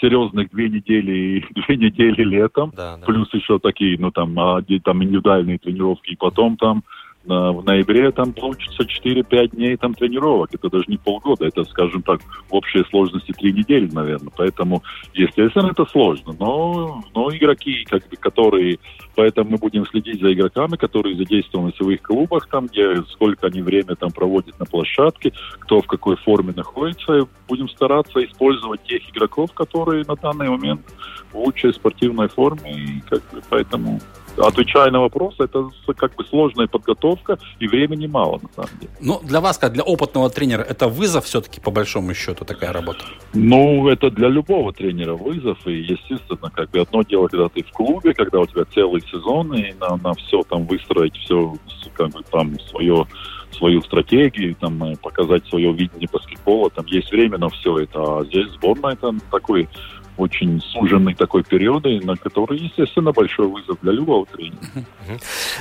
серьезных 0.01 0.49
две 0.49 0.69
недели 0.69 1.11
и 1.11 1.45
две 1.67 1.77
недели 1.77 2.23
летом, 2.23 2.71
Да, 2.75 2.97
да. 2.97 3.05
плюс 3.05 3.31
еще 3.33 3.59
такие, 3.59 3.97
ну 3.99 4.11
там, 4.11 4.37
а, 4.39 4.61
где 4.61 4.79
там 4.79 5.03
индивидуальные 5.03 5.59
тренировки, 5.59 6.11
и 6.11 6.15
потом 6.15 6.57
там 6.57 6.83
в 7.25 7.63
ноябре 7.63 8.11
там 8.11 8.33
получится 8.33 8.83
4-5 8.83 9.55
дней 9.55 9.77
там 9.77 9.93
тренировок. 9.93 10.53
Это 10.53 10.69
даже 10.69 10.85
не 10.87 10.97
полгода, 10.97 11.45
это, 11.45 11.63
скажем 11.65 12.01
так, 12.01 12.21
в 12.49 12.55
общей 12.55 12.83
сложности 12.89 13.31
три 13.31 13.53
недели, 13.53 13.89
наверное. 13.91 14.31
Поэтому, 14.35 14.83
естественно, 15.13 15.67
это 15.67 15.85
сложно. 15.85 16.35
Но, 16.37 17.01
но 17.15 17.33
игроки, 17.35 17.85
как 17.85 18.07
бы, 18.09 18.17
которые... 18.17 18.79
Поэтому 19.15 19.51
мы 19.51 19.57
будем 19.57 19.85
следить 19.85 20.19
за 20.19 20.33
игроками, 20.33 20.75
которые 20.75 21.15
задействованы 21.15 21.71
в 21.71 21.77
своих 21.77 22.01
клубах, 22.01 22.47
там, 22.47 22.67
где 22.67 23.01
сколько 23.11 23.47
они 23.47 23.61
время 23.61 23.95
там 23.95 24.11
проводят 24.11 24.59
на 24.59 24.65
площадке, 24.65 25.31
кто 25.59 25.81
в 25.81 25.87
какой 25.87 26.17
форме 26.17 26.51
находится. 26.53 27.19
И 27.19 27.25
будем 27.47 27.69
стараться 27.69 28.23
использовать 28.25 28.83
тех 28.83 29.01
игроков, 29.09 29.53
которые 29.53 30.03
на 30.07 30.15
данный 30.15 30.49
момент 30.49 30.81
в 31.31 31.37
лучшей 31.37 31.73
спортивной 31.73 32.27
форме. 32.27 32.73
И 32.73 33.01
как 33.09 33.21
бы, 33.31 33.41
поэтому 33.49 34.01
Отвечая 34.37 34.91
на 34.91 35.01
вопрос, 35.01 35.35
это 35.39 35.69
как 35.95 36.15
бы 36.15 36.25
сложная 36.25 36.67
подготовка 36.67 37.37
и 37.59 37.67
времени 37.67 38.07
мало, 38.07 38.39
на 38.41 38.49
самом 38.55 38.79
деле. 38.79 38.91
Ну, 38.99 39.19
для 39.23 39.41
вас, 39.41 39.57
как 39.57 39.73
для 39.73 39.83
опытного 39.83 40.29
тренера, 40.29 40.61
это 40.61 40.87
вызов 40.87 41.25
все-таки, 41.25 41.59
по 41.61 41.71
большому 41.71 42.13
счету, 42.13 42.45
такая 42.45 42.73
работа? 42.73 43.05
Ну, 43.33 43.87
это 43.87 44.09
для 44.09 44.29
любого 44.29 44.73
тренера 44.73 45.13
вызов, 45.13 45.57
и, 45.67 45.73
естественно, 45.73 46.49
как 46.53 46.71
бы 46.71 46.79
одно 46.79 47.03
дело, 47.03 47.27
когда 47.27 47.49
ты 47.49 47.63
в 47.63 47.71
клубе, 47.71 48.13
когда 48.13 48.39
у 48.39 48.45
тебя 48.45 48.65
целый 48.73 49.01
сезон, 49.01 49.53
и 49.53 49.73
на, 49.73 49.97
на 49.97 50.13
все 50.15 50.41
там 50.43 50.65
выстроить 50.65 51.15
все, 51.17 51.55
как 51.93 52.09
бы 52.09 52.21
там 52.31 52.59
свое 52.69 53.05
свою 53.53 53.81
стратегию, 53.83 54.55
там, 54.55 54.83
э, 54.83 54.95
показать 54.97 55.45
свое 55.47 55.71
видение 55.71 56.09
баскетбола, 56.11 56.69
там 56.71 56.85
есть 56.87 57.11
время 57.11 57.37
на 57.37 57.49
все 57.49 57.79
это, 57.79 57.99
а 57.99 58.25
здесь 58.25 58.49
сборная 58.51 58.93
это 58.93 59.13
такой 59.31 59.69
очень 60.17 60.61
суженный 60.61 61.15
такой 61.15 61.43
период, 61.43 61.85
и 61.85 61.99
на 61.99 62.15
который, 62.15 62.59
естественно, 62.59 63.11
большой 63.11 63.47
вызов 63.47 63.77
для 63.81 63.91
любого 63.91 64.25
тренера. 64.25 64.57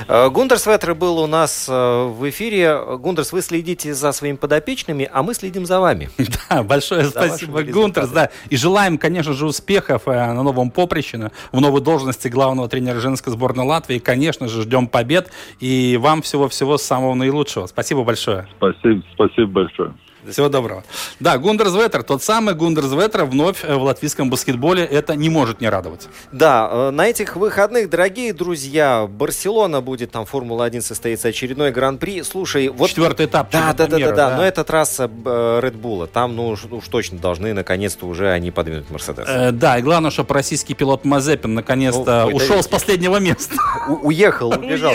Э, 0.07 0.29
Гундерс 0.29 0.65
Ветер 0.67 0.95
был 0.95 1.19
у 1.19 1.27
нас 1.27 1.67
э, 1.69 1.73
в 2.07 2.29
эфире. 2.29 2.79
Гундерс, 2.97 3.33
вы 3.33 3.41
следите 3.41 3.93
за 3.93 4.11
своими 4.11 4.35
подопечными, 4.35 5.09
а 5.11 5.23
мы 5.23 5.33
следим 5.33 5.65
за 5.65 5.79
вами. 5.79 6.09
Да, 6.49 6.63
большое 6.63 7.05
За 7.05 7.11
спасибо, 7.11 7.63
Гунтерс. 7.63 8.09
Да. 8.09 8.29
И 8.49 8.57
желаем, 8.57 8.97
конечно 8.97 9.33
же, 9.33 9.45
успехов 9.45 10.03
э, 10.07 10.11
на 10.11 10.43
новом 10.43 10.71
поприще, 10.71 11.17
на- 11.17 11.31
в 11.51 11.59
новой 11.61 11.81
должности 11.81 12.27
главного 12.27 12.67
тренера 12.67 12.99
женской 12.99 13.31
сборной 13.31 13.65
Латвии. 13.65 13.99
Конечно 13.99 14.47
же, 14.47 14.63
ждем 14.63 14.87
побед. 14.87 15.31
И 15.59 15.97
вам 15.99 16.21
всего-всего 16.21 16.77
самого 16.77 17.13
наилучшего. 17.13 17.67
Спасибо 17.67 18.03
большое. 18.03 18.47
Спасибо, 18.57 19.03
спасибо 19.13 19.47
большое. 19.51 19.93
Всего 20.29 20.49
доброго. 20.49 20.83
Да, 21.19 21.37
Гундерс 21.37 21.73
Ветер, 21.73 22.03
тот 22.03 22.23
самый 22.23 22.55
Гундерс 22.55 22.91
Ветер 22.91 23.25
вновь 23.25 23.63
э, 23.63 23.75
в 23.75 23.83
латвийском 23.83 24.29
баскетболе. 24.29 24.83
Это 24.83 25.15
не 25.15 25.29
может 25.29 25.61
не 25.61 25.69
радовать. 25.69 26.07
Да, 26.31 26.69
э, 26.71 26.89
на 26.91 27.07
этих 27.07 27.35
выходных, 27.35 27.89
дорогие 27.89 28.33
друзья, 28.33 29.07
Барселона 29.07 29.81
будет, 29.81 30.11
там 30.11 30.25
Формула-1 30.25 30.81
состоится 30.81 31.29
очередной 31.29 31.71
гран-при. 31.71 32.23
Слушай, 32.23 32.69
вот... 32.69 32.89
Четвертый 32.89 33.25
этап. 33.25 33.51
Да, 33.51 33.73
да, 33.73 33.87
да, 33.87 33.97
да, 33.97 34.09
да, 34.09 34.15
да. 34.29 34.37
но 34.37 34.43
это 34.43 34.63
трасса 34.63 35.05
э, 35.05 35.59
Red 35.61 35.79
Bull. 35.79 36.07
Там, 36.07 36.35
ну 36.35 36.49
уж, 36.49 36.61
точно 36.89 37.19
должны, 37.19 37.53
наконец-то, 37.53 38.05
уже 38.05 38.29
они 38.31 38.51
подвинуть 38.51 38.89
Мерседес. 38.89 39.25
Э, 39.27 39.51
да, 39.51 39.77
и 39.77 39.81
главное, 39.81 40.11
чтобы 40.11 40.33
российский 40.33 40.73
пилот 40.73 41.05
Мазепин 41.05 41.53
наконец-то 41.53 42.27
Ну, 42.29 42.37
ушел 42.37 42.57
да, 42.57 42.63
с 42.63 42.67
последнего 42.67 43.17
места. 43.17 43.55
У- 43.87 44.07
уехал, 44.07 44.49
убежал. 44.57 44.93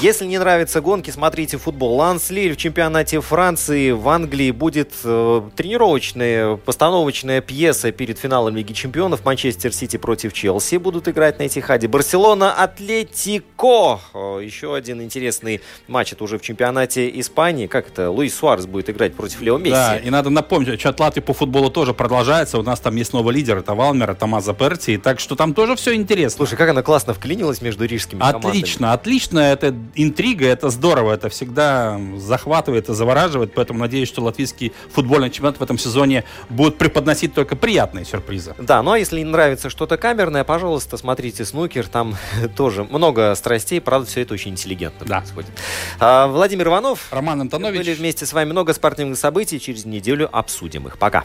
Если 0.00 0.26
не 0.26 0.38
нравятся 0.38 0.80
гонки, 0.80 1.10
смотрите 1.10 1.56
футбол. 1.58 1.96
Ланс 1.96 2.30
Лиль 2.30 2.54
в 2.54 2.56
чемпионате 2.56 3.20
Франции 3.20 3.90
в 3.90 4.08
Англии 4.08 4.50
будет 4.60 4.92
э, 5.04 5.42
тренировочная, 5.56 6.56
постановочная 6.56 7.40
пьеса 7.40 7.92
перед 7.92 8.18
финалом 8.18 8.54
Лиги 8.54 8.74
Чемпионов. 8.74 9.24
Манчестер 9.24 9.72
Сити 9.72 9.96
против 9.96 10.34
Челси 10.34 10.76
будут 10.76 11.08
играть 11.08 11.38
на 11.38 11.46
Этихаде. 11.46 11.88
Барселона 11.88 12.52
Атлетико. 12.52 14.00
Э, 14.12 14.40
Еще 14.44 14.74
один 14.74 15.00
интересный 15.00 15.62
матч. 15.88 16.12
Это 16.12 16.24
уже 16.24 16.38
в 16.38 16.42
чемпионате 16.42 17.08
Испании. 17.18 17.66
Как 17.66 17.88
это? 17.88 18.10
Луис 18.10 18.36
Суарес 18.36 18.66
будет 18.66 18.90
играть 18.90 19.14
против 19.14 19.40
Лео 19.40 19.56
Месси. 19.56 19.70
Да, 19.70 19.96
и 19.96 20.10
надо 20.10 20.28
напомнить, 20.28 20.78
чат 20.78 21.00
Латвии 21.00 21.22
по 21.22 21.32
футболу 21.32 21.70
тоже 21.70 21.94
продолжается. 21.94 22.58
У 22.58 22.62
нас 22.62 22.80
там 22.80 22.94
есть 22.96 23.14
новый 23.14 23.34
лидер, 23.34 23.56
это 23.56 23.74
Валмер, 23.74 24.14
Томазо 24.14 24.52
Перти. 24.52 24.98
Так 24.98 25.20
что 25.20 25.36
там 25.36 25.54
тоже 25.54 25.74
все 25.74 25.94
интересно. 25.94 26.36
Слушай, 26.36 26.58
как 26.58 26.68
она 26.68 26.82
классно 26.82 27.14
вклинилась 27.14 27.62
между 27.62 27.86
рижскими 27.86 28.20
командами. 28.20 28.50
Отлично, 28.50 28.92
отлично. 28.92 29.38
Это 29.38 29.74
интрига, 29.94 30.46
это 30.46 30.68
здорово. 30.68 31.14
Это 31.14 31.30
всегда 31.30 31.98
захватывает 32.18 32.90
и 32.90 32.92
завораживает. 32.92 33.54
Поэтому 33.54 33.78
надеюсь, 33.78 34.08
что 34.08 34.22
латвийский 34.22 34.49
футбольный 34.92 35.30
чемпионат 35.30 35.58
в 35.58 35.62
этом 35.62 35.78
сезоне 35.78 36.24
будет 36.48 36.78
преподносить 36.78 37.34
только 37.34 37.56
приятные 37.56 38.04
сюрпризы. 38.04 38.54
Да, 38.58 38.82
ну 38.82 38.92
а 38.92 38.98
если 38.98 39.18
не 39.18 39.24
нравится 39.24 39.70
что-то 39.70 39.96
камерное, 39.96 40.44
пожалуйста, 40.44 40.96
смотрите 40.96 41.44
снукер, 41.44 41.88
там 41.88 42.16
тоже 42.56 42.84
много 42.84 43.34
страстей, 43.34 43.80
правда, 43.80 44.08
все 44.08 44.22
это 44.22 44.34
очень 44.34 44.52
интеллигентно 44.52 45.06
происходит. 45.06 45.50
А, 45.98 46.26
Владимир 46.26 46.68
Иванов, 46.68 47.08
Роман 47.10 47.40
Антонович. 47.42 47.78
были 47.78 47.94
вместе 47.94 48.26
с 48.26 48.32
вами 48.32 48.50
много 48.50 48.72
спортивных 48.72 49.18
событий, 49.18 49.60
через 49.60 49.84
неделю 49.84 50.28
обсудим 50.32 50.86
их. 50.86 50.98
Пока. 50.98 51.24